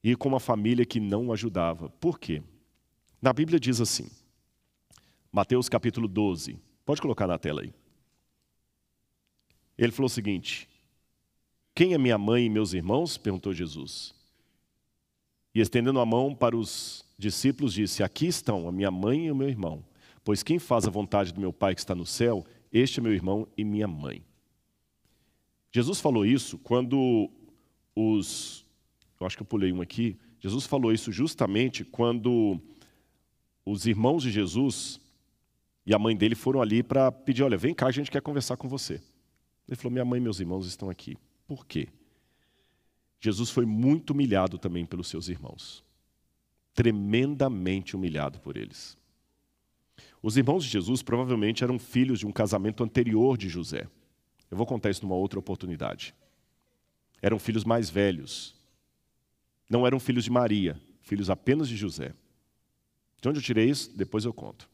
E 0.02 0.14
com 0.14 0.28
uma 0.28 0.40
família 0.40 0.84
que 0.84 1.00
não 1.00 1.32
ajudava. 1.32 1.88
Por 1.90 2.18
quê? 2.18 2.42
Na 3.20 3.32
Bíblia 3.32 3.58
diz 3.58 3.80
assim, 3.80 4.08
Mateus 5.32 5.68
capítulo 5.68 6.06
12, 6.06 6.58
pode 6.84 7.00
colocar 7.00 7.26
na 7.26 7.38
tela 7.38 7.62
aí. 7.62 7.72
Ele 9.76 9.92
falou 9.92 10.06
o 10.06 10.10
seguinte: 10.10 10.68
Quem 11.74 11.94
é 11.94 11.98
minha 11.98 12.18
mãe 12.18 12.46
e 12.46 12.50
meus 12.50 12.72
irmãos? 12.72 13.16
perguntou 13.16 13.52
Jesus. 13.52 14.14
E 15.54 15.60
estendendo 15.60 16.00
a 16.00 16.06
mão 16.06 16.34
para 16.34 16.56
os 16.56 17.04
discípulos, 17.18 17.74
disse: 17.74 18.02
Aqui 18.02 18.26
estão 18.26 18.68
a 18.68 18.72
minha 18.72 18.90
mãe 18.90 19.26
e 19.26 19.30
o 19.30 19.36
meu 19.36 19.48
irmão. 19.48 19.84
Pois 20.24 20.42
quem 20.42 20.58
faz 20.58 20.86
a 20.86 20.90
vontade 20.90 21.32
do 21.32 21.40
meu 21.40 21.52
Pai 21.52 21.74
que 21.74 21.80
está 21.80 21.94
no 21.94 22.06
céu, 22.06 22.44
este 22.72 22.98
é 22.98 23.02
meu 23.02 23.12
irmão 23.12 23.46
e 23.56 23.64
minha 23.64 23.86
mãe. 23.86 24.24
Jesus 25.70 26.00
falou 26.00 26.24
isso 26.24 26.58
quando 26.58 27.30
os. 27.94 28.64
Eu 29.20 29.26
acho 29.26 29.36
que 29.36 29.42
eu 29.42 29.46
pulei 29.46 29.72
um 29.72 29.80
aqui. 29.80 30.18
Jesus 30.40 30.66
falou 30.66 30.92
isso 30.92 31.10
justamente 31.10 31.84
quando 31.84 32.60
os 33.64 33.86
irmãos 33.86 34.22
de 34.22 34.30
Jesus 34.30 35.00
e 35.86 35.94
a 35.94 35.98
mãe 35.98 36.16
dele 36.16 36.34
foram 36.34 36.60
ali 36.60 36.82
para 36.82 37.10
pedir: 37.12 37.42
olha, 37.42 37.56
vem 37.56 37.74
cá, 37.74 37.86
a 37.86 37.92
gente 37.92 38.10
quer 38.10 38.22
conversar 38.22 38.56
com 38.56 38.68
você. 38.68 39.00
Ele 39.68 39.76
falou: 39.76 39.92
minha 39.92 40.04
mãe 40.04 40.18
e 40.18 40.22
meus 40.22 40.40
irmãos 40.40 40.66
estão 40.66 40.90
aqui. 40.90 41.16
Por 41.46 41.66
quê? 41.66 41.88
Jesus 43.20 43.50
foi 43.50 43.64
muito 43.64 44.10
humilhado 44.10 44.58
também 44.58 44.84
pelos 44.84 45.08
seus 45.08 45.28
irmãos. 45.28 45.82
Tremendamente 46.74 47.96
humilhado 47.96 48.38
por 48.40 48.56
eles. 48.56 48.98
Os 50.22 50.36
irmãos 50.36 50.64
de 50.64 50.70
Jesus 50.70 51.02
provavelmente 51.02 51.64
eram 51.64 51.78
filhos 51.78 52.18
de 52.18 52.26
um 52.26 52.32
casamento 52.32 52.82
anterior 52.82 53.38
de 53.38 53.48
José. 53.48 53.88
Eu 54.50 54.56
vou 54.56 54.66
contar 54.66 54.90
isso 54.90 55.02
numa 55.02 55.14
outra 55.14 55.38
oportunidade. 55.38 56.14
Eram 57.22 57.38
filhos 57.38 57.64
mais 57.64 57.88
velhos. 57.88 58.54
Não 59.70 59.86
eram 59.86 59.98
filhos 59.98 60.24
de 60.24 60.30
Maria, 60.30 60.78
filhos 61.00 61.30
apenas 61.30 61.68
de 61.68 61.76
José. 61.76 62.14
De 63.22 63.28
onde 63.28 63.38
eu 63.38 63.42
tirei 63.42 63.70
isso? 63.70 63.96
Depois 63.96 64.26
eu 64.26 64.34
conto. 64.34 64.68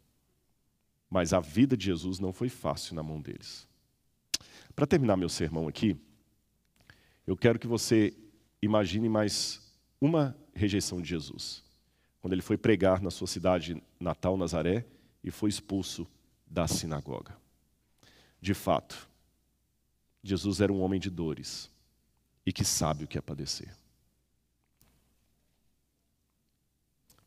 Mas 1.09 1.33
a 1.33 1.39
vida 1.39 1.77
de 1.77 1.87
Jesus 1.87 2.19
não 2.19 2.33
foi 2.33 2.49
fácil 2.49 2.97
na 2.97 3.03
mão 3.03 3.21
deles. 3.21 3.70
Para 4.81 4.87
terminar 4.87 5.15
meu 5.15 5.29
sermão 5.29 5.69
aqui, 5.69 5.95
eu 7.27 7.37
quero 7.37 7.59
que 7.59 7.67
você 7.67 8.17
imagine 8.63 9.11
mais 9.11 9.61
uma 10.01 10.35
rejeição 10.55 11.03
de 11.03 11.09
Jesus. 11.11 11.63
Quando 12.19 12.33
ele 12.33 12.41
foi 12.41 12.57
pregar 12.57 13.03
na 13.03 13.11
sua 13.11 13.27
cidade 13.27 13.77
natal, 14.01 14.39
Nazaré, 14.39 14.87
e 15.23 15.31
foi 15.31 15.51
expulso 15.51 16.09
da 16.47 16.67
sinagoga. 16.67 17.37
De 18.41 18.55
fato, 18.55 19.07
Jesus 20.23 20.63
era 20.63 20.73
um 20.73 20.81
homem 20.81 20.99
de 20.99 21.11
dores 21.11 21.71
e 22.47 22.51
que 22.51 22.65
sabe 22.65 23.05
o 23.05 23.07
que 23.07 23.19
é 23.19 23.21
padecer. 23.21 23.77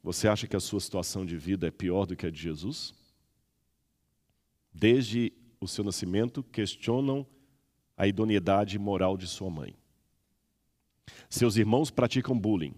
Você 0.02 0.28
acha 0.28 0.48
que 0.48 0.56
a 0.56 0.60
sua 0.60 0.80
situação 0.80 1.24
de 1.24 1.38
vida 1.38 1.68
é 1.68 1.72
pior 1.72 2.08
do 2.08 2.16
que 2.16 2.26
a 2.26 2.32
de 2.32 2.42
Jesus? 2.42 2.96
Desde 4.74 5.32
o 5.62 5.68
seu 5.68 5.84
nascimento, 5.84 6.42
questionam 6.42 7.28
a 7.98 8.08
idoneidade 8.08 8.78
moral 8.80 9.18
de 9.18 9.28
sua 9.28 9.50
mãe. 9.50 9.76
Seus 11.30 11.58
irmãos 11.58 11.92
praticam 11.92 12.38
bullying. 12.38 12.74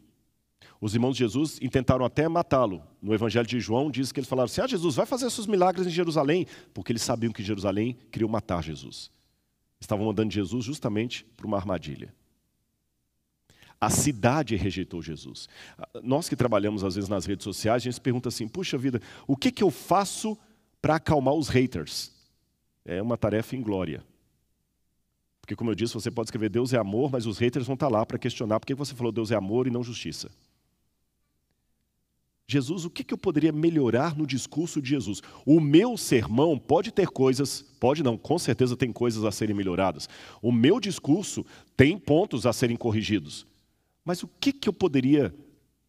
Os 0.80 0.93
irmãos 0.93 1.13
de 1.13 1.20
Jesus 1.20 1.59
intentaram 1.61 2.05
até 2.05 2.28
matá-lo. 2.28 2.82
No 3.01 3.13
Evangelho 3.13 3.47
de 3.47 3.59
João 3.59 3.89
diz 3.89 4.11
que 4.11 4.20
eles 4.20 4.30
falaram 4.30 4.45
assim: 4.45 4.61
Ah, 4.61 4.68
Jesus, 4.68 4.95
vai 4.95 5.05
fazer 5.05 5.30
seus 5.30 5.47
milagres 5.47 5.88
em 5.88 5.89
Jerusalém, 5.89 6.45
porque 6.74 6.91
eles 6.91 7.01
sabiam 7.01 7.32
que 7.32 7.43
Jerusalém 7.43 7.97
queria 8.11 8.28
matar 8.28 8.63
Jesus. 8.63 9.09
Estavam 9.80 10.05
mandando 10.05 10.34
Jesus 10.34 10.66
justamente 10.66 11.26
para 11.36 11.47
uma 11.47 11.57
armadilha. 11.57 12.13
A 13.80 13.89
cidade 13.89 14.55
rejeitou 14.55 15.01
Jesus. 15.01 15.47
Nós 16.01 16.30
que 16.30 16.36
trabalhamos 16.36 16.84
às 16.84 16.95
vezes 16.95 17.09
nas 17.09 17.26
redes 17.26 17.43
sociais, 17.43 17.82
a 17.82 17.84
gente 17.84 17.93
se 17.93 18.01
pergunta 18.01 18.30
assim: 18.30 18.47
puxa 18.47 18.78
vida, 18.78 19.01
o 19.28 19.36
que, 19.36 19.51
que 19.51 19.63
eu 19.63 19.72
faço 19.72 20.38
para 20.82 20.95
acalmar 20.95 21.34
os 21.34 21.49
haters? 21.49 22.11
É 22.84 23.01
uma 23.01 23.18
tarefa 23.18 23.55
inglória. 23.55 24.03
Porque, 25.46 25.56
como 25.56 25.70
eu 25.70 25.76
disse, 25.76 25.93
você 25.93 26.10
pode 26.10 26.26
escrever 26.26 26.50
Deus 26.50 26.74
é 26.74 26.78
amor, 26.80 27.12
mas 27.12 27.28
os 27.28 27.38
haters 27.38 27.68
vão 27.68 27.76
estar 27.76 27.88
lá 27.88 28.04
para 28.04 28.18
questionar 28.18 28.60
por 28.60 28.66
que 28.66 28.74
você 28.74 28.96
falou 28.96 29.12
Deus 29.12 29.30
é 29.30 29.36
amor 29.36 29.68
e 29.68 29.70
não 29.70 29.84
justiça. 29.84 30.32
Jesus, 32.48 32.84
o 32.84 32.89
que, 32.89 33.14
eu 33.14 33.18
poderia 33.18 33.52
melhorar 33.52 34.18
no 34.18 34.26
discurso 34.26 34.82
de 34.82 34.89
Jesus? 34.89 35.22
O 35.46 35.60
meu 35.60 35.98
sermão 35.98 36.58
pode 36.58 36.91
ter 36.91 37.08
coisas, 37.10 37.62
pode 37.80 38.02
não, 38.02 38.18
com 38.18 38.39
certeza 38.39 38.76
tem 38.76 38.91
coisas 38.91 39.24
a 39.24 39.32
serem 39.32 39.56
melhoradas. 39.56 40.10
O 40.41 40.52
meu 40.52 40.80
discurso 40.80 41.46
tem 41.78 41.96
pontos 41.96 42.48
a 42.48 42.52
serem 42.52 42.76
corrigidos. 42.76 43.46
Mas 44.04 44.24
o 44.24 44.28
que 44.28 44.68
eu 44.68 44.74
poderia 44.74 45.32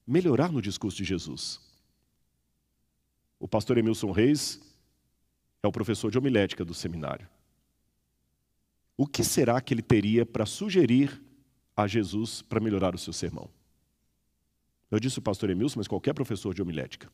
melhorar 0.07 0.53
no 0.53 0.61
discurso 0.61 0.99
de 0.99 1.05
Jesus? 1.05 1.59
O 3.41 3.49
pastor 3.49 3.79
Emilson 3.79 4.11
Reis 4.11 4.61
é 5.63 5.67
o 5.67 5.73
professor 5.73 6.11
de 6.11 6.19
homilética 6.19 6.63
do 6.63 6.75
seminário. 6.75 7.27
O 8.97 9.07
que 9.07 9.23
será 9.23 9.61
que 9.61 9.75
ele 9.75 9.83
teria 9.83 10.25
para 10.25 10.47
sugerir 10.47 11.23
a 11.77 11.87
Jesus 11.87 12.41
para 12.41 12.61
melhorar 12.61 12.95
o 12.95 12.99
seu 12.99 13.13
sermão? 13.13 13.51
Eu 14.91 14.99
disse 14.99 15.19
o 15.19 15.23
pastor 15.23 15.51
Emilson, 15.51 15.81
mas 15.81 15.89
qualquer 15.89 16.15
professor 16.15 16.55
de 16.55 16.63
homilética. 16.63 17.11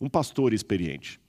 Um 0.00 0.08
pastor 0.08 0.52
experiente. 0.52 1.20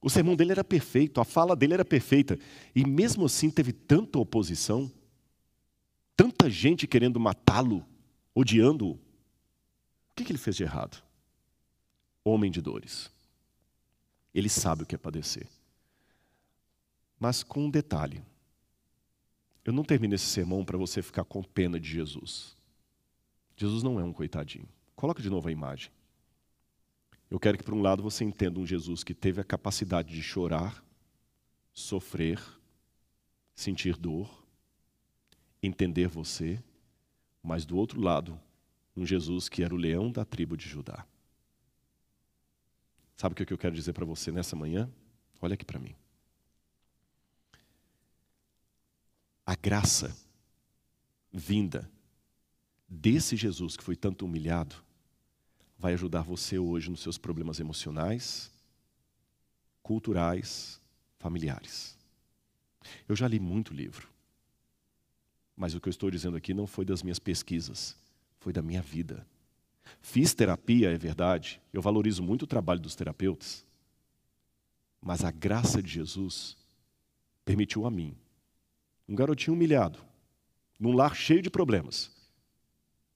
O 0.00 0.08
sermão 0.08 0.34
dele 0.34 0.52
era 0.52 0.64
perfeito, 0.64 1.20
a 1.20 1.24
fala 1.24 1.54
dele 1.54 1.74
era 1.74 1.84
perfeita. 1.84 2.38
E 2.74 2.84
mesmo 2.86 3.26
assim 3.26 3.50
teve 3.50 3.72
tanta 3.72 4.18
oposição, 4.18 4.90
tanta 6.16 6.48
gente 6.48 6.86
querendo 6.86 7.20
matá-lo, 7.20 7.84
odiando-o. 8.34 8.92
O 8.94 9.00
que 10.14 10.30
ele 10.30 10.38
fez 10.38 10.56
de 10.56 10.62
errado? 10.62 11.02
Homem 12.24 12.50
de 12.50 12.60
dores. 12.60 13.10
Ele 14.34 14.48
sabe 14.48 14.82
o 14.82 14.86
que 14.86 14.94
é 14.94 14.98
padecer. 14.98 15.46
Mas 17.18 17.42
com 17.42 17.66
um 17.66 17.70
detalhe. 17.70 18.22
Eu 19.64 19.72
não 19.72 19.84
termino 19.84 20.14
esse 20.14 20.26
sermão 20.26 20.64
para 20.64 20.76
você 20.76 21.00
ficar 21.02 21.24
com 21.24 21.42
pena 21.42 21.78
de 21.78 21.88
Jesus. 21.88 22.56
Jesus 23.56 23.82
não 23.82 24.00
é 24.00 24.04
um 24.04 24.12
coitadinho. 24.12 24.68
Coloca 24.96 25.22
de 25.22 25.30
novo 25.30 25.48
a 25.48 25.52
imagem. 25.52 25.90
Eu 27.30 27.38
quero 27.38 27.56
que, 27.56 27.64
por 27.64 27.74
um 27.74 27.80
lado, 27.80 28.02
você 28.02 28.24
entenda 28.24 28.58
um 28.58 28.66
Jesus 28.66 29.02
que 29.02 29.14
teve 29.14 29.40
a 29.40 29.44
capacidade 29.44 30.12
de 30.12 30.22
chorar, 30.22 30.84
sofrer, 31.72 32.40
sentir 33.54 33.96
dor, 33.96 34.44
entender 35.62 36.08
você, 36.08 36.62
mas, 37.42 37.64
do 37.64 37.76
outro 37.76 38.00
lado, 38.00 38.38
um 38.96 39.06
Jesus 39.06 39.48
que 39.48 39.62
era 39.62 39.74
o 39.74 39.78
leão 39.78 40.10
da 40.10 40.24
tribo 40.24 40.56
de 40.56 40.68
Judá. 40.68 41.06
Sabe 43.16 43.32
o 43.32 43.36
que 43.36 43.52
eu 43.52 43.58
quero 43.58 43.74
dizer 43.74 43.92
para 43.92 44.04
você 44.04 44.32
nessa 44.32 44.56
manhã? 44.56 44.90
Olha 45.40 45.54
aqui 45.54 45.64
para 45.64 45.78
mim. 45.78 45.94
A 49.44 49.54
graça 49.56 50.16
vinda 51.32 51.90
desse 52.88 53.36
Jesus 53.36 53.76
que 53.76 53.82
foi 53.82 53.96
tanto 53.96 54.24
humilhado 54.24 54.76
vai 55.78 55.94
ajudar 55.94 56.22
você 56.22 56.58
hoje 56.58 56.90
nos 56.90 57.00
seus 57.00 57.18
problemas 57.18 57.58
emocionais, 57.58 58.52
culturais, 59.82 60.80
familiares. 61.18 61.96
Eu 63.08 63.16
já 63.16 63.26
li 63.26 63.40
muito 63.40 63.74
livro, 63.74 64.08
mas 65.56 65.74
o 65.74 65.80
que 65.80 65.88
eu 65.88 65.90
estou 65.90 66.10
dizendo 66.10 66.36
aqui 66.36 66.54
não 66.54 66.66
foi 66.66 66.84
das 66.84 67.02
minhas 67.02 67.18
pesquisas, 67.18 67.96
foi 68.38 68.52
da 68.52 68.62
minha 68.62 68.82
vida. 68.82 69.26
Fiz 70.00 70.34
terapia, 70.34 70.92
é 70.92 70.96
verdade, 70.96 71.60
eu 71.72 71.82
valorizo 71.82 72.22
muito 72.22 72.42
o 72.42 72.46
trabalho 72.46 72.80
dos 72.80 72.94
terapeutas, 72.94 73.64
mas 75.00 75.24
a 75.24 75.30
graça 75.32 75.82
de 75.82 75.90
Jesus 75.90 76.56
permitiu 77.44 77.86
a 77.86 77.90
mim, 77.90 78.16
um 79.08 79.14
garotinho 79.14 79.54
humilhado, 79.54 79.98
num 80.78 80.92
lar 80.92 81.14
cheio 81.14 81.42
de 81.42 81.50
problemas, 81.50 82.10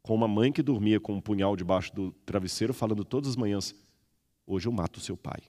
com 0.03 0.15
uma 0.15 0.29
mãe 0.29 0.53
que 0.53 0.63
dormia 0.63 1.01
com 1.01 1.15
um 1.15 1.21
punhal 1.21 1.57
debaixo 1.57 1.95
do 1.95 2.13
travesseiro, 2.25 2.73
falando 2.73 3.05
todas 3.05 3.31
as 3.31 3.37
manhãs: 3.37 3.75
Hoje 4.47 4.69
eu 4.69 4.73
mato 4.73 5.01
seu 5.01 5.17
pai. 5.17 5.43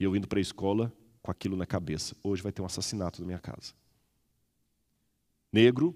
E 0.00 0.04
eu 0.04 0.16
indo 0.16 0.26
para 0.26 0.38
a 0.38 0.42
escola 0.42 0.92
com 1.22 1.30
aquilo 1.30 1.56
na 1.56 1.66
cabeça: 1.66 2.16
Hoje 2.22 2.42
vai 2.42 2.50
ter 2.52 2.62
um 2.62 2.66
assassinato 2.66 3.20
na 3.20 3.26
minha 3.26 3.38
casa. 3.38 3.74
Negro, 5.52 5.94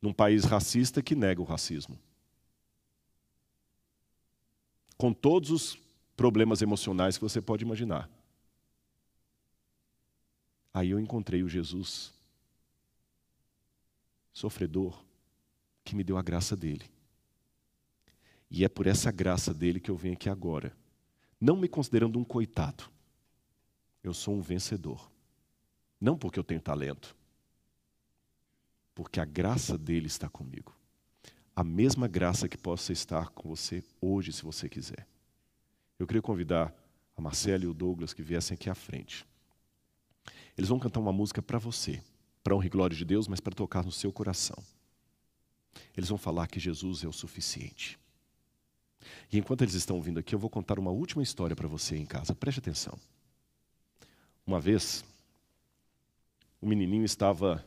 num 0.00 0.12
país 0.12 0.44
racista 0.44 1.02
que 1.02 1.14
nega 1.14 1.40
o 1.42 1.44
racismo. 1.44 1.98
Com 4.96 5.12
todos 5.12 5.50
os 5.50 5.78
problemas 6.16 6.62
emocionais 6.62 7.18
que 7.18 7.22
você 7.22 7.40
pode 7.42 7.64
imaginar. 7.64 8.08
Aí 10.72 10.90
eu 10.90 10.98
encontrei 10.98 11.42
o 11.42 11.48
Jesus 11.48 12.12
sofredor 14.32 15.04
que 15.84 15.94
me 15.94 16.02
deu 16.02 16.16
a 16.16 16.22
graça 16.22 16.56
dele. 16.56 16.90
E 18.50 18.64
é 18.64 18.68
por 18.68 18.86
essa 18.86 19.10
graça 19.10 19.52
dele 19.52 19.80
que 19.80 19.90
eu 19.90 19.96
venho 19.96 20.14
aqui 20.14 20.28
agora, 20.28 20.76
não 21.40 21.56
me 21.56 21.68
considerando 21.68 22.18
um 22.18 22.24
coitado. 22.24 22.84
Eu 24.02 24.14
sou 24.14 24.34
um 24.34 24.40
vencedor. 24.40 25.10
Não 26.00 26.18
porque 26.18 26.38
eu 26.38 26.44
tenho 26.44 26.60
talento, 26.60 27.14
porque 28.92 29.20
a 29.20 29.24
graça 29.24 29.78
dele 29.78 30.06
está 30.06 30.28
comigo. 30.28 30.74
A 31.54 31.62
mesma 31.62 32.08
graça 32.08 32.48
que 32.48 32.56
possa 32.56 32.92
estar 32.92 33.28
com 33.28 33.48
você 33.48 33.84
hoje, 34.00 34.32
se 34.32 34.42
você 34.42 34.68
quiser. 34.68 35.06
Eu 35.98 36.06
queria 36.06 36.22
convidar 36.22 36.74
a 37.16 37.20
Marcela 37.20 37.62
e 37.62 37.68
o 37.68 37.74
Douglas 37.74 38.12
que 38.12 38.22
viessem 38.22 38.54
aqui 38.54 38.68
à 38.68 38.74
frente. 38.74 39.24
Eles 40.56 40.68
vão 40.68 40.78
cantar 40.78 41.00
uma 41.00 41.12
música 41.12 41.40
para 41.42 41.58
você, 41.58 42.02
para 42.42 42.54
honra 42.54 42.66
e 42.66 42.70
glória 42.70 42.96
de 42.96 43.04
Deus, 43.04 43.26
mas 43.28 43.40
para 43.40 43.54
tocar 43.54 43.84
no 43.84 43.92
seu 43.92 44.12
coração. 44.12 44.62
Eles 45.96 46.08
vão 46.08 46.18
falar 46.18 46.46
que 46.46 46.60
Jesus 46.60 47.02
é 47.04 47.08
o 47.08 47.12
suficiente. 47.12 47.98
E 49.32 49.38
enquanto 49.38 49.62
eles 49.62 49.74
estão 49.74 50.00
vindo 50.00 50.18
aqui, 50.18 50.34
eu 50.34 50.38
vou 50.38 50.50
contar 50.50 50.78
uma 50.78 50.90
última 50.90 51.22
história 51.22 51.56
para 51.56 51.68
você 51.68 51.96
em 51.96 52.06
casa. 52.06 52.34
Preste 52.34 52.58
atenção. 52.58 52.98
Uma 54.46 54.60
vez, 54.60 55.04
o 56.60 56.66
menininho 56.66 57.04
estava 57.04 57.64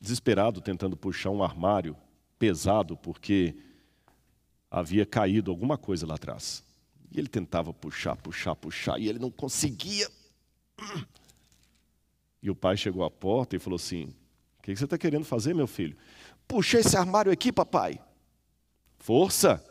desesperado 0.00 0.60
tentando 0.60 0.96
puxar 0.96 1.30
um 1.30 1.42
armário 1.42 1.96
pesado 2.38 2.96
porque 2.96 3.56
havia 4.70 5.04
caído 5.04 5.50
alguma 5.50 5.76
coisa 5.76 6.06
lá 6.06 6.14
atrás. 6.14 6.62
E 7.10 7.18
ele 7.18 7.28
tentava 7.28 7.72
puxar, 7.72 8.16
puxar, 8.16 8.54
puxar, 8.54 9.00
e 9.00 9.08
ele 9.08 9.18
não 9.18 9.30
conseguia. 9.30 10.08
E 12.42 12.50
o 12.50 12.54
pai 12.54 12.76
chegou 12.76 13.04
à 13.04 13.10
porta 13.10 13.56
e 13.56 13.58
falou 13.58 13.76
assim: 13.76 14.14
O 14.58 14.62
que 14.62 14.74
você 14.74 14.84
está 14.84 14.96
querendo 14.96 15.24
fazer, 15.24 15.54
meu 15.54 15.66
filho? 15.66 15.96
Puxa 16.46 16.78
esse 16.78 16.96
armário 16.96 17.30
aqui, 17.32 17.52
papai. 17.52 18.00
Força. 18.98 19.64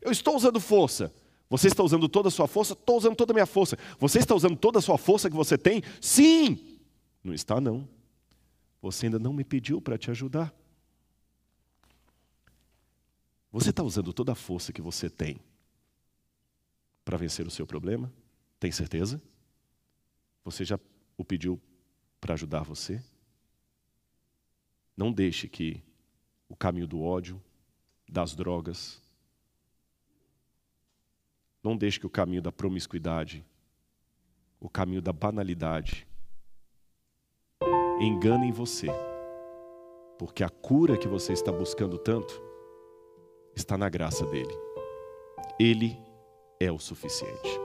Eu 0.00 0.10
estou 0.10 0.36
usando 0.36 0.60
força. 0.60 1.12
Você 1.48 1.68
está 1.68 1.82
usando 1.82 2.08
toda 2.08 2.28
a 2.28 2.30
sua 2.30 2.48
força? 2.48 2.72
Estou 2.72 2.96
usando 2.96 3.14
toda 3.14 3.32
a 3.32 3.34
minha 3.34 3.46
força. 3.46 3.76
Você 3.98 4.18
está 4.18 4.34
usando 4.34 4.56
toda 4.56 4.78
a 4.78 4.82
sua 4.82 4.96
força 4.96 5.28
que 5.28 5.36
você 5.36 5.58
tem? 5.58 5.82
Sim. 6.00 6.78
Não 7.22 7.34
está, 7.34 7.60
não. 7.60 7.86
Você 8.80 9.06
ainda 9.06 9.18
não 9.18 9.32
me 9.32 9.44
pediu 9.44 9.80
para 9.80 9.98
te 9.98 10.10
ajudar. 10.10 10.52
Você 13.52 13.68
está 13.68 13.82
usando 13.82 14.12
toda 14.12 14.32
a 14.32 14.34
força 14.34 14.72
que 14.72 14.80
você 14.80 15.10
tem 15.10 15.38
para 17.04 17.18
vencer 17.18 17.46
o 17.46 17.50
seu 17.50 17.66
problema? 17.66 18.10
Tem 18.58 18.72
certeza? 18.72 19.20
Você 20.44 20.64
já 20.64 20.80
o 21.18 21.24
pediu 21.24 21.60
para 22.22 22.34
ajudar 22.34 22.62
você? 22.62 23.02
Não 24.96 25.12
deixe 25.12 25.48
que 25.48 25.82
o 26.48 26.54
caminho 26.54 26.86
do 26.86 27.02
ódio, 27.02 27.42
das 28.08 28.32
drogas, 28.32 29.02
não 31.60 31.76
deixe 31.76 31.98
que 31.98 32.06
o 32.06 32.10
caminho 32.10 32.40
da 32.40 32.52
promiscuidade, 32.52 33.44
o 34.60 34.68
caminho 34.68 35.02
da 35.02 35.12
banalidade, 35.12 36.06
enganem 38.00 38.52
você, 38.52 38.86
porque 40.16 40.44
a 40.44 40.48
cura 40.48 40.96
que 40.96 41.08
você 41.08 41.32
está 41.32 41.50
buscando 41.50 41.98
tanto 41.98 42.40
está 43.56 43.76
na 43.76 43.88
graça 43.88 44.24
dele. 44.26 44.54
Ele 45.58 45.98
é 46.60 46.70
o 46.70 46.78
suficiente. 46.78 47.61